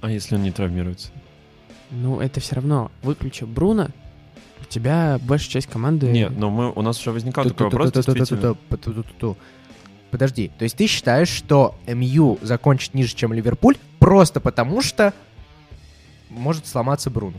А 0.00 0.10
если 0.10 0.34
он 0.34 0.42
не 0.42 0.50
травмируется? 0.50 1.10
Ну, 1.90 2.20
это 2.20 2.40
все 2.40 2.56
равно. 2.56 2.90
Выключи 3.02 3.44
Бруно, 3.44 3.88
у 4.60 4.64
тебя 4.64 5.18
большая 5.22 5.50
часть 5.50 5.66
команды... 5.66 6.06
Нет, 6.10 6.32
но 6.36 6.50
мы, 6.50 6.72
у 6.72 6.82
нас 6.82 7.00
уже 7.00 7.12
возникал 7.12 7.44
такой 7.44 7.66
вопрос, 7.66 7.92
действительно. 7.92 8.56
Подожди, 10.10 10.50
то 10.58 10.64
есть 10.64 10.76
ты 10.76 10.86
считаешь, 10.88 11.28
что 11.28 11.76
МЮ 11.86 12.38
закончит 12.42 12.94
ниже, 12.94 13.14
чем 13.14 13.32
Ливерпуль, 13.32 13.76
просто 14.00 14.40
потому 14.40 14.82
что 14.82 15.14
может 16.28 16.66
сломаться 16.66 17.10
Бруно? 17.10 17.36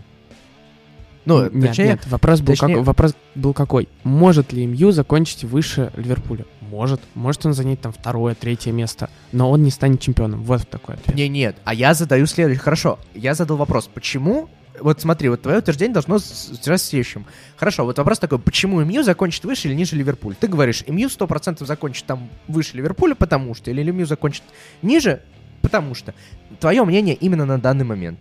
Ну, 1.26 1.50
нет, 1.50 1.68
точнее, 1.68 1.86
нет, 1.86 2.08
вопрос 2.08 2.42
был, 2.42 2.54
точнее- 2.54 2.76
как- 2.78 2.86
вопрос 2.86 3.16
был 3.36 3.54
какой? 3.54 3.88
Может 4.04 4.54
ли 4.54 4.66
МЮ 4.66 4.92
закончить 4.92 5.44
выше 5.44 5.92
Ливерпуля? 5.96 6.46
Может. 6.62 7.02
Может 7.16 7.46
он 7.46 7.54
занять 7.54 7.82
там 7.82 7.92
второе, 7.92 8.34
третье 8.34 8.72
место, 8.72 9.10
но 9.32 9.52
он 9.52 9.62
не 9.64 9.72
станет 9.72 10.00
чемпионом. 10.00 10.42
Вот 10.44 10.68
такой 10.70 10.96
ответ. 10.96 11.16
Не, 11.16 11.28
нет, 11.28 11.58
а 11.66 11.74
я 11.74 11.94
задаю 11.94 12.26
следующий. 12.26 12.60
Хорошо, 12.62 12.98
я 13.14 13.34
задал 13.36 13.58
вопрос, 13.58 13.90
почему... 13.94 14.50
Вот 14.80 15.00
смотри, 15.02 15.28
вот 15.30 15.42
твое 15.44 15.60
утверждение 15.60 15.94
должно 15.94 16.18
стираться 16.18 16.88
следующим. 16.88 17.26
Хорошо, 17.58 17.84
вот 17.86 17.98
вопрос 18.00 18.18
такой, 18.20 18.40
почему 18.40 18.82
МЮ 18.84 19.04
закончит 19.04 19.44
выше 19.44 19.68
или 19.68 19.76
ниже 19.76 19.96
Ливерпуль? 19.98 20.34
Ты 20.34 20.48
говоришь, 20.48 20.84
МЮ 20.88 21.08
100% 21.10 21.64
закончит 21.66 22.06
там 22.06 22.30
выше 22.48 22.78
Ливерпуля, 22.78 23.14
потому 23.14 23.54
что, 23.54 23.70
или 23.70 23.92
МЮ 23.92 24.06
закончит 24.08 24.44
ниже, 24.82 25.22
потому 25.62 25.94
что. 25.94 26.16
Твое 26.60 26.84
мнение 26.86 27.14
именно 27.16 27.46
на 27.46 27.60
данный 27.60 27.84
момент. 27.86 28.18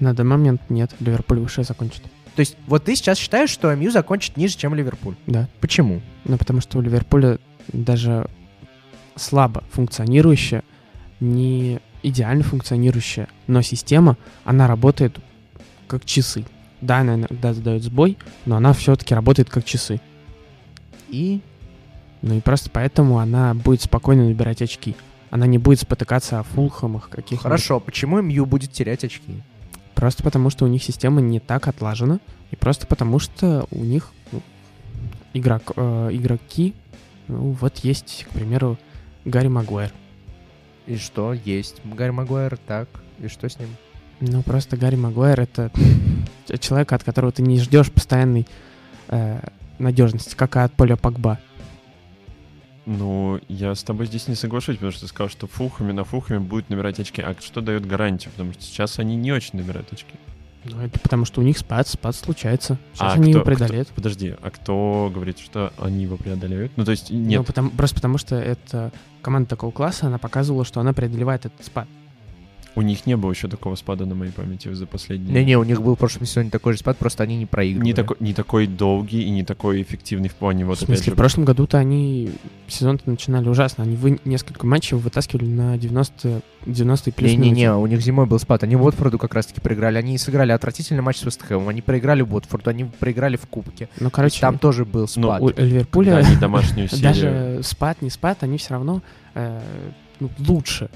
На 0.00 0.14
данный 0.14 0.30
момент 0.30 0.62
нет, 0.70 0.90
Ливерпуль 1.00 1.38
выше 1.40 1.62
закончит. 1.62 2.02
То 2.36 2.40
есть, 2.40 2.56
вот 2.66 2.84
ты 2.84 2.94
сейчас 2.96 3.18
считаешь, 3.18 3.50
что 3.50 3.74
МЮ 3.74 3.90
закончит 3.90 4.36
ниже, 4.36 4.56
чем 4.56 4.74
Ливерпуль. 4.74 5.14
Да. 5.26 5.48
Почему? 5.60 6.00
Ну, 6.24 6.38
потому 6.38 6.60
что 6.60 6.78
у 6.78 6.80
Ливерпуля 6.80 7.38
даже 7.72 8.28
слабо 9.16 9.64
функционирующая, 9.72 10.62
не 11.20 11.80
идеально 12.02 12.42
функционирующая, 12.42 13.28
но 13.46 13.62
система, 13.62 14.16
она 14.44 14.66
работает 14.66 15.18
как 15.86 16.04
часы. 16.04 16.44
Да, 16.80 16.98
она 16.98 17.16
иногда 17.16 17.52
задает 17.52 17.82
сбой, 17.82 18.16
но 18.46 18.56
она 18.56 18.72
все-таки 18.72 19.14
работает 19.14 19.50
как 19.50 19.64
часы. 19.64 20.00
И 21.08 21.40
Ну 22.22 22.36
и 22.36 22.40
просто 22.40 22.70
поэтому 22.70 23.18
она 23.18 23.54
будет 23.54 23.82
спокойно 23.82 24.26
набирать 24.26 24.62
очки. 24.62 24.94
Она 25.30 25.46
не 25.46 25.58
будет 25.58 25.80
спотыкаться 25.80 26.40
о 26.40 26.42
фулхамах 26.42 27.08
каких 27.08 27.40
хорошо, 27.40 27.80
почему 27.80 28.20
МЮ 28.20 28.46
будет 28.46 28.72
терять 28.72 29.04
очки? 29.04 29.42
Просто 30.00 30.22
потому, 30.22 30.48
что 30.48 30.64
у 30.64 30.68
них 30.68 30.82
система 30.82 31.20
не 31.20 31.40
так 31.40 31.68
отлажена, 31.68 32.20
и 32.50 32.56
просто 32.56 32.86
потому, 32.86 33.18
что 33.18 33.66
у 33.70 33.84
них 33.84 34.12
ну, 34.32 34.40
игрок, 35.34 35.72
э, 35.76 36.08
игроки, 36.12 36.74
ну, 37.28 37.50
вот 37.60 37.76
есть, 37.80 38.24
к 38.26 38.32
примеру, 38.32 38.78
Гарри 39.26 39.48
Магуайр. 39.48 39.92
И 40.86 40.96
что? 40.96 41.34
Есть. 41.34 41.82
Гарри 41.84 42.12
Магуайр, 42.12 42.56
так. 42.66 42.88
И 43.18 43.28
что 43.28 43.46
с 43.50 43.58
ним? 43.58 43.68
Ну, 44.20 44.42
просто 44.42 44.78
Гарри 44.78 44.96
Магуайр— 44.96 45.38
это 45.42 45.70
человек, 46.60 46.94
от 46.94 47.04
которого 47.04 47.30
ты 47.30 47.42
не 47.42 47.60
ждешь 47.60 47.92
постоянной 47.92 48.46
э, 49.08 49.40
надежности, 49.78 50.34
как 50.34 50.56
и 50.56 50.60
от 50.60 50.72
Поля 50.72 50.96
Погба. 50.96 51.38
Ну, 52.90 53.40
я 53.46 53.76
с 53.76 53.84
тобой 53.84 54.06
здесь 54.06 54.26
не 54.26 54.34
соглашусь, 54.34 54.74
потому 54.74 54.90
что 54.90 55.02
ты 55.02 55.06
сказал, 55.06 55.28
что 55.28 55.46
фухами 55.46 55.92
на 55.92 56.02
фухами 56.02 56.38
будет 56.38 56.70
набирать 56.70 56.98
очки. 56.98 57.22
А 57.22 57.36
что 57.38 57.60
дает 57.60 57.86
гарантию? 57.86 58.32
Потому 58.32 58.52
что 58.52 58.64
сейчас 58.64 58.98
они 58.98 59.14
не 59.14 59.30
очень 59.30 59.60
набирают 59.60 59.92
очки. 59.92 60.14
Ну, 60.64 60.80
это 60.80 60.98
потому 60.98 61.24
что 61.24 61.40
у 61.40 61.44
них 61.44 61.56
спад, 61.56 61.86
спад 61.86 62.16
случается. 62.16 62.78
Сейчас 62.94 63.12
а 63.12 63.14
они 63.14 63.30
кто, 63.30 63.38
его 63.38 63.44
преодолеют. 63.44 63.86
Кто, 63.86 63.94
подожди, 63.94 64.34
а 64.42 64.50
кто 64.50 65.08
говорит, 65.14 65.38
что 65.38 65.72
они 65.78 66.02
его 66.02 66.16
преодолеют? 66.16 66.72
Ну, 66.74 66.84
то 66.84 66.90
есть, 66.90 67.10
нет. 67.10 67.38
Ну, 67.38 67.44
потому, 67.44 67.70
просто 67.70 67.94
потому 67.94 68.18
что 68.18 68.34
это 68.34 68.90
команда 69.22 69.50
такого 69.50 69.70
класса, 69.70 70.08
она 70.08 70.18
показывала, 70.18 70.64
что 70.64 70.80
она 70.80 70.92
преодолевает 70.92 71.46
этот 71.46 71.64
спад. 71.64 71.86
У 72.76 72.82
них 72.82 73.06
не 73.06 73.16
было 73.16 73.32
еще 73.32 73.48
такого 73.48 73.74
спада 73.74 74.06
на 74.06 74.14
моей 74.14 74.30
памяти 74.30 74.72
за 74.72 74.86
последние... 74.86 75.32
Не-не, 75.32 75.58
у 75.58 75.64
них 75.64 75.82
был 75.82 75.96
в 75.96 75.98
прошлом 75.98 76.24
сезоне 76.24 76.50
такой 76.50 76.74
же 76.74 76.78
спад, 76.78 76.96
просто 76.98 77.24
они 77.24 77.36
не 77.36 77.46
проигрывали. 77.46 77.86
Не 77.86 77.94
такой, 77.94 78.16
не 78.20 78.32
такой 78.32 78.66
долгий 78.66 79.22
и 79.22 79.30
не 79.30 79.44
такой 79.44 79.82
эффективный 79.82 80.28
в 80.28 80.34
плане 80.34 80.64
вот 80.64 80.78
в 80.78 80.84
смысле, 80.84 81.04
же... 81.04 81.10
в 81.12 81.16
прошлом 81.16 81.44
году-то 81.44 81.78
они 81.78 82.30
сезон 82.68 83.00
начинали 83.06 83.48
ужасно. 83.48 83.84
Они 83.84 83.96
вы, 83.96 84.20
несколько 84.24 84.66
матчей 84.66 84.96
вытаскивали 84.96 85.46
на 85.46 85.78
90, 85.78 86.42
90 86.66 87.12
плюс 87.12 87.30
Не-не-не, 87.30 87.74
у 87.74 87.86
них 87.86 88.00
зимой 88.00 88.26
был 88.26 88.38
спад. 88.38 88.62
Они 88.62 88.76
Уотфорду 88.76 89.18
как 89.18 89.34
раз-таки 89.34 89.60
проиграли. 89.60 89.98
Они 89.98 90.16
сыграли 90.16 90.52
отвратительный 90.52 91.02
матч 91.02 91.18
с 91.18 91.24
Вестхэмом. 91.24 91.68
Они 91.68 91.82
проиграли 91.82 92.22
Уотфорду, 92.22 92.70
они 92.70 92.84
проиграли 92.84 93.36
в 93.36 93.46
Кубке. 93.46 93.88
Ну, 93.98 94.10
короче, 94.10 94.40
Там 94.40 94.58
тоже 94.58 94.84
был 94.84 95.08
Ну, 95.16 95.28
спад. 95.28 95.42
у 95.42 95.48
Ливерпуля 95.48 96.12
Да, 96.12 96.18
они 96.18 96.36
домашнюю 96.40 96.88
серию... 96.88 97.02
даже 97.02 97.60
спад, 97.64 98.00
не 98.00 98.10
спад, 98.10 98.42
они 98.42 98.58
все 98.58 98.74
равно 98.74 99.02
э, 99.34 99.60
ну, 100.20 100.30
лучше. 100.38 100.88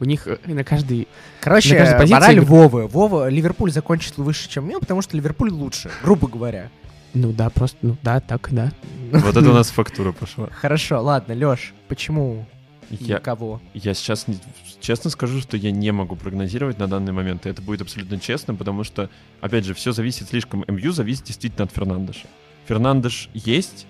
У 0.00 0.04
них 0.04 0.26
э, 0.26 0.38
на 0.46 0.64
каждый... 0.64 1.08
Короче, 1.40 1.70
на 1.74 1.78
каждой 1.78 1.98
позиции 1.98 2.14
мораль 2.14 2.40
Вовы. 2.40 2.86
Вова, 2.86 3.28
Ливерпуль 3.28 3.72
закончит 3.72 4.18
выше, 4.18 4.48
чем 4.48 4.68
Мил, 4.68 4.80
потому 4.80 5.02
что 5.02 5.16
Ливерпуль 5.16 5.50
лучше, 5.50 5.90
грубо 6.02 6.28
говоря. 6.28 6.70
Ну 7.14 7.32
да, 7.32 7.48
просто, 7.48 7.78
ну 7.82 7.96
да, 8.02 8.20
так, 8.20 8.48
да. 8.50 8.70
Вот 9.12 9.36
это 9.36 9.48
у 9.50 9.54
нас 9.54 9.70
фактура 9.70 10.12
пошла. 10.12 10.48
Хорошо, 10.50 11.02
ладно, 11.02 11.32
Лёш, 11.32 11.72
почему 11.88 12.44
Я, 12.90 13.18
кого? 13.20 13.60
я 13.72 13.94
сейчас 13.94 14.28
не- 14.28 14.38
честно 14.80 15.08
скажу, 15.08 15.40
что 15.40 15.56
я 15.56 15.70
не 15.70 15.90
могу 15.92 16.14
прогнозировать 16.14 16.78
на 16.78 16.88
данный 16.88 17.12
момент. 17.12 17.46
И 17.46 17.48
это 17.48 17.62
будет 17.62 17.80
абсолютно 17.80 18.20
честно, 18.20 18.54
потому 18.54 18.84
что, 18.84 19.08
опять 19.40 19.64
же, 19.64 19.72
все 19.72 19.92
зависит 19.92 20.28
слишком. 20.28 20.62
МЮ 20.68 20.92
зависит 20.92 21.24
действительно 21.24 21.64
от 21.64 21.72
Фернандеша. 21.72 22.26
Фернандеш 22.68 23.30
есть, 23.32 23.86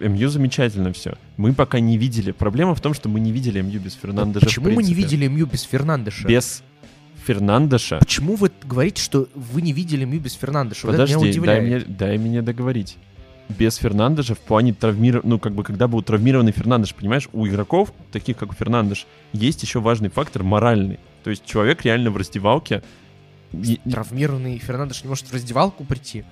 МЮ 0.00 0.28
замечательно 0.28 0.92
все. 0.92 1.14
Мы 1.36 1.52
пока 1.52 1.78
не 1.80 1.98
видели. 1.98 2.32
Проблема 2.32 2.74
в 2.74 2.80
том, 2.80 2.94
что 2.94 3.08
мы 3.08 3.20
не 3.20 3.32
видели 3.32 3.60
МЮ 3.60 3.80
без 3.80 3.94
Фернандеша. 3.94 4.46
Почему 4.46 4.70
мы 4.70 4.82
не 4.82 4.94
видели 4.94 5.26
Мью 5.26 5.46
без 5.46 5.62
Фернандеша? 5.62 6.26
Без 6.26 6.62
Фернандеша. 7.26 7.98
Почему 7.98 8.36
вы 8.36 8.50
говорите, 8.64 9.02
что 9.02 9.28
вы 9.34 9.62
не 9.62 9.72
видели 9.72 10.04
Мью 10.04 10.20
без 10.20 10.34
Фернандеша? 10.34 10.86
Вот 10.86 10.94
это 10.94 11.04
меня 11.04 11.18
Подожди, 11.18 11.40
дай 11.40 11.60
мне, 11.60 11.80
дай 11.80 12.18
мне 12.18 12.42
договорить. 12.42 12.96
Без 13.58 13.76
Фернандеша 13.76 14.34
в 14.34 14.38
плане 14.38 14.72
травмирования, 14.72 15.28
ну, 15.28 15.38
как 15.38 15.54
бы, 15.54 15.64
когда 15.64 15.88
был 15.88 16.02
травмированный 16.02 16.52
Фернандеш, 16.52 16.94
понимаешь, 16.94 17.28
у 17.32 17.46
игроков, 17.46 17.92
таких 18.12 18.36
как 18.36 18.54
Фернандеш, 18.54 19.06
есть 19.32 19.62
еще 19.62 19.80
важный 19.80 20.08
фактор 20.08 20.44
моральный. 20.44 21.00
То 21.24 21.30
есть 21.30 21.44
человек 21.44 21.84
реально 21.84 22.10
в 22.10 22.16
раздевалке... 22.16 22.82
Травмированный 23.90 24.58
Фернандеш 24.58 25.02
не 25.02 25.08
может 25.08 25.26
в 25.26 25.34
раздевалку 25.34 25.84
прийти. 25.84 26.24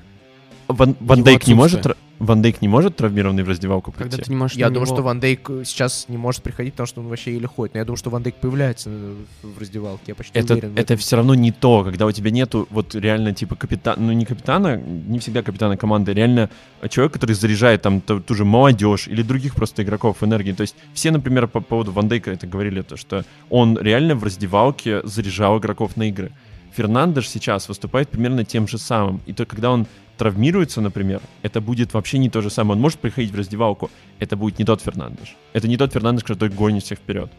Ван, 0.68 0.96
Ван 1.00 1.22
Дейк 1.22 1.46
не 1.46 1.54
может... 1.54 1.86
Ван 2.18 2.42
Дейк 2.42 2.60
не 2.62 2.68
может 2.68 2.96
травмированный 2.96 3.44
в 3.44 3.48
раздевалку 3.48 3.92
прийти? 3.92 4.10
Когда 4.10 4.24
ты 4.24 4.30
не 4.30 4.36
можешь 4.36 4.56
Я 4.56 4.70
думаю, 4.70 4.86
него- 4.86 4.96
что 4.96 5.02
Ван 5.02 5.20
Дейк 5.20 5.48
э, 5.50 5.62
сейчас 5.64 6.06
не 6.08 6.16
может 6.16 6.42
приходить, 6.42 6.74
потому 6.74 6.88
что 6.88 7.00
он 7.00 7.06
вообще 7.06 7.32
еле 7.34 7.46
ходит. 7.46 7.74
Но 7.74 7.78
я 7.78 7.84
думаю, 7.84 7.96
что 7.96 8.10
Ван 8.10 8.22
Дейк 8.24 8.34
появляется 8.36 8.90
э, 8.90 9.14
в 9.42 9.58
раздевалке. 9.58 10.02
Я 10.08 10.14
почти 10.16 10.36
это, 10.36 10.54
уверен. 10.54 10.74
в 10.74 10.78
это 10.78 10.96
все 10.96 11.16
равно 11.16 11.34
не 11.34 11.52
то, 11.52 11.84
когда 11.84 12.06
у 12.06 12.12
тебя 12.12 12.32
нету 12.32 12.66
вот 12.70 12.96
реально 12.96 13.34
типа 13.34 13.54
капитана, 13.54 14.02
ну 14.02 14.12
не 14.12 14.24
капитана, 14.24 14.76
не 14.76 15.20
всегда 15.20 15.42
капитана 15.42 15.76
команды, 15.76 16.12
реально 16.12 16.50
человек, 16.88 17.12
который 17.12 17.32
заряжает 17.32 17.82
там 17.82 18.00
ту, 18.00 18.20
ту 18.20 18.34
же 18.34 18.44
молодежь 18.44 19.06
или 19.06 19.22
других 19.22 19.54
просто 19.54 19.84
игроков 19.84 20.22
энергии. 20.22 20.52
То 20.52 20.62
есть 20.62 20.74
все, 20.94 21.12
например, 21.12 21.46
по 21.46 21.60
поводу 21.60 21.92
Ван 21.92 22.08
Дейка 22.08 22.32
это 22.32 22.48
говорили, 22.48 22.82
то, 22.82 22.96
что 22.96 23.24
он 23.48 23.78
реально 23.78 24.16
в 24.16 24.24
раздевалке 24.24 25.02
заряжал 25.04 25.58
игроков 25.58 25.96
на 25.96 26.08
игры. 26.08 26.32
Фернандеш 26.76 27.28
сейчас 27.28 27.68
выступает 27.68 28.08
примерно 28.08 28.44
тем 28.44 28.68
же 28.68 28.78
самым. 28.78 29.20
И 29.26 29.32
то, 29.32 29.46
когда 29.46 29.70
он 29.70 29.86
травмируется, 30.18 30.80
например, 30.80 31.20
это 31.42 31.60
будет 31.60 31.94
вообще 31.94 32.18
не 32.18 32.28
то 32.28 32.42
же 32.42 32.50
самое. 32.50 32.76
Он 32.76 32.82
может 32.82 32.98
приходить 32.98 33.30
в 33.30 33.36
раздевалку, 33.36 33.90
это 34.18 34.36
будет 34.36 34.58
не 34.58 34.64
тот 34.64 34.82
Фернандеш. 34.82 35.36
Это 35.52 35.68
не 35.68 35.76
тот 35.76 35.92
Фернандеш, 35.92 36.24
который 36.24 36.50
гонит 36.50 36.82
всех 36.84 36.98
вперед. 36.98 37.30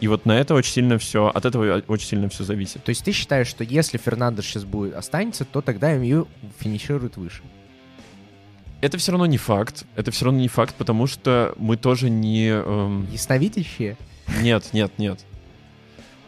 И 0.00 0.08
вот 0.08 0.26
на 0.26 0.32
это 0.32 0.54
очень 0.54 0.72
сильно 0.72 0.98
все, 0.98 1.28
от 1.28 1.44
этого 1.44 1.80
очень 1.86 2.08
сильно 2.08 2.28
все 2.28 2.42
зависит. 2.42 2.82
То 2.82 2.90
есть 2.90 3.04
ты 3.04 3.12
считаешь, 3.12 3.46
что 3.46 3.62
если 3.62 3.98
Фернандеш 3.98 4.46
сейчас 4.46 4.64
будет 4.64 4.94
останется, 4.94 5.44
то 5.44 5.60
тогда 5.60 5.94
МЮ 5.94 6.26
финиширует 6.58 7.16
выше? 7.16 7.42
Это 8.80 8.98
все 8.98 9.12
равно 9.12 9.26
не 9.26 9.38
факт. 9.38 9.84
Это 9.94 10.10
все 10.10 10.24
равно 10.24 10.40
не 10.40 10.48
факт, 10.48 10.74
потому 10.74 11.06
что 11.06 11.54
мы 11.56 11.76
тоже 11.76 12.10
не... 12.10 12.48
эм, 12.48 13.06
Ясновидящие? 13.12 13.96
Нет, 14.40 14.70
нет, 14.72 14.90
нет. 14.98 15.24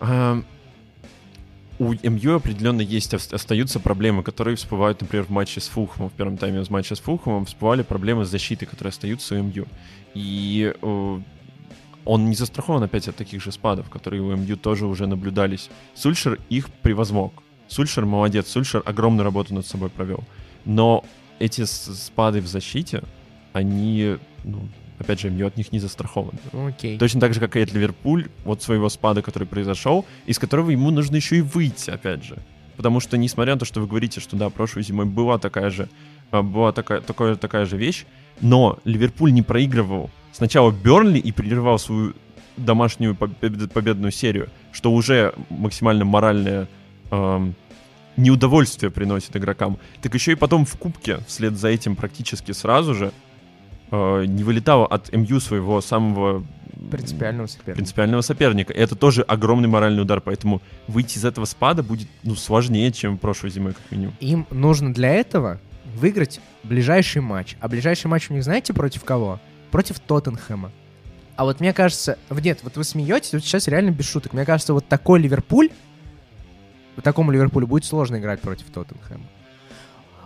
Эм, 0.00 0.46
у 1.78 1.92
МЮ 1.92 2.36
определенно 2.36 2.80
есть, 2.80 3.14
ос- 3.14 3.32
остаются 3.32 3.80
проблемы, 3.80 4.22
которые 4.22 4.56
всплывают, 4.56 5.00
например, 5.00 5.24
в 5.26 5.30
матче 5.30 5.60
с 5.60 5.68
Фулхэмом. 5.68 6.10
В 6.10 6.12
первом 6.12 6.36
тайме 6.36 6.62
в 6.62 6.70
матче 6.70 6.94
с 6.94 7.00
Фулхэмом 7.00 7.44
всплывали 7.46 7.82
проблемы 7.82 8.24
с 8.24 8.28
защитой, 8.28 8.66
которые 8.66 8.90
остаются 8.90 9.34
у 9.34 9.42
МЮ. 9.42 9.66
И 10.14 10.72
э, 10.80 11.20
он 12.04 12.28
не 12.28 12.34
застрахован 12.34 12.82
опять 12.82 13.08
от 13.08 13.16
таких 13.16 13.42
же 13.42 13.50
спадов, 13.52 13.90
которые 13.90 14.22
у 14.22 14.36
МЮ 14.36 14.56
тоже 14.56 14.86
уже 14.86 15.06
наблюдались. 15.06 15.70
Сульшер 15.94 16.38
их 16.48 16.70
превозмог. 16.82 17.32
Сульшер 17.68 18.04
молодец, 18.04 18.48
Сульшер 18.48 18.82
огромную 18.84 19.24
работу 19.24 19.54
над 19.54 19.66
собой 19.66 19.90
провел. 19.90 20.24
Но 20.64 21.04
эти 21.38 21.64
спады 21.64 22.40
в 22.40 22.46
защите, 22.46 23.02
они, 23.52 24.16
ну, 24.44 24.68
опять 24.98 25.20
же, 25.20 25.30
МЮ 25.30 25.46
от 25.46 25.56
них 25.56 25.72
не 25.72 25.78
застрахован. 25.78 26.34
Окей. 26.52 26.98
Точно 26.98 27.20
так 27.20 27.34
же, 27.34 27.40
как 27.40 27.56
и 27.56 27.60
от 27.60 27.72
Ливерпуль, 27.72 28.28
вот 28.44 28.62
своего 28.62 28.88
спада, 28.88 29.22
который 29.22 29.46
произошел, 29.46 30.04
из 30.26 30.38
которого 30.38 30.70
ему 30.70 30.90
нужно 30.90 31.16
еще 31.16 31.36
и 31.36 31.40
выйти, 31.40 31.90
опять 31.90 32.24
же. 32.24 32.36
Потому 32.76 33.00
что, 33.00 33.16
несмотря 33.16 33.54
на 33.54 33.60
то, 33.60 33.64
что 33.64 33.80
вы 33.80 33.86
говорите, 33.86 34.20
что 34.20 34.36
да, 34.36 34.50
прошлой 34.50 34.82
зимой 34.82 35.06
была 35.06 35.38
такая 35.38 35.70
же, 35.70 35.88
а, 36.30 36.42
была 36.42 36.72
такая, 36.72 37.00
такая, 37.00 37.36
такая 37.36 37.66
же 37.66 37.76
вещь, 37.76 38.04
но 38.40 38.78
Ливерпуль 38.84 39.32
не 39.32 39.42
проигрывал 39.42 40.10
сначала 40.32 40.70
Бернли 40.72 41.18
и 41.18 41.32
прерывал 41.32 41.78
свою 41.78 42.14
домашнюю 42.56 43.14
побед- 43.14 43.68
победную 43.68 44.12
серию, 44.12 44.48
что 44.72 44.92
уже 44.92 45.34
максимально 45.50 46.04
моральное 46.04 46.68
эм, 47.10 47.54
неудовольствие 48.16 48.90
приносит 48.90 49.36
игрокам. 49.36 49.78
Так 50.02 50.14
еще 50.14 50.32
и 50.32 50.36
потом 50.36 50.64
в 50.64 50.76
Кубке, 50.76 51.18
вслед 51.26 51.56
за 51.56 51.68
этим 51.68 51.96
практически 51.96 52.52
сразу 52.52 52.94
же, 52.94 53.12
э, 53.90 54.24
не 54.26 54.44
вылетал 54.44 54.84
от 54.84 55.12
МЮ 55.12 55.40
своего 55.40 55.80
самого 55.80 56.44
Принципиального 56.90 57.46
соперника. 57.46 57.76
принципиального 57.76 58.20
соперника. 58.20 58.72
И 58.72 58.78
это 58.78 58.96
тоже 58.96 59.22
огромный 59.22 59.68
моральный 59.68 60.02
удар, 60.02 60.20
поэтому 60.20 60.60
выйти 60.86 61.18
из 61.18 61.24
этого 61.24 61.44
спада 61.44 61.82
будет 61.82 62.08
ну, 62.22 62.34
сложнее, 62.34 62.92
чем 62.92 63.16
прошлой 63.18 63.50
зимой, 63.50 63.72
как 63.72 63.90
минимум. 63.90 64.14
Им 64.20 64.46
нужно 64.50 64.92
для 64.92 65.10
этого 65.10 65.60
выиграть 65.96 66.40
ближайший 66.62 67.22
матч. 67.22 67.56
А 67.60 67.68
ближайший 67.68 68.08
матч 68.08 68.30
у 68.30 68.34
них 68.34 68.44
знаете 68.44 68.72
против 68.72 69.04
кого? 69.04 69.40
Против 69.70 70.00
Тоттенхэма. 70.00 70.72
А 71.36 71.44
вот 71.44 71.60
мне 71.60 71.72
кажется... 71.72 72.18
Нет, 72.30 72.60
вот 72.62 72.76
вы 72.76 72.84
смеетесь, 72.84 73.32
вот 73.32 73.42
сейчас 73.42 73.66
реально 73.68 73.90
без 73.90 74.08
шуток. 74.08 74.32
Мне 74.32 74.44
кажется, 74.44 74.72
вот 74.72 74.86
такой 74.86 75.20
Ливерпуль, 75.20 75.70
вот 76.96 77.04
такому 77.04 77.32
Ливерпулю 77.32 77.66
будет 77.66 77.84
сложно 77.84 78.16
играть 78.16 78.40
против 78.40 78.66
Тоттенхэма. 78.66 79.24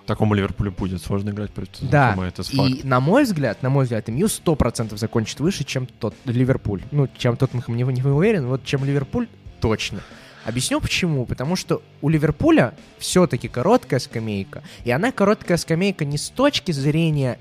Такому 0.09 0.33
Ливерпулю 0.33 0.73
будет 0.73 1.03
сложно 1.03 1.29
играть 1.31 1.51
против 1.51 1.81
Да, 1.83 2.09
Тоттенхэма, 2.15 2.27
это 2.29 2.43
факт. 2.43 2.71
и 2.71 2.87
на 2.87 2.99
мой 2.99 3.25
взгляд, 3.25 3.63
на 3.63 3.69
мой 3.69 3.85
взгляд, 3.85 4.09
МЮ 4.09 4.27
100% 4.27 4.97
закончит 4.97 5.39
выше, 5.39 5.65
чем 5.65 5.87
тот 5.87 6.15
Ливерпуль. 6.25 6.81
Ну, 6.91 7.09
чем 7.19 7.37
Тоттенхэм 7.37 7.77
не, 7.77 7.83
не 7.83 8.03
уверен, 8.03 8.47
вот 8.47 8.65
чем 8.65 8.87
Ливерпуль 8.87 9.29
точно. 9.61 10.01
Объясню 10.47 10.81
почему. 10.81 11.27
Потому 11.27 11.57
что 11.57 11.83
у 12.01 12.09
Ливерпуля 12.09 12.73
все-таки 12.97 13.49
короткая 13.49 14.01
скамейка. 14.01 14.63
И 14.85 14.91
она 14.91 15.13
короткая 15.13 15.59
скамейка 15.59 16.07
не 16.07 16.17
с 16.17 16.31
точки 16.31 16.73
зрения 16.73 17.39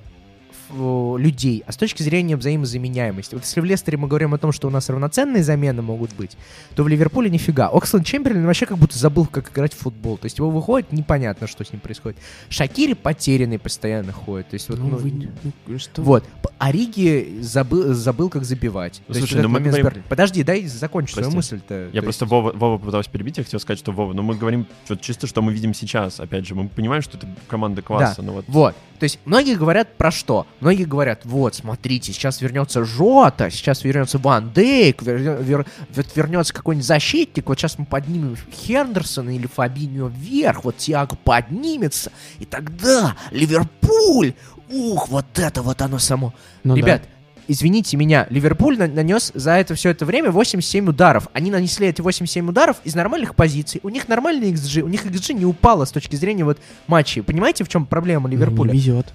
людей, 0.71 1.63
а 1.65 1.71
с 1.71 1.77
точки 1.77 2.03
зрения 2.03 2.35
взаимозаменяемости. 2.35 3.35
Вот 3.35 3.43
если 3.43 3.61
в 3.61 3.65
Лестере 3.65 3.97
мы 3.97 4.07
говорим 4.07 4.33
о 4.33 4.37
том, 4.37 4.51
что 4.51 4.67
у 4.67 4.71
нас 4.71 4.89
равноценные 4.89 5.43
замены 5.43 5.81
могут 5.81 6.13
быть, 6.13 6.37
то 6.75 6.83
в 6.83 6.87
Ливерпуле 6.87 7.29
нифига. 7.29 7.67
Оксленд 7.69 8.05
Чемберлин 8.05 8.45
вообще 8.45 8.65
как 8.65 8.77
будто 8.77 8.97
забыл, 8.97 9.25
как 9.25 9.51
играть 9.51 9.73
в 9.73 9.77
футбол. 9.77 10.17
То 10.17 10.25
есть 10.25 10.37
его 10.37 10.49
выходит, 10.49 10.91
непонятно, 10.91 11.47
что 11.47 11.63
с 11.63 11.71
ним 11.71 11.79
происходит. 11.79 12.17
Шакири 12.49 12.93
потерянный 12.93 13.59
постоянно 13.59 14.11
ходит. 14.11 14.49
То 14.49 14.53
есть 14.55 14.69
вот, 14.69 14.79
Ну, 14.79 14.87
ну, 14.89 14.97
вы- 14.97 15.29
ну, 15.67 15.79
что? 15.79 16.01
вот. 16.01 16.23
Ориги 16.57 17.37
забыл, 17.41 17.93
забыл, 17.93 18.29
как 18.29 18.43
забивать. 18.43 19.01
Ну, 19.07 19.15
есть 19.15 19.27
слушай, 19.27 19.41
ну 19.41 19.49
мы 19.49 19.59
говорим- 19.59 19.85
Бернли. 19.85 20.03
Подожди, 20.09 20.43
дай 20.43 20.65
закончу 20.65 21.13
свою 21.13 21.31
Прости. 21.31 21.35
мысль-то. 21.55 21.73
Я 21.75 21.81
То 21.83 21.95
есть- 21.95 22.03
просто 22.03 22.25
Вова, 22.25 22.51
Вова 22.53 22.77
попытался 22.77 23.09
перебить, 23.09 23.37
я 23.37 23.43
хотел 23.43 23.59
сказать, 23.59 23.79
что 23.79 23.91
Вова, 23.91 24.13
но 24.13 24.23
мы 24.23 24.35
говорим 24.35 24.65
вот 24.89 25.01
чисто, 25.01 25.27
что 25.27 25.41
мы 25.41 25.53
видим 25.53 25.73
сейчас, 25.73 26.19
опять 26.19 26.45
же, 26.47 26.55
мы 26.55 26.67
понимаем, 26.67 27.01
что 27.01 27.17
это 27.17 27.27
команда 27.47 27.81
класса, 27.81 28.21
но 28.21 28.33
вот... 28.33 28.45
Вот. 28.47 28.75
То 28.99 29.03
есть 29.03 29.19
многие 29.25 29.55
говорят 29.55 29.95
про 29.95 30.09
что? 30.11 30.47
Многие 30.59 30.85
говорят, 30.85 31.21
вот, 31.23 31.53
смотрите, 31.55 32.11
сейчас 32.13 32.41
вернется 32.41 32.83
Жота, 32.83 33.49
сейчас 33.51 33.83
вернется 33.83 34.17
Ван 34.17 34.51
Дейк, 34.51 35.03
вер- 35.03 35.43
вер- 35.43 35.67
вер- 35.93 36.07
вернется 36.15 36.53
какой-нибудь 36.53 36.85
защитник, 36.87 37.47
вот 37.47 37.59
сейчас 37.59 37.77
мы 37.77 37.85
поднимем 37.85 38.35
Хендерсона 38.51 39.35
или 39.35 39.45
Фабиньо 39.47 40.07
вверх, 40.07 40.63
вот 40.63 40.77
Тиаго 40.77 41.15
поднимется, 41.23 42.11
и 42.39 42.45
тогда 42.45 43.15
Ливерпуль, 43.31 44.33
ух, 44.69 45.09
вот 45.09 45.25
это 45.37 45.61
вот 45.61 45.81
оно 45.81 45.99
само. 45.99 46.33
Ну 46.63 46.73
да. 46.75 46.81
Ребят, 46.81 47.01
извините 47.47 47.95
меня, 47.95 48.25
Ливерпуль 48.29 48.77
на- 48.79 48.87
нанес 48.87 49.31
за 49.35 49.51
это 49.51 49.75
все 49.75 49.89
это 49.91 50.05
время 50.05 50.31
87 50.31 50.89
ударов. 50.89 51.27
Они 51.33 51.51
нанесли 51.51 51.87
эти 51.87 52.01
87 52.01 52.49
ударов 52.49 52.77
из 52.83 52.95
нормальных 52.95 53.35
позиций. 53.35 53.79
У 53.83 53.89
них 53.89 54.07
нормальный 54.07 54.51
XG, 54.51 54.81
у 54.81 54.87
них 54.87 55.05
XG 55.05 55.33
не 55.33 55.45
упало 55.45 55.85
с 55.85 55.91
точки 55.91 56.15
зрения 56.15 56.43
вот 56.43 56.57
матчей. 56.87 57.21
Понимаете, 57.21 57.63
в 57.63 57.69
чем 57.69 57.85
проблема 57.85 58.27
Ливерпуля? 58.27 58.71
Не 58.71 58.77
везет. 58.79 59.13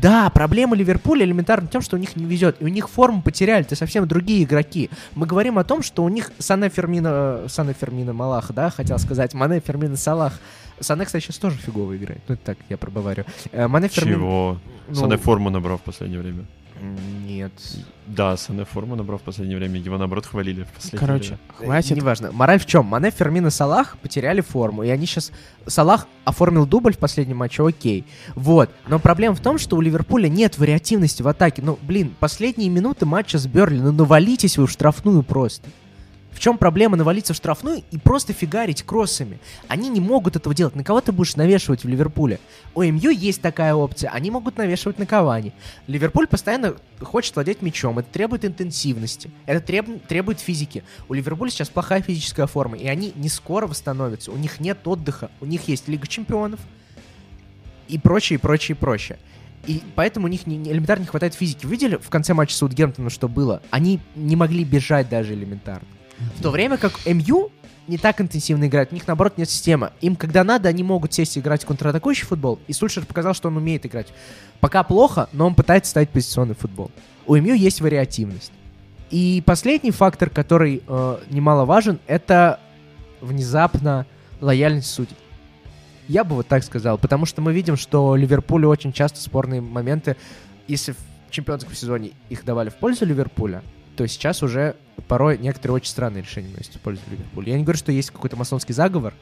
Да, 0.00 0.30
проблема 0.30 0.76
Ливерпуля 0.76 1.24
элементарно 1.24 1.68
в 1.68 1.70
том, 1.70 1.82
что 1.82 1.96
у 1.96 1.98
них 1.98 2.16
не 2.16 2.24
везет. 2.24 2.56
И 2.60 2.64
у 2.64 2.68
них 2.68 2.88
форму 2.88 3.22
потеряли, 3.22 3.64
это 3.64 3.76
совсем 3.76 4.06
другие 4.06 4.44
игроки. 4.44 4.90
Мы 5.14 5.26
говорим 5.26 5.58
о 5.58 5.64
том, 5.64 5.82
что 5.82 6.04
у 6.04 6.08
них 6.08 6.32
Сане 6.38 6.68
Фермина... 6.68 7.44
Сане 7.48 7.74
Фермина 7.78 8.12
Малах, 8.12 8.52
да, 8.52 8.70
хотел 8.70 8.98
сказать. 8.98 9.34
Мане 9.34 9.60
Фермина 9.60 9.96
Салах. 9.96 10.34
Сане, 10.80 11.04
кстати, 11.04 11.24
сейчас 11.24 11.38
тоже 11.38 11.56
фигово 11.56 11.96
играет. 11.96 12.20
Ну, 12.28 12.34
это 12.34 12.44
так, 12.44 12.58
я 12.68 12.76
пробоварю. 12.76 13.24
Э, 13.52 13.68
Мане 13.68 13.88
Фермин... 13.88 14.14
Чего? 14.14 14.58
Ну, 14.88 14.94
Сане 14.94 15.16
форму 15.16 15.50
набрал 15.50 15.78
в 15.78 15.82
последнее 15.82 16.20
время. 16.20 16.44
Нет. 17.26 17.52
Да, 18.06 18.36
Сане 18.36 18.64
форму 18.64 18.96
набрал 18.96 19.18
в 19.18 19.22
последнее 19.22 19.58
время. 19.58 19.78
Его, 19.78 19.96
наоборот, 19.96 20.26
хвалили 20.26 20.64
в 20.64 20.68
последнее 20.68 21.00
Короче, 21.00 21.26
время. 21.26 21.40
хватит. 21.56 21.96
Неважно. 21.96 22.32
Мораль 22.32 22.58
в 22.58 22.66
чем? 22.66 22.86
Мане, 22.86 23.10
Фермин 23.10 23.46
и 23.46 23.50
Салах 23.50 23.96
потеряли 23.98 24.40
форму. 24.40 24.82
И 24.82 24.88
они 24.90 25.06
сейчас... 25.06 25.32
Салах 25.66 26.06
оформил 26.24 26.66
дубль 26.66 26.92
в 26.92 26.98
последнем 26.98 27.38
матче, 27.38 27.66
окей. 27.66 28.04
Вот. 28.34 28.70
Но 28.88 28.98
проблема 28.98 29.34
в 29.34 29.40
том, 29.40 29.58
что 29.58 29.76
у 29.76 29.80
Ливерпуля 29.80 30.28
нет 30.28 30.58
вариативности 30.58 31.22
в 31.22 31.28
атаке. 31.28 31.62
Ну, 31.62 31.78
блин, 31.82 32.14
последние 32.20 32.68
минуты 32.68 33.06
матча 33.06 33.38
с 33.38 33.46
Берли. 33.46 33.80
Ну, 33.80 33.92
навалитесь 33.92 34.58
вы 34.58 34.66
в 34.66 34.70
штрафную 34.70 35.22
просто. 35.22 35.68
В 36.34 36.40
чем 36.40 36.58
проблема 36.58 36.96
навалиться 36.96 37.32
в 37.32 37.36
штрафную 37.36 37.82
и 37.92 37.96
просто 37.96 38.32
фигарить 38.32 38.82
кроссами? 38.82 39.38
Они 39.68 39.88
не 39.88 40.00
могут 40.00 40.34
этого 40.34 40.52
делать. 40.54 40.74
На 40.74 40.82
кого 40.82 41.00
ты 41.00 41.12
будешь 41.12 41.36
навешивать 41.36 41.84
в 41.84 41.88
Ливерпуле? 41.88 42.40
У 42.74 42.82
МЮ 42.82 43.10
есть 43.10 43.40
такая 43.40 43.72
опция. 43.74 44.10
Они 44.10 44.32
могут 44.32 44.58
навешивать 44.58 44.98
на 44.98 45.06
Кавани. 45.06 45.52
Ливерпуль 45.86 46.26
постоянно 46.26 46.74
хочет 47.00 47.36
владеть 47.36 47.62
мячом. 47.62 48.00
Это 48.00 48.10
требует 48.12 48.44
интенсивности. 48.44 49.30
Это 49.46 49.64
треб- 49.64 50.04
требует 50.08 50.40
физики. 50.40 50.82
У 51.08 51.14
Ливерпуля 51.14 51.50
сейчас 51.52 51.68
плохая 51.68 52.02
физическая 52.02 52.48
форма. 52.48 52.76
И 52.76 52.86
они 52.88 53.12
не 53.14 53.28
скоро 53.28 53.68
восстановятся. 53.68 54.32
У 54.32 54.36
них 54.36 54.58
нет 54.58 54.86
отдыха. 54.88 55.30
У 55.40 55.46
них 55.46 55.68
есть 55.68 55.86
Лига 55.86 56.08
Чемпионов. 56.08 56.58
И 57.86 57.96
прочее, 57.98 58.38
и 58.38 58.40
прочее, 58.40 58.74
и 58.76 58.78
прочее. 58.78 59.18
И 59.66 59.82
поэтому 59.94 60.26
у 60.26 60.28
них 60.28 60.46
не, 60.48 60.56
не- 60.56 60.72
элементарно 60.72 61.02
не 61.02 61.06
хватает 61.08 61.34
физики. 61.34 61.64
Видели 61.64 61.96
в 61.96 62.08
конце 62.10 62.34
матча 62.34 62.54
Саутгемптона, 62.56 63.08
что 63.08 63.28
было? 63.28 63.62
Они 63.70 64.00
не 64.16 64.34
могли 64.36 64.64
бежать 64.64 65.08
даже 65.08 65.34
элементарно. 65.34 65.86
В 66.36 66.42
то 66.42 66.50
время 66.50 66.76
как 66.76 66.92
МЮ 67.06 67.50
не 67.86 67.98
так 67.98 68.20
интенсивно 68.20 68.66
играет, 68.66 68.92
у 68.92 68.94
них 68.94 69.06
наоборот 69.06 69.36
нет 69.36 69.50
системы. 69.50 69.92
Им, 70.00 70.16
когда 70.16 70.42
надо, 70.44 70.68
они 70.68 70.82
могут 70.82 71.12
сесть 71.12 71.36
и 71.36 71.40
играть 71.40 71.64
в 71.64 71.66
контратакующий 71.66 72.26
футбол, 72.26 72.58
и 72.66 72.72
Сульшер 72.72 73.04
показал, 73.04 73.34
что 73.34 73.48
он 73.48 73.56
умеет 73.56 73.84
играть. 73.84 74.08
Пока 74.60 74.82
плохо, 74.82 75.28
но 75.32 75.46
он 75.46 75.54
пытается 75.54 75.90
ставить 75.90 76.10
позиционный 76.10 76.54
футбол. 76.54 76.90
У 77.26 77.36
МЮ 77.36 77.54
есть 77.54 77.80
вариативность. 77.80 78.52
И 79.10 79.42
последний 79.44 79.90
фактор, 79.90 80.30
который 80.30 80.82
э, 80.86 81.18
немаловажен, 81.30 82.00
это 82.06 82.58
внезапно 83.20 84.06
лояльность 84.40 84.90
судей. 84.90 85.16
Я 86.08 86.24
бы 86.24 86.36
вот 86.36 86.48
так 86.48 86.64
сказал, 86.64 86.98
потому 86.98 87.24
что 87.24 87.40
мы 87.40 87.52
видим, 87.52 87.76
что 87.76 88.16
Ливерпулю 88.16 88.68
очень 88.68 88.92
часто 88.92 89.20
спорные 89.20 89.60
моменты, 89.60 90.16
если 90.68 90.92
в 90.92 90.96
чемпионском 91.30 91.74
сезоне 91.74 92.12
их 92.28 92.44
давали 92.44 92.68
в 92.68 92.74
пользу 92.74 93.06
Ливерпуля, 93.06 93.62
то 93.96 94.06
сейчас 94.06 94.42
уже 94.42 94.76
порой 95.08 95.38
некоторые 95.38 95.76
очень 95.76 95.90
странные 95.90 96.22
решения 96.22 96.48
носят 96.56 96.74
в 96.74 96.80
пользу 96.80 97.02
Ливерпуля. 97.10 97.52
Я 97.52 97.58
не 97.58 97.64
говорю, 97.64 97.78
что 97.78 97.92
есть 97.92 98.10
какой-то 98.10 98.36
масонский 98.36 98.74
заговор, 98.74 99.14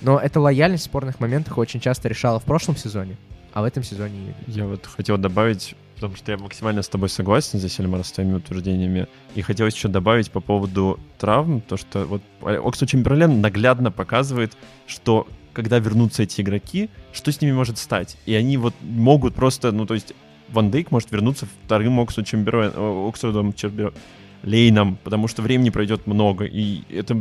но 0.00 0.18
эта 0.18 0.40
лояльность 0.40 0.84
в 0.84 0.86
спорных 0.86 1.20
моментах 1.20 1.58
очень 1.58 1.80
часто 1.80 2.08
решала 2.08 2.38
в 2.38 2.44
прошлом 2.44 2.76
сезоне, 2.76 3.16
а 3.52 3.62
в 3.62 3.64
этом 3.64 3.82
сезоне 3.82 4.18
нет. 4.18 4.36
Я 4.46 4.66
вот 4.66 4.86
хотел 4.86 5.18
добавить, 5.18 5.74
потому 5.94 6.16
что 6.16 6.32
я 6.32 6.38
максимально 6.38 6.82
с 6.82 6.88
тобой 6.88 7.08
согласен 7.08 7.58
здесь, 7.58 7.80
Эльмар, 7.80 8.04
с 8.04 8.12
твоими 8.12 8.34
утверждениями. 8.34 9.08
И 9.34 9.42
хотелось 9.42 9.74
еще 9.74 9.88
добавить 9.88 10.30
по 10.30 10.40
поводу 10.40 11.00
травм, 11.18 11.60
то, 11.60 11.76
что 11.76 12.04
вот 12.04 12.22
Оксу 12.42 12.86
Чемберлен 12.86 13.40
наглядно 13.40 13.90
показывает, 13.90 14.56
что 14.86 15.26
когда 15.52 15.78
вернутся 15.78 16.24
эти 16.24 16.42
игроки, 16.42 16.90
что 17.14 17.32
с 17.32 17.40
ними 17.40 17.52
может 17.52 17.78
стать. 17.78 18.18
И 18.26 18.34
они 18.34 18.58
вот 18.58 18.74
могут 18.82 19.34
просто, 19.34 19.72
ну, 19.72 19.86
то 19.86 19.94
есть 19.94 20.12
Ван 20.48 20.70
Дейк 20.70 20.90
может 20.90 21.10
вернуться 21.10 21.46
вторым 21.64 22.00
Оксу 22.00 22.22
Чемберлен, 22.22 22.72
о, 22.76 23.08
Оксфордом 23.08 23.52
Чемберлейном, 23.52 24.98
потому 25.02 25.28
что 25.28 25.42
времени 25.42 25.70
пройдет 25.70 26.06
много, 26.06 26.44
и 26.44 26.82
это, 26.90 27.20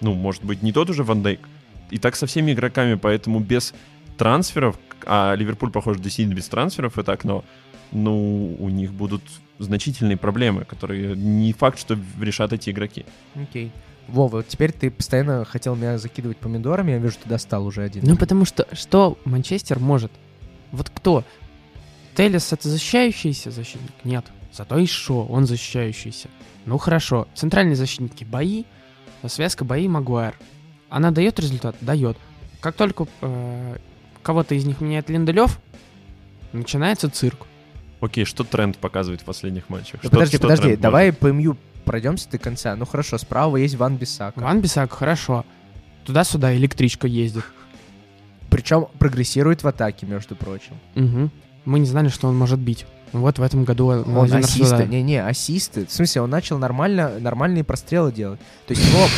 ну, 0.00 0.14
может 0.14 0.44
быть, 0.44 0.62
не 0.62 0.72
тот 0.72 0.90
уже 0.90 1.02
Ван 1.02 1.22
Дейк. 1.22 1.40
И 1.90 1.98
так 1.98 2.16
со 2.16 2.26
всеми 2.26 2.52
игроками, 2.52 2.94
поэтому 2.94 3.40
без 3.40 3.74
трансферов, 4.16 4.78
а 5.06 5.34
Ливерпуль, 5.34 5.70
похоже, 5.70 6.00
действительно 6.00 6.34
без 6.34 6.48
трансферов 6.48 6.98
это 6.98 7.12
окно, 7.12 7.44
ну, 7.92 8.56
у 8.58 8.68
них 8.68 8.92
будут 8.92 9.22
значительные 9.58 10.16
проблемы, 10.16 10.64
которые 10.64 11.14
не 11.14 11.52
факт, 11.52 11.78
что 11.78 11.98
решат 12.20 12.52
эти 12.52 12.70
игроки. 12.70 13.04
Окей. 13.34 13.70
Вова, 14.08 14.36
вот 14.36 14.48
теперь 14.48 14.72
ты 14.72 14.90
постоянно 14.90 15.44
хотел 15.44 15.76
меня 15.76 15.96
закидывать 15.98 16.36
помидорами, 16.36 16.92
я 16.92 16.98
вижу, 16.98 17.16
ты 17.22 17.28
достал 17.28 17.66
уже 17.66 17.82
один. 17.82 18.04
Ну, 18.04 18.16
потому 18.16 18.44
что 18.44 18.66
что 18.72 19.18
Манчестер 19.24 19.78
может? 19.78 20.12
Вот 20.72 20.90
кто? 20.90 21.24
Телес 22.14 22.52
это 22.52 22.68
защищающийся 22.68 23.50
защитник? 23.50 23.92
Нет. 24.04 24.24
Зато 24.52 24.78
и 24.78 24.86
Шо, 24.86 25.24
он 25.26 25.46
защищающийся. 25.46 26.28
Ну 26.66 26.78
хорошо. 26.78 27.26
Центральные 27.34 27.76
защитники 27.76 28.24
бои, 28.24 28.64
связка 29.26 29.64
бои 29.64 29.88
Магуайр. 29.88 30.34
Она 30.88 31.10
дает 31.10 31.40
результат? 31.40 31.76
Дает. 31.80 32.16
Как 32.60 32.76
только 32.76 33.06
э, 33.20 33.76
кого-то 34.22 34.54
из 34.54 34.64
них 34.64 34.80
меняет 34.80 35.10
Линделев, 35.10 35.58
начинается 36.52 37.10
цирк. 37.10 37.46
Окей, 38.00 38.24
что 38.24 38.44
тренд 38.44 38.78
показывает 38.78 39.22
в 39.22 39.24
последних 39.24 39.68
матчах? 39.68 40.00
Ну, 40.02 40.08
Что- 40.08 40.10
подожди, 40.10 40.36
что 40.36 40.48
подожди, 40.48 40.76
давай 40.76 41.12
по 41.12 41.26
МЮ 41.32 41.56
пройдемся 41.84 42.30
до 42.30 42.38
конца. 42.38 42.76
Ну 42.76 42.86
хорошо, 42.86 43.18
справа 43.18 43.56
есть 43.56 43.74
Ван 43.74 43.96
Бисака. 43.96 44.40
Ван 44.40 44.60
Бисак, 44.60 44.92
хорошо. 44.92 45.44
Туда-сюда 46.04 46.54
электричка 46.56 47.06
ездит. 47.06 47.44
Причем 48.50 48.86
прогрессирует 48.98 49.62
в 49.64 49.68
атаке, 49.68 50.06
между 50.06 50.36
прочим. 50.36 50.74
Мгм. 50.94 51.30
Мы 51.64 51.78
не 51.78 51.86
знали, 51.86 52.08
что 52.08 52.28
он 52.28 52.36
может 52.36 52.58
бить. 52.58 52.86
Вот 53.12 53.38
в 53.38 53.42
этом 53.42 53.64
году 53.64 53.86
он, 53.86 54.16
Он 54.16 54.24
один 54.24 54.36
раз 54.36 54.46
ассисты, 54.46 54.70
туда. 54.76 54.84
не-не, 54.86 55.24
ассисты. 55.24 55.86
В 55.86 55.92
смысле, 55.92 56.22
он 56.22 56.30
начал 56.30 56.58
нормально, 56.58 57.12
нормальные 57.20 57.62
прострелы 57.64 58.10
делать. 58.12 58.40
То 58.66 58.74
есть, 58.74 58.84
Вов, 58.92 59.10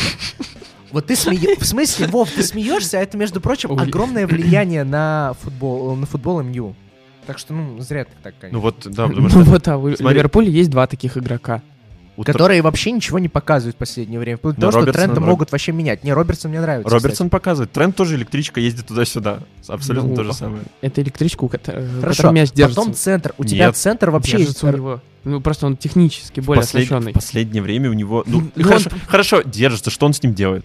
вот 0.92 1.06
ты 1.06 1.16
смеешься, 1.16 1.60
в 1.64 1.66
смысле, 1.66 2.06
Вов, 2.08 2.30
ты 2.30 2.42
смеешься, 2.42 2.98
а 2.98 3.02
это, 3.02 3.16
между 3.16 3.40
прочим, 3.40 3.70
Ой. 3.70 3.82
огромное 3.82 4.26
влияние 4.26 4.84
на 4.84 5.34
футбол, 5.40 5.96
на 5.96 6.04
футбол 6.06 6.42
МЮ. 6.42 6.74
Так 7.26 7.38
что, 7.38 7.54
ну, 7.54 7.80
зря 7.80 8.04
ты 8.04 8.12
так, 8.22 8.34
конечно. 8.38 8.58
Ну 8.58 8.62
вот, 8.62 8.76
да, 8.84 9.04
потому 9.08 9.22
Ну 9.22 9.28
что 9.30 9.40
вот, 9.44 9.66
а 9.68 9.78
в 9.78 9.96
Смотри. 9.96 10.14
Ливерпуле 10.14 10.52
есть 10.52 10.70
два 10.70 10.86
таких 10.86 11.16
игрока. 11.16 11.62
У 12.16 12.22
Тр- 12.22 12.32
которые 12.32 12.62
вообще 12.62 12.90
ничего 12.92 13.18
не 13.18 13.28
показывают 13.28 13.76
в 13.76 13.78
последнее 13.78 14.18
время. 14.18 14.38
Вплоть 14.38 14.56
до 14.56 14.66
Но 14.66 14.70
того, 14.70 14.82
что 14.82 14.90
Робертсон- 14.90 14.92
тренды 15.04 15.20
Роб- 15.20 15.26
могут 15.28 15.52
вообще 15.52 15.72
менять. 15.72 16.02
Не, 16.04 16.12
Робертсон 16.12 16.50
мне 16.50 16.60
нравится. 16.60 16.90
Робертсон 16.92 17.30
показывает. 17.30 17.72
Тренд 17.72 17.94
тоже 17.94 18.16
электричка 18.16 18.60
ездит 18.60 18.86
туда-сюда. 18.86 19.40
Абсолютно 19.68 20.10
Ну, 20.10 20.16
то 20.16 20.24
же 20.24 20.32
самое. 20.32 20.62
Это 20.80 21.02
электричка, 21.02 21.44
у 21.44 21.48
э, 21.48 21.58
Хорошо, 22.00 22.22
которой 22.22 22.34
мяч 22.34 22.52
держится. 22.52 22.80
потом 22.80 22.94
центр. 22.94 23.34
У 23.38 23.44
тебя 23.44 23.66
Нет. 23.66 23.76
центр 23.76 24.10
вообще 24.10 24.38
Держится 24.38 24.66
у 24.66 24.72
него. 24.72 25.00
Ну, 25.24 25.40
просто 25.40 25.66
он 25.66 25.76
технически 25.76 26.40
более 26.40 26.62
Послед- 26.62 26.84
оснащенный. 26.84 27.10
В 27.12 27.14
последнее 27.14 27.62
время 27.62 27.90
у 27.90 27.94
него... 27.94 28.22
Ну, 28.26 28.48
Ну, 28.54 28.64
хорошо, 28.64 28.90
хорошо, 29.08 29.42
держится. 29.42 29.90
Что 29.90 30.06
он 30.06 30.12
с 30.12 30.22
ним 30.22 30.34
делает? 30.34 30.64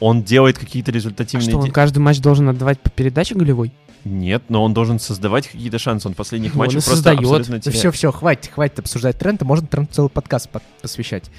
Он 0.00 0.22
делает 0.22 0.58
какие-то 0.58 0.90
А 0.90 0.94
результативные... 0.94 1.48
что, 1.48 1.58
он 1.58 1.66
де- 1.66 1.70
каждый 1.70 1.98
матч 1.98 2.18
должен 2.20 2.48
отдавать 2.48 2.80
по 2.80 2.90
передаче 2.90 3.34
голевой? 3.34 3.70
Нет, 4.04 4.42
но 4.48 4.64
он 4.64 4.74
должен 4.74 4.98
создавать 4.98 5.46
какие-то 5.48 5.78
шансы. 5.78 6.08
Он 6.08 6.14
в 6.14 6.16
последних 6.16 6.54
Ну, 6.54 6.60
он 6.60 6.66
матчах 6.66 6.84
просто 6.84 6.94
создает. 6.96 7.20
абсолютно 7.20 7.60
теряет. 7.60 7.78
все, 7.78 7.90
все, 7.92 8.10
хватит, 8.10 8.50
хватит 8.52 8.80
обсуждать 8.80 9.18
тренды. 9.18 9.44
Можно 9.44 9.66
тренд 9.66 9.92
целый 9.92 10.10
подкаст 10.10 10.48
по- 10.50 10.62
посвящать. 10.80 11.30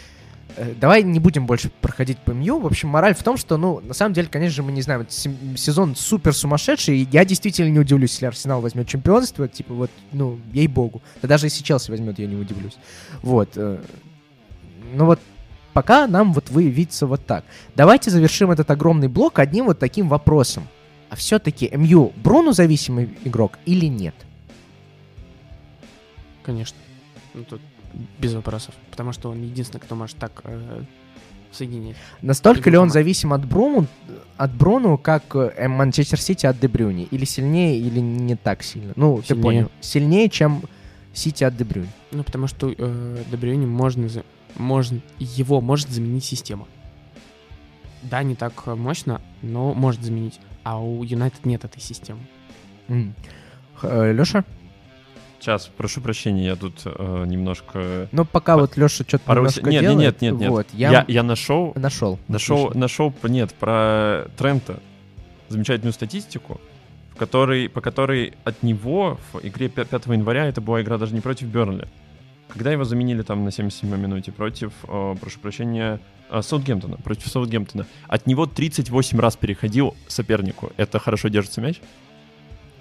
Э, 0.56 0.74
Давай 0.80 1.04
не 1.04 1.20
будем 1.20 1.46
больше 1.46 1.72
проходить 1.82 2.20
по 2.20 2.32
МЮ. 2.32 2.60
В 2.60 2.66
общем, 2.68 2.88
мораль 2.90 3.16
в 3.16 3.24
том, 3.24 3.36
что, 3.38 3.58
ну, 3.58 3.82
на 3.82 3.94
самом 3.94 4.14
деле, 4.14 4.28
конечно 4.32 4.56
же, 4.56 4.64
мы 4.64 4.72
не 4.72 4.82
знаем, 4.82 5.06
сезон 5.10 5.96
супер 5.96 6.34
сумасшедший, 6.34 7.00
и 7.00 7.08
я 7.12 7.26
действительно 7.26 7.70
не 7.70 7.80
удивлюсь, 7.80 8.12
если 8.12 8.28
Арсенал 8.28 8.62
возьмет 8.62 8.88
чемпионство, 8.88 9.48
типа 9.48 9.74
вот, 9.74 9.92
ну, 10.12 10.40
ей-богу. 10.54 11.02
Да 11.22 11.28
даже 11.28 11.48
если 11.48 11.64
Челси 11.64 11.92
возьмет, 11.92 12.18
я 12.20 12.28
не 12.28 12.36
удивлюсь. 12.36 12.78
Вот. 13.24 13.50
э, 13.56 13.80
Ну 14.96 15.06
вот, 15.06 15.20
пока 15.74 16.06
нам 16.08 16.34
вот 16.34 16.50
вы 16.52 16.68
видится 16.70 17.08
вот 17.08 17.26
так. 17.26 17.44
Давайте 17.76 18.10
завершим 18.12 18.52
этот 18.52 18.70
огромный 18.72 19.08
блок 19.08 19.40
одним 19.40 19.66
вот 19.66 19.80
таким 19.80 20.08
вопросом. 20.08 20.68
А 21.14 21.16
все-таки 21.16 21.70
МЮ 21.72 22.12
Бруно 22.16 22.54
зависимый 22.54 23.08
игрок 23.24 23.60
или 23.68 23.86
нет? 23.86 24.16
Конечно. 26.42 26.76
Ну, 27.36 27.44
тут 27.44 27.62
без 28.18 28.34
вопросов. 28.34 28.74
Потому 28.90 29.14
что 29.14 29.30
он 29.30 29.44
единственный, 29.44 29.80
кто 29.80 29.94
может 29.94 30.18
так 30.18 30.42
э, 30.44 30.82
соединять. 31.52 31.98
Настолько 32.24 32.72
ли 32.72 32.78
он 32.78 32.90
зависим 32.90 33.32
от 33.32 33.46
Бруну, 33.46 33.86
от 34.38 34.52
Бруну, 34.56 34.98
как 34.98 35.36
э, 35.36 35.68
Манчестер 35.68 36.20
Сити 36.20 36.48
от 36.48 36.60
Дебрюни? 36.60 37.08
Или 37.12 37.26
сильнее, 37.26 37.80
или 37.80 38.00
не 38.00 38.36
так 38.36 38.64
сильно? 38.64 38.94
Ну, 38.96 39.20
ты 39.22 39.28
Сильнее. 39.28 39.44
понял. 39.44 39.72
Сильнее, 39.82 40.30
чем 40.30 40.64
Сити 41.14 41.44
от 41.44 41.56
Дебрюни. 41.56 41.90
Ну, 42.10 42.24
потому 42.24 42.48
что 42.48 42.74
э, 42.76 43.24
Bruyne 43.32 43.68
можно, 43.68 44.10
можно, 44.56 45.00
его 45.20 45.62
может 45.62 45.90
заменить 45.90 46.26
система. 46.26 46.68
Да, 48.02 48.24
не 48.24 48.34
так 48.34 48.64
э, 48.66 48.74
мощно, 48.74 49.22
но 49.44 49.76
может 49.76 50.02
заменить. 50.02 50.40
А 50.64 50.80
у 50.80 51.04
Юнайтед 51.04 51.46
нет 51.46 51.66
этой 51.66 51.82
системы. 51.82 52.20
Леша? 53.82 54.44
Сейчас, 55.40 55.70
прошу 55.76 56.00
прощения, 56.00 56.46
я 56.46 56.56
тут 56.56 56.84
э, 56.86 57.26
немножко... 57.28 58.08
Ну, 58.14 58.24
пока 58.24 58.56
По- 58.56 58.62
вот 58.62 58.78
Леша 58.78 59.04
что-то 59.04 59.26
Пару 59.26 59.42
немножко 59.42 59.70
нет, 59.70 59.82
делает. 59.82 60.00
нет, 60.00 60.22
нет, 60.22 60.40
нет. 60.40 60.50
Вот, 60.50 60.68
Я, 60.72 60.92
я, 60.92 61.06
я 61.10 61.22
нашел, 61.24 61.74
нашел. 61.76 62.18
нашел, 62.30 62.68
Отлично. 62.68 62.80
нашел, 62.80 63.14
нет, 63.24 63.54
про 63.56 64.30
Трента 64.38 64.80
замечательную 65.50 65.92
статистику, 65.92 66.62
в 67.12 67.18
которой, 67.18 67.68
по 67.68 67.82
которой 67.82 68.36
от 68.46 68.64
него 68.64 69.20
в 69.34 69.40
игре 69.46 69.68
пя- 69.68 69.84
5 69.86 70.06
января, 70.08 70.46
это 70.46 70.62
была 70.62 70.82
игра 70.82 70.98
даже 70.98 71.14
не 71.14 71.20
против 71.20 71.48
Бернли, 71.48 71.90
когда 72.54 72.72
его 72.72 72.84
заменили 72.84 73.24
там 73.24 73.44
на 73.44 73.52
77 73.52 73.98
минуте 73.98 74.32
против, 74.32 74.72
э, 74.88 75.16
прошу 75.20 75.40
прощения, 75.40 76.00
э, 76.30 76.42
Саутгемптона, 76.42 76.98
против 76.98 77.28
Саутгемптона, 77.28 77.88
от 78.08 78.28
него 78.28 78.46
38 78.46 79.20
раз 79.20 79.36
переходил 79.36 79.96
сопернику. 80.08 80.72
Это 80.78 81.00
хорошо 81.00 81.30
держится 81.30 81.62
мяч? 81.62 81.82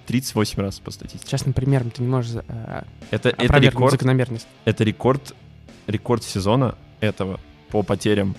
38 0.06 0.60
раз 0.60 0.78
по 0.80 0.90
статистике. 0.90 1.30
Частным 1.30 1.54
примером 1.54 1.90
ты 1.90 2.02
не 2.02 2.08
можешь 2.08 2.42
э, 2.46 2.82
Это, 3.10 3.30
это 3.30 3.58
рекорд 3.58 3.92
закономерность. 3.92 4.46
это 4.66 4.84
рекорд, 4.84 5.34
рекорд 5.86 6.22
сезона 6.22 6.74
этого 7.00 7.40
по 7.70 7.82
потерям. 7.82 8.36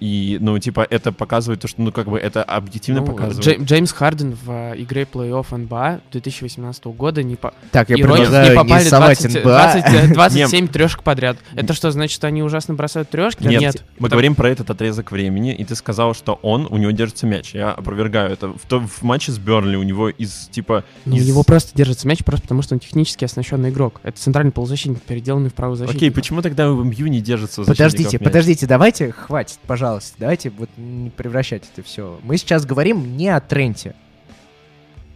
И, 0.00 0.38
ну, 0.40 0.58
типа, 0.58 0.86
это 0.88 1.10
показывает 1.12 1.60
то, 1.60 1.68
что, 1.68 1.80
ну, 1.80 1.90
как 1.92 2.08
бы, 2.08 2.18
это 2.18 2.42
объективно 2.42 3.00
Ну, 3.00 3.06
показывает. 3.06 3.46
Джей- 3.46 3.64
Джеймс 3.64 3.92
Харден 3.92 4.32
в 4.34 4.50
э, 4.50 4.74
игре 4.82 5.06
плей-офф 5.10 5.56
НБА 5.56 6.00
2018 6.12 6.84
года 6.86 7.22
не, 7.22 7.36
по- 7.36 7.54
Так, 7.72 7.88
я 7.90 7.96
предлагаю 7.96 8.50
не 8.50 8.56
попали 8.56 8.84
не 8.84 8.90
совать 8.90 9.18
20, 9.20 9.34
НБА. 9.40 9.42
20, 9.42 9.84
э, 10.10 10.14
27 10.14 10.68
трешек 10.68 11.02
подряд. 11.02 11.38
Это 11.54 11.72
что, 11.72 11.90
значит, 11.90 12.22
они 12.24 12.42
ужасно 12.42 12.74
бросают 12.74 13.08
трешки? 13.10 13.44
Нет, 13.46 13.82
мы 13.98 14.08
Это- 14.08 14.14
говорим 14.16 14.34
про 14.34 14.50
этот 14.50 14.68
отрезок 14.70 15.12
времени, 15.12 15.54
и 15.54 15.64
ты 15.64 15.74
сказал, 15.74 16.14
что 16.14 16.38
он, 16.42 16.66
у 16.70 16.76
него 16.76 16.90
держится 16.90 17.26
мяч. 17.26 17.54
Я 17.54 17.70
опровергаю 17.72 18.30
это. 18.32 18.48
В, 18.48 18.60
то- 18.68 18.80
в 18.80 19.02
матче 19.02 19.32
с 19.32 19.38
Бернли 19.38 19.76
у 19.76 19.82
него 19.82 20.08
из, 20.10 20.48
типа... 20.50 20.84
Ну, 21.04 21.14
у 21.16 21.18
из- 21.18 21.26
него 21.26 21.42
просто 21.42 21.74
держится 21.76 22.06
мяч, 22.06 22.22
просто 22.24 22.42
потому 22.42 22.62
что 22.62 22.74
он 22.74 22.80
технически 22.80 23.24
оснащенный 23.24 23.70
игрок. 23.70 24.00
Это 24.02 24.18
центральный 24.20 24.52
полузащитник, 24.52 25.00
переделанный 25.02 25.48
в 25.50 25.54
правую 25.54 25.76
защиту. 25.76 25.96
Окей, 25.96 26.10
почему 26.10 26.42
тогда 26.42 26.70
в 26.70 26.84
МЮ 26.84 27.06
не 27.06 27.20
держится 27.20 27.62
Подождите, 27.64 28.18
подождите, 28.18 28.66
давайте, 28.66 29.12
хватит, 29.12 29.58
пожалуйста, 29.66 29.85
давайте 30.18 30.50
вот 30.50 30.68
не 30.76 31.10
превращать 31.10 31.64
это 31.72 31.82
все. 31.82 32.18
Мы 32.22 32.36
сейчас 32.38 32.64
говорим 32.66 33.16
не 33.16 33.28
о 33.28 33.40
Тренте. 33.40 33.94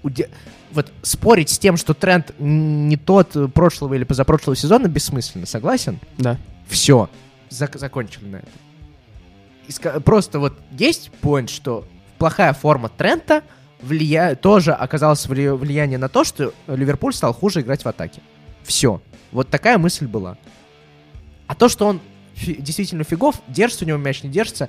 Уде- 0.02 0.30
Вот 0.72 0.92
спорить 1.02 1.50
с 1.50 1.58
тем, 1.58 1.76
что 1.76 1.94
тренд 1.94 2.32
не 2.38 2.96
тот 2.96 3.36
э, 3.36 3.48
прошлого 3.48 3.94
или 3.94 4.04
позапрошлого 4.04 4.56
сезона, 4.56 4.86
бессмысленно, 4.88 5.46
согласен? 5.46 5.98
Да. 6.16 6.38
Все, 6.68 7.08
закончили 7.50 8.24
на 8.26 8.36
этом. 8.36 8.50
И 9.66 9.70
ска- 9.72 10.00
Просто 10.00 10.38
вот 10.38 10.54
есть 10.70 11.10
поинт, 11.20 11.50
что 11.50 11.84
плохая 12.18 12.52
форма 12.54 12.88
Трента 12.88 13.42
влия... 13.82 14.34
тоже 14.36 14.72
оказалось 14.72 15.26
вли- 15.26 15.54
влияние 15.54 15.98
на 15.98 16.08
то, 16.08 16.24
что 16.24 16.54
Ливерпуль 16.66 17.12
стал 17.12 17.34
хуже 17.34 17.60
играть 17.60 17.84
в 17.84 17.88
атаке. 17.88 18.22
Все. 18.62 19.02
Вот 19.32 19.48
такая 19.50 19.76
мысль 19.78 20.06
была. 20.06 20.36
А 21.46 21.54
то, 21.54 21.68
что 21.68 21.86
он 21.86 22.00
фи- 22.40 22.60
действительно 22.60 23.04
фигов, 23.04 23.40
держится 23.48 23.84
у 23.84 23.88
него 23.88 23.98
мяч, 23.98 24.22
не 24.22 24.30
держится. 24.30 24.68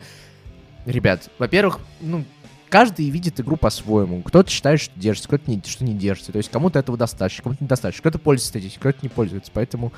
Ребят, 0.85 1.29
во-первых, 1.37 1.79
ну, 2.01 2.25
каждый 2.69 3.09
видит 3.09 3.39
игру 3.39 3.55
по-своему. 3.57 4.21
Кто-то 4.23 4.49
считает, 4.49 4.79
что 4.81 4.99
держится, 4.99 5.27
кто-то 5.27 5.49
не, 5.49 5.61
что 5.65 5.83
не 5.83 5.93
держится. 5.93 6.31
То 6.31 6.37
есть 6.37 6.49
кому-то 6.49 6.79
этого 6.79 6.97
достаточно, 6.97 7.43
кому-то 7.43 7.63
недостаточно. 7.63 8.01
Кто-то 8.01 8.19
пользуется 8.19 8.49
статистикой, 8.49 8.91
кто-то 8.93 9.05
не 9.05 9.09
пользуется. 9.09 9.51
Поэтому 9.53 9.93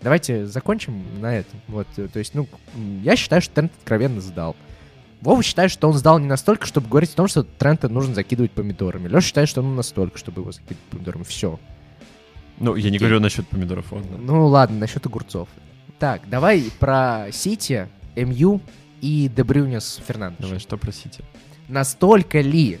давайте 0.00 0.46
закончим 0.46 1.04
на 1.20 1.36
этом. 1.36 1.60
Вот, 1.68 1.86
э, 1.96 2.08
то 2.08 2.18
есть, 2.18 2.34
ну, 2.34 2.46
я 3.02 3.16
считаю, 3.16 3.42
что 3.42 3.54
Трент 3.54 3.72
откровенно 3.78 4.20
сдал. 4.20 4.54
Вова 5.20 5.42
считает, 5.42 5.72
что 5.72 5.88
он 5.88 5.94
сдал 5.94 6.20
не 6.20 6.28
настолько, 6.28 6.64
чтобы 6.66 6.88
говорить 6.88 7.12
о 7.14 7.16
том, 7.16 7.26
что 7.26 7.42
Трента 7.42 7.88
нужно 7.88 8.14
закидывать 8.14 8.52
помидорами. 8.52 9.08
Леша 9.08 9.20
считает, 9.22 9.48
что 9.48 9.60
он 9.60 9.74
настолько, 9.74 10.16
чтобы 10.18 10.42
его 10.42 10.52
закидывать 10.52 10.84
помидорами. 10.90 11.24
Все. 11.24 11.58
Ну, 12.60 12.76
я 12.76 12.84
не 12.90 12.96
Окей. 12.96 13.00
говорю 13.00 13.20
насчет 13.20 13.48
помидоров, 13.48 13.90
ладно. 13.92 14.16
Ну 14.18 14.46
ладно, 14.46 14.78
насчет 14.78 15.04
огурцов. 15.06 15.48
Так, 15.98 16.28
давай 16.30 16.70
про 16.78 17.26
Сити, 17.32 17.88
МЮ 18.16 18.60
и 19.00 19.28
Дебрюнес 19.28 20.00
Фернандеш. 20.06 20.40
Давай, 20.40 20.60
что 20.60 20.76
просите? 20.76 21.24
Настолько 21.68 22.40
ли 22.40 22.78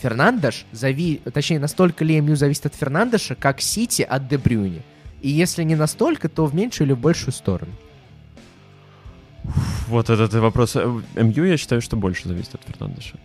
Фернандеш, 0.00 0.66
зави... 0.72 1.20
точнее, 1.32 1.60
настолько 1.60 2.04
ли 2.04 2.20
МЮ 2.20 2.36
зависит 2.36 2.66
от 2.66 2.74
Фернандеша, 2.74 3.36
как 3.36 3.60
Сити 3.60 4.02
от 4.02 4.28
Дебрюни? 4.28 4.82
И 5.22 5.30
если 5.30 5.62
не 5.62 5.76
настолько, 5.76 6.28
то 6.28 6.46
в 6.46 6.54
меньшую 6.54 6.88
или 6.88 6.94
в 6.94 6.98
большую 6.98 7.32
сторону? 7.32 7.72
Вот 9.88 10.10
этот 10.10 10.34
вопрос. 10.34 10.74
МЮ, 11.14 11.44
я 11.44 11.56
считаю, 11.56 11.80
что 11.82 11.96
больше 11.96 12.28
зависит 12.28 12.54
от 12.54 12.62
Фернандеша. 12.64 13.16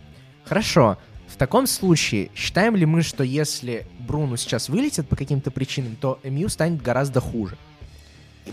Хорошо. 0.44 0.98
В 1.26 1.36
таком 1.36 1.66
случае, 1.66 2.30
считаем 2.34 2.76
ли 2.76 2.86
мы, 2.86 3.02
что 3.02 3.24
если 3.24 3.86
Бруну 3.98 4.36
сейчас 4.36 4.68
вылетит 4.68 5.08
по 5.08 5.16
каким-то 5.16 5.50
причинам, 5.50 5.96
то 6.00 6.20
МЮ 6.22 6.48
станет 6.48 6.80
гораздо 6.80 7.20
хуже? 7.20 7.56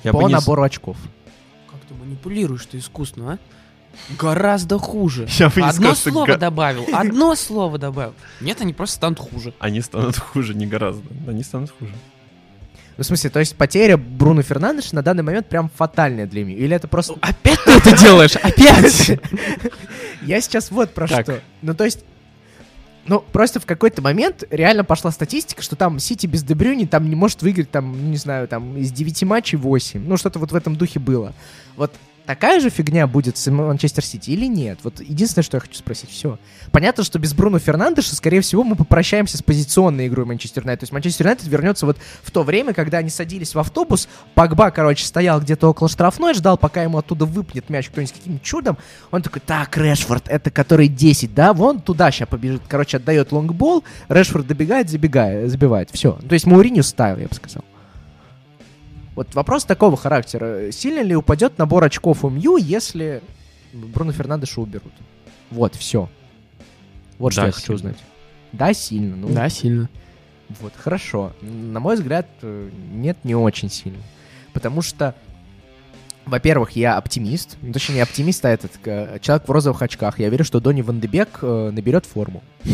Я 0.04 0.12
по 0.12 0.28
не 0.28 0.34
набору 0.34 0.64
очков. 0.64 0.98
Как 1.70 1.80
ты 1.88 1.94
манипулируешь 1.94 2.66
ты 2.66 2.78
искусственно, 2.78 3.34
а? 3.34 3.38
Гораздо 4.20 4.78
хуже. 4.78 5.28
Я 5.40 5.50
бы 5.50 5.62
не 5.62 5.68
Одно 5.68 5.96
сказал, 5.96 6.14
слово 6.14 6.26
га- 6.28 6.38
добавил, 6.38 6.86
одно 6.94 7.36
слово 7.36 7.78
добавил. 7.78 8.14
Нет, 8.42 8.62
они 8.62 8.74
просто 8.74 8.96
станут 8.98 9.20
хуже. 9.20 9.54
Они 9.60 9.82
станут 9.82 10.18
хуже, 10.18 10.54
не 10.54 10.68
гораздо. 10.68 11.04
Они 11.28 11.44
станут 11.44 11.72
хуже. 11.78 11.94
Ну, 12.98 13.04
в 13.04 13.06
смысле, 13.06 13.30
то 13.30 13.40
есть 13.40 13.56
потеря 13.56 13.96
Бруно 13.96 14.42
Фернандеша 14.42 14.96
на 14.96 15.04
данный 15.04 15.22
момент 15.22 15.48
прям 15.48 15.70
фатальная 15.70 16.26
для 16.26 16.44
МЮ? 16.44 16.58
Или 16.58 16.76
это 16.76 16.88
просто... 16.88 17.14
Опять 17.22 17.64
ты 17.64 17.72
это 17.72 17.96
делаешь? 17.96 18.36
Опять? 18.36 19.20
Я 20.24 20.42
сейчас 20.42 20.72
вот 20.72 20.94
про 20.94 21.08
что. 21.08 21.42
Ну, 21.62 21.76
то 21.76 21.86
есть... 21.86 22.04
Ну, 23.08 23.24
просто 23.32 23.60
в 23.60 23.66
какой-то 23.66 24.02
момент 24.02 24.44
реально 24.50 24.84
пошла 24.84 25.12
статистика, 25.12 25.62
что 25.62 25.76
там 25.76 26.00
Сити 26.00 26.28
без 26.28 26.44
Дебрюни 26.44 26.86
там 26.86 27.10
не 27.10 27.16
может 27.16 27.42
выиграть, 27.42 27.72
там, 27.72 28.12
не 28.12 28.18
знаю, 28.18 28.48
там 28.48 28.78
из 28.78 28.92
9 28.92 29.24
матчей 29.24 29.58
8. 29.58 30.06
Ну, 30.06 30.18
что-то 30.18 30.40
вот 30.40 30.52
в 30.52 30.56
этом 30.56 30.76
духе 30.76 31.00
было. 31.00 31.34
Вот 31.78 31.94
такая 32.28 32.60
же 32.60 32.70
фигня 32.70 33.08
будет 33.08 33.38
с 33.38 33.50
Манчестер 33.50 34.04
Сити 34.04 34.32
или 34.32 34.46
нет? 34.46 34.80
Вот 34.84 35.00
единственное, 35.00 35.44
что 35.44 35.58
я 35.58 35.62
хочу 35.62 35.76
спросить, 35.76 36.12
все. 36.12 36.38
Понятно, 36.72 37.04
что 37.04 37.18
без 37.18 37.34
Бруно 37.34 37.58
Фернандеша, 37.58 38.16
скорее 38.16 38.42
всего, 38.42 38.64
мы 38.64 38.76
попрощаемся 38.76 39.38
с 39.38 39.42
позиционной 39.42 40.08
игрой 40.08 40.26
Манчестер 40.26 40.62
Юнайтед. 40.62 40.82
То 40.82 40.84
есть 40.84 40.94
Манчестер 40.94 41.26
Юнайтед 41.26 41.48
вернется 41.48 41.86
вот 41.86 41.98
в 42.22 42.30
то 42.30 42.44
время, 42.44 42.74
когда 42.74 43.00
они 43.00 43.10
садились 43.10 43.56
в 43.56 43.60
автобус, 43.60 44.10
Погба, 44.36 44.70
короче, 44.70 45.06
стоял 45.06 45.40
где-то 45.40 45.70
около 45.70 45.90
штрафной, 45.90 46.34
ждал, 46.34 46.58
пока 46.58 46.84
ему 46.84 46.98
оттуда 46.98 47.26
выпнет 47.26 47.70
мяч 47.70 47.88
кто-нибудь 47.88 48.14
каким 48.14 48.40
чудом. 48.42 48.78
Он 49.10 49.22
такой, 49.22 49.42
так, 49.44 49.76
Решфорд, 49.78 50.28
это 50.28 50.52
который 50.52 50.90
10, 50.90 51.34
да? 51.34 51.54
Вон 51.54 51.80
туда 51.80 52.12
сейчас 52.12 52.28
побежит. 52.28 52.62
Короче, 52.68 52.98
отдает 52.98 53.32
лонгбол, 53.32 53.86
Решфорд 54.10 54.46
добегает, 54.46 54.90
забегает, 54.90 55.50
забивает. 55.50 55.90
Все. 55.94 56.20
То 56.28 56.34
есть 56.34 56.46
Мауриню 56.46 56.84
ставил, 56.84 57.20
я 57.20 57.28
бы 57.28 57.34
сказал. 57.34 57.64
Вот 59.18 59.34
вопрос 59.34 59.66
такого 59.66 59.98
характера. 59.98 60.72
Сильно 60.72 61.02
ли 61.02 61.16
упадет 61.16 61.58
набор 61.58 61.84
очков 61.84 62.24
у 62.24 62.30
Мью, 62.30 62.56
если 62.58 63.24
Бруно 63.74 64.12
Фернандеша 64.12 64.62
уберут? 64.62 64.94
Вот, 65.50 65.74
все. 65.74 66.08
Вот 67.18 67.34
что 67.34 67.42
Да, 67.42 67.48
я 67.48 67.52
хочу 67.52 67.66
сильно. 67.66 67.76
узнать. 67.78 67.98
Да, 68.52 68.74
сильно. 68.76 69.16
Ну, 69.16 69.30
Да, 69.30 69.50
сильно. 69.50 69.90
вот, 70.62 70.72
хорошо. 70.78 71.34
На 71.42 71.80
мой 71.80 71.96
взгляд, 71.96 72.28
э, 72.44 72.70
нет, 72.92 73.18
не 73.24 73.34
очень 73.34 73.72
сильно. 73.72 73.98
Потому 74.54 74.84
что, 74.84 75.16
во-первых, 76.28 76.72
я 76.72 76.98
оптимист. 76.98 77.58
Ну, 77.62 77.74
точнее, 77.74 77.96
не 77.96 78.02
оптимист, 78.02 78.46
а 78.46 78.50
этот 78.50 78.72
э, 78.86 79.20
человек 79.22 79.48
в 79.48 79.52
розовых 79.52 79.82
очках. 79.82 80.20
Я 80.20 80.30
верю, 80.30 80.44
что 80.44 80.60
Донни 80.60 80.82
Ван 80.82 81.00
де 81.00 81.08
Бек 81.08 81.40
э, 81.42 81.70
наберет 81.72 82.06
форму. 82.06 82.44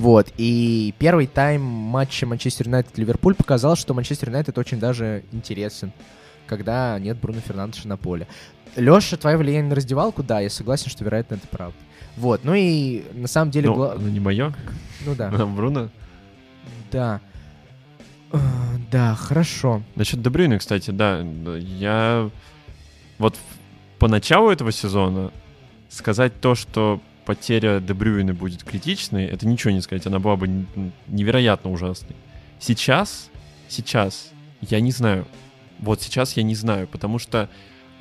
Вот. 0.00 0.28
И 0.38 0.94
первый 0.98 1.26
тайм 1.26 1.60
матча 1.60 2.24
Манчестер 2.26 2.66
Юнайтед-Ливерпуль 2.68 3.34
показал, 3.34 3.76
что 3.76 3.92
Манчестер 3.92 4.28
Юнайтед 4.30 4.56
очень 4.56 4.78
даже 4.80 5.24
интересен, 5.30 5.92
когда 6.46 6.98
нет 6.98 7.18
Бруно 7.18 7.40
Фернандеша 7.40 7.86
на 7.86 7.98
поле. 7.98 8.26
Леша, 8.76 9.18
твое 9.18 9.36
влияние 9.36 9.68
на 9.68 9.74
раздевалку, 9.74 10.22
да, 10.22 10.40
я 10.40 10.48
согласен, 10.48 10.88
что, 10.90 11.04
вероятно, 11.04 11.34
это 11.34 11.46
правда. 11.48 11.76
Вот, 12.16 12.44
ну 12.44 12.54
и 12.54 13.02
на 13.12 13.28
самом 13.28 13.50
деле... 13.50 13.68
Ну, 13.68 13.74
гла- 13.74 13.92
оно 13.92 14.08
не 14.08 14.20
мое, 14.20 14.54
Ну 15.04 15.14
да. 15.14 15.28
а 15.34 15.44
Бруно. 15.44 15.90
Да. 16.90 17.20
Э, 18.32 18.38
Да, 18.90 19.14
хорошо. 19.16 19.82
Насчет 19.96 20.22
Дебрюйна, 20.22 20.58
кстати, 20.58 20.90
да, 20.92 21.20
я 21.58 22.30
вот 23.20 23.38
по 23.98 24.08
началу 24.08 24.50
этого 24.50 24.72
сезона 24.72 25.30
сказать 25.90 26.40
то, 26.40 26.54
что 26.54 27.02
потеря 27.26 27.78
Дебрюйна 27.78 28.32
будет 28.32 28.64
критичной, 28.64 29.26
это 29.26 29.46
ничего 29.46 29.72
не 29.72 29.82
сказать, 29.82 30.06
она 30.06 30.18
была 30.18 30.36
бы 30.36 30.64
невероятно 31.06 31.70
ужасной. 31.70 32.16
Сейчас, 32.58 33.28
сейчас, 33.68 34.30
я 34.62 34.80
не 34.80 34.90
знаю. 34.90 35.26
Вот 35.80 36.00
сейчас 36.00 36.36
я 36.38 36.42
не 36.42 36.54
знаю, 36.54 36.88
потому 36.88 37.18
что 37.18 37.50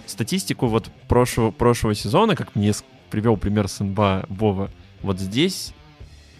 статистику 0.05 0.67
вот 0.67 0.89
прошлого, 1.09 1.51
прошлого 1.51 1.95
сезона, 1.95 2.37
как 2.37 2.55
мне 2.55 2.71
привел 3.09 3.35
пример 3.35 3.67
с 3.67 3.83
НБА 3.83 4.25
Вова, 4.29 4.71
вот 5.01 5.19
здесь 5.19 5.73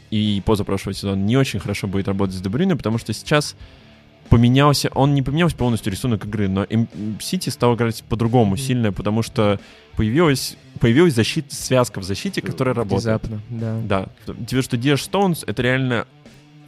и 0.09 0.41
позапрошлого 0.45 0.93
сезона 0.93 1.21
не 1.21 1.36
очень 1.36 1.59
хорошо 1.59 1.88
будет 1.88 2.07
работать 2.07 2.36
с 2.36 2.41
Дебрюйне, 2.41 2.77
потому 2.77 2.97
что 2.97 3.11
сейчас 3.11 3.57
поменялся, 4.30 4.89
он 4.93 5.13
не 5.13 5.21
поменялся 5.21 5.55
полностью 5.55 5.91
рисунок 5.91 6.25
игры, 6.25 6.47
но 6.47 6.65
Сити 7.19 7.49
стал 7.49 7.75
играть 7.75 8.03
по-другому 8.07 8.51
Мгм. 8.51 8.57
сильно, 8.57 8.93
потому 8.93 9.23
что 9.23 9.59
появилась, 9.95 10.55
появилась 10.80 11.13
защита, 11.15 11.53
связка 11.53 11.99
в 11.99 12.03
защите, 12.03 12.41
которая 12.41 12.73
работает. 12.75 13.23
Внезапно, 13.23 13.41
да. 13.49 14.07
Да. 14.25 14.34
Тебе 14.45 14.61
что 14.61 14.77
Диэш 14.77 15.03
Стоунс, 15.03 15.43
это 15.45 15.61
реально... 15.61 16.05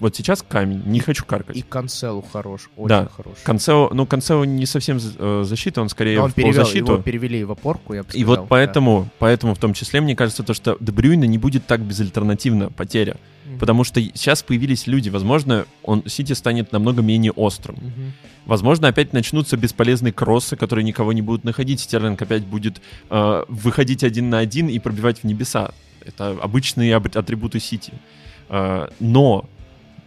Вот 0.01 0.15
сейчас 0.15 0.41
камень, 0.41 0.81
не 0.87 0.99
хочу 0.99 1.23
каркать. 1.25 1.55
И 1.55 1.61
Канцелу 1.61 2.23
хорош, 2.23 2.69
очень 2.75 2.89
Да. 2.89 3.07
хорош. 3.15 3.35
Канцео, 3.43 3.91
ну, 3.93 4.07
Канцео 4.07 4.43
не 4.45 4.65
совсем 4.65 4.97
э, 4.97 5.43
защита, 5.45 5.79
он 5.79 5.89
скорее 5.89 6.17
Но 6.17 6.23
он 6.23 6.31
в 6.31 6.33
перевел, 6.33 6.53
полузащиту. 6.55 6.93
его 6.93 7.01
перевели 7.03 7.43
в 7.43 7.51
опорку, 7.51 7.93
я 7.93 8.01
бы 8.01 8.09
И 8.09 8.23
сказал, 8.23 8.35
вот 8.37 8.49
поэтому, 8.49 9.09
поэтому 9.19 9.53
в 9.53 9.59
том 9.59 9.73
числе, 9.75 10.01
мне 10.01 10.15
кажется, 10.15 10.41
то, 10.41 10.55
что 10.55 10.75
Дебрюйна 10.79 11.25
не 11.25 11.37
будет 11.37 11.67
так 11.67 11.81
безальтернативно 11.81 12.71
потеря. 12.71 13.17
да. 13.45 13.59
Потому 13.59 13.83
что 13.83 14.01
сейчас 14.01 14.41
появились 14.41 14.87
люди, 14.87 15.09
возможно, 15.09 15.65
он 15.83 16.03
Сити 16.07 16.33
станет 16.33 16.71
намного 16.71 17.03
менее 17.03 17.31
острым. 17.33 17.75
Мгм. 17.75 18.13
Возможно, 18.47 18.87
опять 18.87 19.13
начнутся 19.13 19.55
бесполезные 19.55 20.11
кроссы, 20.13 20.55
которые 20.55 20.83
никого 20.83 21.13
не 21.13 21.21
будут 21.21 21.43
находить. 21.43 21.79
Стерлинг 21.79 22.19
опять 22.19 22.43
будет 22.43 22.81
э, 23.11 23.43
выходить 23.49 24.03
один 24.03 24.31
на 24.31 24.39
один 24.39 24.67
и 24.67 24.79
пробивать 24.79 25.19
в 25.19 25.25
небеса. 25.25 25.73
Это 26.03 26.31
обычные 26.41 26.95
атрибуты 26.95 27.59
Сити. 27.59 27.93
Э, 28.49 28.87
но 28.99 29.45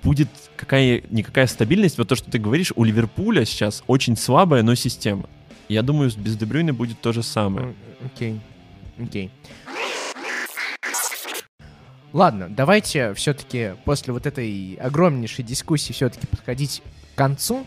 будет 0.04 0.28
какая-никакая 0.56 1.46
стабильность. 1.46 1.98
Вот 1.98 2.08
то, 2.08 2.14
что 2.14 2.30
ты 2.30 2.38
говоришь, 2.38 2.72
у 2.76 2.84
Ливерпуля 2.84 3.44
сейчас 3.44 3.82
очень 3.86 4.16
слабая, 4.16 4.62
но 4.62 4.74
система. 4.74 5.28
Я 5.68 5.82
думаю, 5.82 6.12
без 6.16 6.36
Дебрюйна 6.36 6.74
будет 6.74 7.00
то 7.00 7.12
же 7.12 7.22
самое. 7.22 7.74
Окей. 8.04 8.40
Окей. 8.98 9.30
Ладно, 12.12 12.46
давайте 12.48 13.12
все-таки 13.14 13.72
после 13.84 14.12
вот 14.12 14.26
этой 14.26 14.74
огромнейшей 14.74 15.44
дискуссии 15.44 15.92
все-таки 15.92 16.28
подходить 16.28 16.82
к 17.14 17.18
концу. 17.18 17.66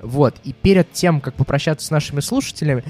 Вот, 0.00 0.36
и 0.44 0.52
перед 0.52 0.92
тем, 0.92 1.20
как 1.20 1.34
попрощаться 1.34 1.88
с 1.88 1.90
нашими 1.90 2.20
слушателями, 2.20 2.84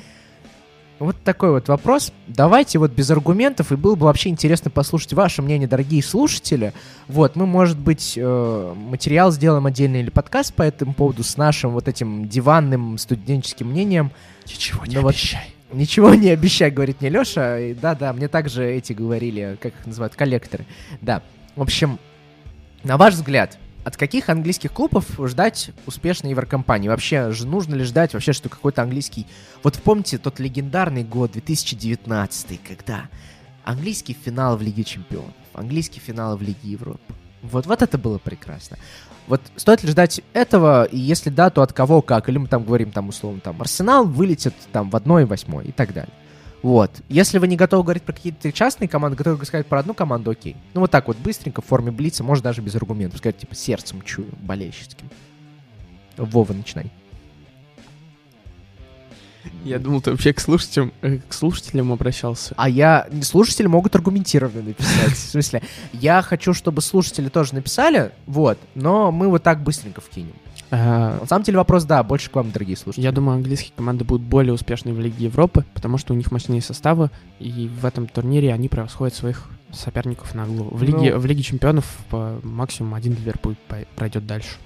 вот 0.99 1.16
такой 1.22 1.51
вот 1.51 1.68
вопрос. 1.68 2.12
Давайте 2.26 2.78
вот 2.78 2.92
без 2.92 3.11
аргументов, 3.11 3.72
и 3.72 3.76
было 3.76 3.94
бы 3.94 4.07
вообще 4.07 4.30
интересно 4.30 4.70
послушать 4.70 5.12
ваше 5.12 5.42
мнение, 5.42 5.68
дорогие 5.68 6.03
слушатели. 6.03 6.72
Вот, 7.07 7.36
мы, 7.36 7.46
может 7.46 7.78
быть, 7.78 8.14
э, 8.16 8.74
материал 8.76 9.30
сделаем 9.30 9.66
отдельный 9.66 10.01
или 10.01 10.11
подкаст 10.11 10.55
по 10.55 10.62
этому 10.62 10.94
поводу 10.94 11.22
с 11.22 11.36
нашим 11.36 11.70
вот 11.70 11.88
этим 11.88 12.28
диванным 12.28 12.99
студенческим 12.99 13.68
мнением. 13.68 14.11
Ничего 14.46 14.86
не 14.86 14.96
обещай. 14.96 15.55
Ничего 15.72 16.14
не 16.14 16.30
обещай, 16.30 16.70
говорит 16.70 17.01
мне 17.01 17.11
Леша. 17.11 17.59
Да-да, 17.80 18.12
мне 18.12 18.28
также 18.28 18.64
эти 18.64 18.92
говорили, 18.92 19.59
как 19.61 19.74
их 19.74 19.86
называют, 19.86 20.14
коллекторы. 20.14 20.64
Да. 21.01 21.22
В 21.57 21.62
общем, 21.62 21.99
на 22.84 22.96
ваш 22.96 23.14
взгляд, 23.14 23.59
от 23.89 23.97
каких 23.97 24.28
английских 24.28 24.70
клубов 24.70 25.07
ждать 25.18 25.70
успешной 25.86 26.32
Еврокомпании? 26.32 26.89
Вообще, 26.89 27.32
же 27.32 27.47
нужно 27.47 27.74
ли 27.74 27.84
ждать 27.84 28.12
вообще, 28.12 28.34
что 28.34 28.51
какой-то 28.51 28.82
английский... 28.82 29.26
Вот 29.62 29.80
помните 29.82 30.18
тот 30.18 30.39
легендарный 30.41 31.05
год 31.05 31.32
2019, 31.32 32.61
когда 32.68 33.09
английский 33.64 34.12
финал 34.12 34.59
в 34.59 34.62
Лиге 34.62 34.84
Чемпионов, 34.84 35.32
английский 35.55 36.01
финал 36.01 36.36
в 36.36 36.43
Лиге 36.43 36.59
Европы. 36.64 37.14
Вот, 37.41 37.64
вот 37.64 37.80
это 37.80 37.97
было 37.97 38.18
прекрасно. 38.18 38.76
Вот 39.26 39.41
стоит 39.57 39.82
ли 39.82 39.91
ждать 39.91 40.20
этого, 40.34 40.84
и 40.84 40.99
если 40.99 41.30
да, 41.30 41.49
то 41.49 41.62
от 41.62 41.72
кого 41.72 42.03
как? 42.03 42.28
Или 42.28 42.36
мы 42.36 42.47
там 42.47 42.64
говорим, 42.64 42.91
там, 42.91 43.09
условно, 43.09 43.41
там, 43.41 43.59
Арсенал 43.59 44.05
вылетит 44.05 44.55
там 44.70 44.91
в 44.91 44.97
одной 44.97 45.24
восьмой 45.24 45.64
и 45.64 45.72
так 45.72 45.95
далее. 45.95 46.12
Вот. 46.63 46.91
Если 47.09 47.39
вы 47.39 47.47
не 47.47 47.57
готовы 47.57 47.85
говорить 47.85 48.03
про 48.03 48.13
какие-то 48.13 48.51
частные 48.53 48.89
команды, 48.89 49.17
готовы 49.17 49.45
сказать 49.45 49.67
про 49.67 49.81
одну 49.81 49.95
команду, 49.95 50.31
окей. 50.31 50.57
Ну 50.75 50.81
вот 50.81 50.91
так 50.91 51.07
вот, 51.07 51.17
быстренько, 51.17 51.63
в 51.63 51.67
форме 51.67 51.91
блица, 51.91 52.25
может 52.25 52.45
даже 52.45 52.63
без 52.63 52.75
аргументов. 52.75 53.19
Сказать, 53.19 53.39
типа, 53.39 53.55
сердцем 53.55 54.03
чую, 54.03 54.29
болельщическим. 54.41 55.09
Вова, 56.17 56.53
начинай. 56.53 56.91
Я 59.65 59.79
думал, 59.79 60.01
ты 60.01 60.11
вообще 60.11 60.33
к 60.33 60.41
слушателям, 60.41 60.93
э, 61.01 61.19
к 61.19 61.33
слушателям 61.33 61.93
обращался. 61.93 62.55
А 62.57 62.69
я... 62.69 63.07
Слушатели 63.23 63.67
могут 63.67 63.95
аргументированно 63.95 64.63
написать. 64.63 65.13
В 65.13 65.31
смысле, 65.31 65.63
я 65.93 66.23
хочу, 66.23 66.55
чтобы 66.55 66.83
слушатели 66.83 67.29
тоже 67.29 67.55
написали, 67.55 68.13
вот, 68.27 68.59
но 68.75 69.11
мы 69.13 69.29
вот 69.29 69.43
так 69.43 69.63
быстренько 69.63 70.01
вкинем. 70.01 70.35
А, 70.71 71.19
На 71.21 71.27
самом 71.27 71.45
деле 71.45 71.59
вопрос, 71.59 71.85
да, 71.85 72.03
больше 72.03 72.31
к 72.31 72.37
вам, 72.37 72.51
дорогие 72.51 72.77
слушатели. 72.77 73.05
Я 73.05 73.12
думаю, 73.12 73.37
английские 73.37 73.73
команды 73.75 74.05
будут 74.05 74.27
более 74.27 74.53
успешны 74.53 74.93
в 74.93 75.01
Лиге 75.01 75.25
Европы, 75.27 75.64
потому 75.75 75.99
что 75.99 76.12
у 76.12 76.16
них 76.16 76.31
мощнее 76.31 76.61
составы, 76.61 77.11
и 77.39 77.69
в 77.69 77.85
этом 77.87 78.07
турнире 78.07 78.53
они 78.53 78.69
превосходят 78.69 79.14
своих 79.14 79.49
соперников 79.73 80.35
на 80.35 80.45
углу. 80.45 80.69
В 80.71 80.83
Лиге, 80.83 81.14
Ну. 81.14 81.21
в 81.21 81.27
Лиге 81.27 81.43
чемпионов 81.43 81.99
по 82.11 82.39
максимум 82.43 82.95
один 82.95 83.14
Ливерпуль 83.14 83.57
пройдет 83.97 84.27
дальше. 84.27 84.57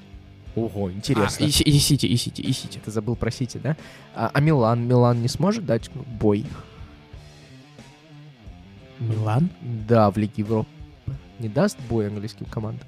Ого, 0.55 0.91
интересно. 0.93 1.47
А, 1.47 1.49
и, 1.49 1.49
и 1.49 1.79
Сити, 1.79 2.07
и 2.07 2.17
Сити, 2.17 2.41
и 2.43 2.53
Сити. 2.53 2.81
Ты 2.85 2.91
забыл 2.91 3.17
про 3.17 3.31
Сити, 3.31 3.59
да? 3.63 3.77
А, 4.15 4.31
а 4.35 4.41
Милан? 4.41 4.87
Милан 4.87 5.23
не 5.23 5.29
сможет 5.29 5.65
дать 5.65 5.91
бой? 5.95 6.45
Милан? 8.99 9.49
Да, 9.89 10.11
в 10.11 10.17
Лиге 10.19 10.33
Европы. 10.37 10.69
Не 11.39 11.49
даст 11.49 11.79
бой 11.89 12.09
английским 12.09 12.47
командам? 12.47 12.87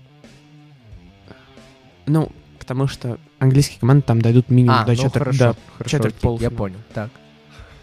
Ну, 2.06 2.30
потому 2.64 2.86
что 2.86 3.18
английские 3.38 3.78
команды 3.78 4.02
там 4.06 4.22
дойдут 4.22 4.48
минимум 4.48 4.76
а, 4.78 4.84
до 4.84 4.92
ну 4.92 4.96
четвер- 5.02 5.18
хорошо, 5.18 5.38
до 5.38 5.56
хорошо, 5.76 5.90
четверть 5.98 6.14
окей, 6.22 6.38
я 6.40 6.50
понял. 6.50 6.78
Так, 6.94 7.10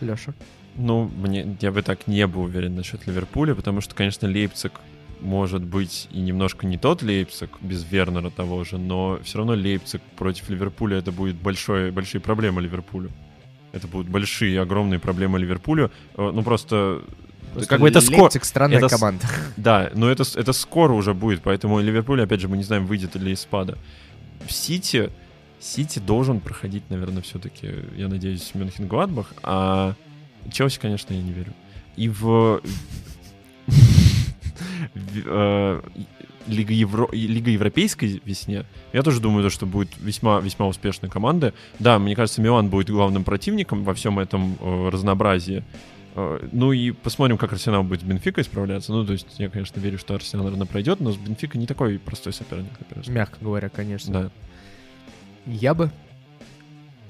Леша. 0.02 0.34
Ну, 0.76 1.12
мне, 1.16 1.56
я 1.62 1.72
бы 1.72 1.82
так 1.84 2.08
не 2.08 2.26
был 2.26 2.42
уверен 2.44 2.76
насчет 2.76 3.06
Ливерпуля, 3.06 3.54
потому 3.54 3.82
что, 3.82 3.94
конечно, 3.94 4.28
Лейпциг 4.28 4.74
может 5.20 5.62
быть 5.64 6.08
и 6.12 6.20
немножко 6.20 6.66
не 6.66 6.78
тот 6.80 7.04
Лейпциг 7.04 7.52
без 7.62 7.84
Вернера 7.90 8.32
того 8.32 8.64
же, 8.64 8.80
но 8.80 9.20
все 9.24 9.38
равно 9.38 9.54
Лейпциг 9.54 10.02
против 10.18 10.50
Ливерпуля 10.50 10.98
это 10.98 11.12
будет 11.12 11.36
большое, 11.36 11.92
большие 11.92 12.20
проблемы 12.22 12.62
Ливерпулю. 12.62 13.12
Это 13.72 13.88
будут 13.88 14.10
большие, 14.10 14.60
огромные 14.60 15.00
проблемы 15.00 15.38
Ливерпулю. 15.40 15.92
Э, 16.18 16.32
Ну 16.34 16.42
просто, 16.42 17.04
как 17.68 17.80
бы 17.82 17.90
это 17.90 18.02
скоро, 18.02 18.22
Лейпциг 18.24 18.46
странная 18.46 18.78
это 18.80 18.90
команда. 18.90 19.26
да, 19.58 19.92
но 19.94 20.10
это, 20.10 20.24
это 20.36 20.54
скоро 20.54 20.94
уже 20.94 21.14
будет, 21.14 21.42
поэтому 21.44 21.80
Ливерпуль, 21.80 22.24
опять 22.24 22.40
же, 22.42 22.48
мы 22.48 22.58
не 22.58 22.64
знаем, 22.64 22.86
выйдет 22.88 23.16
ли 23.16 23.32
из 23.34 23.42
спада. 23.42 23.78
В 24.46 24.52
Сити, 24.52 25.12
Сити 25.60 26.00
должен 26.00 26.40
проходить, 26.40 26.90
наверное, 26.90 27.22
все-таки, 27.22 27.70
я 27.96 28.08
надеюсь, 28.08 28.52
Мюнхен 28.54 28.88
Гладбах, 28.88 29.34
а 29.44 29.94
Челси, 30.52 30.80
конечно, 30.80 31.14
я 31.14 31.22
не 31.22 31.32
верю. 31.32 31.54
И 31.96 32.10
в... 32.10 32.62
э, 35.26 35.82
Лига, 36.48 36.74
Евро... 36.74 37.08
Лига 37.12 37.52
Европейской 37.52 38.22
весне, 38.26 38.66
я 38.94 39.04
тоже 39.04 39.20
думаю, 39.20 39.44
то, 39.44 39.50
что 39.50 39.66
будет 39.66 39.90
весьма, 40.00 40.40
весьма 40.40 40.68
успешная 40.68 41.10
команда. 41.10 41.54
Да, 41.80 42.00
мне 42.00 42.16
кажется, 42.16 42.42
Милан 42.42 42.70
будет 42.70 42.90
главным 42.90 43.24
противником 43.24 43.84
во 43.84 43.94
всем 43.94 44.20
этом 44.20 44.58
э, 44.60 44.90
разнообразии. 44.90 45.64
Э, 46.16 46.48
Ну 46.52 46.72
и 46.72 46.92
посмотрим, 46.92 47.38
как 47.38 47.54
Арсенал 47.54 47.84
будет 47.84 48.02
с 48.02 48.04
Бенфикой 48.04 48.44
справляться. 48.44 48.92
Ну, 48.92 49.06
то 49.06 49.14
есть 49.14 49.28
я, 49.38 49.50
конечно, 49.50 49.80
верю, 49.80 49.98
что 49.98 50.16
Арсенал, 50.16 50.46
наверное, 50.46 50.68
пройдет, 50.68 51.00
но 51.00 51.12
с 51.12 51.18
Бенфика 51.18 51.58
не 51.58 51.68
такой 51.68 52.00
простой 52.00 52.34
соперник, 52.34 52.72
на 52.80 52.86
первый 52.86 53.02
взгляд. 53.02 53.16
Мягко 53.16 53.38
говоря, 53.42 53.70
конечно. 53.70 54.14
Да. 54.14 54.32
Я 55.46 55.74
бы... 55.74 55.92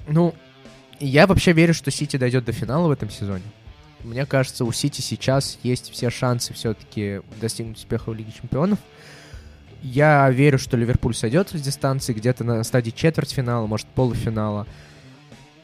Ну, 0.08 0.34
я 1.00 1.26
вообще 1.26 1.52
верю, 1.52 1.74
что 1.74 1.90
Сити 1.90 2.16
дойдет 2.16 2.44
до 2.44 2.52
финала 2.52 2.88
в 2.88 2.90
этом 2.90 3.10
сезоне. 3.10 3.44
Мне 4.04 4.26
кажется, 4.26 4.64
у 4.64 4.72
Сити 4.72 5.00
сейчас 5.00 5.58
есть 5.62 5.90
все 5.90 6.10
шансы 6.10 6.52
все-таки 6.54 7.20
достигнуть 7.40 7.76
успеха 7.76 8.10
в 8.10 8.14
Лиге 8.14 8.32
Чемпионов. 8.32 8.78
Я 9.82 10.30
верю, 10.30 10.58
что 10.58 10.76
Ливерпуль 10.76 11.14
сойдет 11.14 11.50
с 11.50 11.60
дистанции 11.60 12.12
где-то 12.12 12.44
на 12.44 12.62
стадии 12.62 12.90
четвертьфинала, 12.90 13.66
может, 13.66 13.86
полуфинала. 13.88 14.66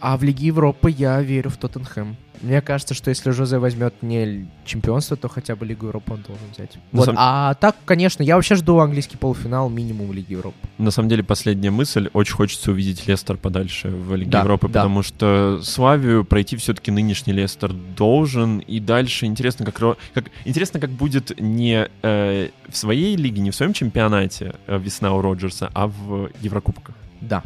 А 0.00 0.16
в 0.16 0.22
Лиге 0.22 0.46
Европы 0.46 0.90
я 0.90 1.20
верю 1.22 1.50
в 1.50 1.56
Тоттенхэм. 1.56 2.16
Мне 2.40 2.60
кажется, 2.60 2.94
что 2.94 3.10
если 3.10 3.32
Жозе 3.32 3.58
возьмет 3.58 3.94
не 4.00 4.46
чемпионство, 4.64 5.16
то 5.16 5.28
хотя 5.28 5.56
бы 5.56 5.66
Лигу 5.66 5.86
Европы 5.86 6.12
он 6.12 6.22
должен 6.22 6.46
взять. 6.54 6.76
На 6.92 6.98
Вот. 6.98 7.04
самом- 7.06 7.18
А 7.20 7.54
так, 7.54 7.74
конечно, 7.84 8.22
я 8.22 8.36
вообще 8.36 8.54
жду 8.54 8.78
английский 8.78 9.16
полуфинал 9.16 9.68
минимум 9.68 10.06
в 10.06 10.12
Лиге 10.12 10.34
Европы. 10.36 10.56
На 10.78 10.92
самом 10.92 11.08
деле, 11.08 11.24
последняя 11.24 11.72
мысль. 11.72 12.10
Очень 12.12 12.34
хочется 12.34 12.70
увидеть 12.70 13.08
Лестер 13.08 13.36
подальше 13.38 13.88
в 13.88 14.14
Лиге 14.14 14.30
Да, 14.30 14.42
Европы, 14.42 14.68
да. 14.68 14.82
потому 14.82 15.02
что 15.02 15.60
Славию 15.64 16.24
пройти 16.24 16.56
все-таки 16.56 16.92
нынешний 16.92 17.32
Лестер 17.32 17.72
должен. 17.72 18.60
И 18.60 18.78
дальше 18.78 19.26
интересно, 19.26 19.64
как, 19.66 19.96
как, 20.14 20.26
интересно, 20.44 20.78
как 20.78 20.90
будет 20.90 21.40
не 21.40 21.88
э, 22.02 22.50
в 22.68 22.76
своей 22.76 23.16
лиге, 23.16 23.40
не 23.40 23.50
в 23.50 23.54
своем 23.56 23.72
чемпионате 23.72 24.54
э, 24.68 24.78
весна 24.78 25.12
у 25.12 25.20
Роджерса, 25.20 25.70
а 25.74 25.88
в 25.88 26.30
Еврокубках. 26.40 26.94
Да. 27.20 27.42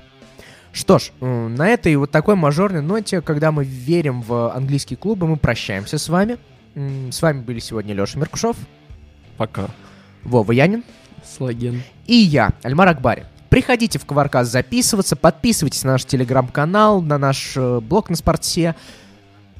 Что 0.72 0.98
ж, 0.98 1.10
на 1.20 1.68
этой 1.68 1.94
вот 1.96 2.10
такой 2.10 2.34
мажорной 2.34 2.80
ноте, 2.80 3.20
когда 3.20 3.52
мы 3.52 3.64
верим 3.64 4.22
в 4.22 4.52
английские 4.54 4.96
клубы, 4.96 5.26
мы 5.26 5.36
прощаемся 5.36 5.98
с 5.98 6.08
вами. 6.08 6.38
С 6.74 7.20
вами 7.20 7.42
были 7.42 7.58
сегодня 7.58 7.94
Леша 7.94 8.18
Меркушев, 8.18 8.56
Пока. 9.36 9.68
Вова 10.24 10.52
Янин 10.52 10.84
Слаген. 11.24 11.82
и 12.06 12.14
я, 12.14 12.52
Альмар 12.62 12.88
Акбари. 12.88 13.24
Приходите 13.50 13.98
в 13.98 14.06
Кваркас 14.06 14.48
записываться, 14.48 15.14
подписывайтесь 15.14 15.84
на 15.84 15.92
наш 15.92 16.06
телеграм-канал, 16.06 17.02
на 17.02 17.18
наш 17.18 17.52
э, 17.56 17.80
блог 17.80 18.08
на 18.08 18.16
спорте. 18.16 18.74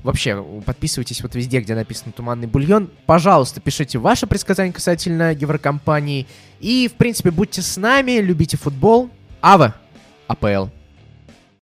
Вообще, 0.03 0.43
подписывайтесь 0.65 1.23
вот 1.23 1.35
везде, 1.35 1.61
где 1.61 1.75
написано 1.75 2.13
«Туманный 2.13 2.47
бульон». 2.47 2.91
Пожалуйста, 3.05 3.61
пишите 3.61 3.99
ваши 3.99 4.27
предсказания 4.27 4.73
касательно 4.73 5.33
Еврокомпании. 5.33 6.27
И, 6.61 6.89
в 6.89 6.97
принципе, 6.97 7.31
будьте 7.31 7.61
с 7.61 7.77
нами, 7.77 8.13
любите 8.13 8.57
футбол. 8.57 9.11
Ава! 9.43 9.75
АПЛ. 10.27 10.69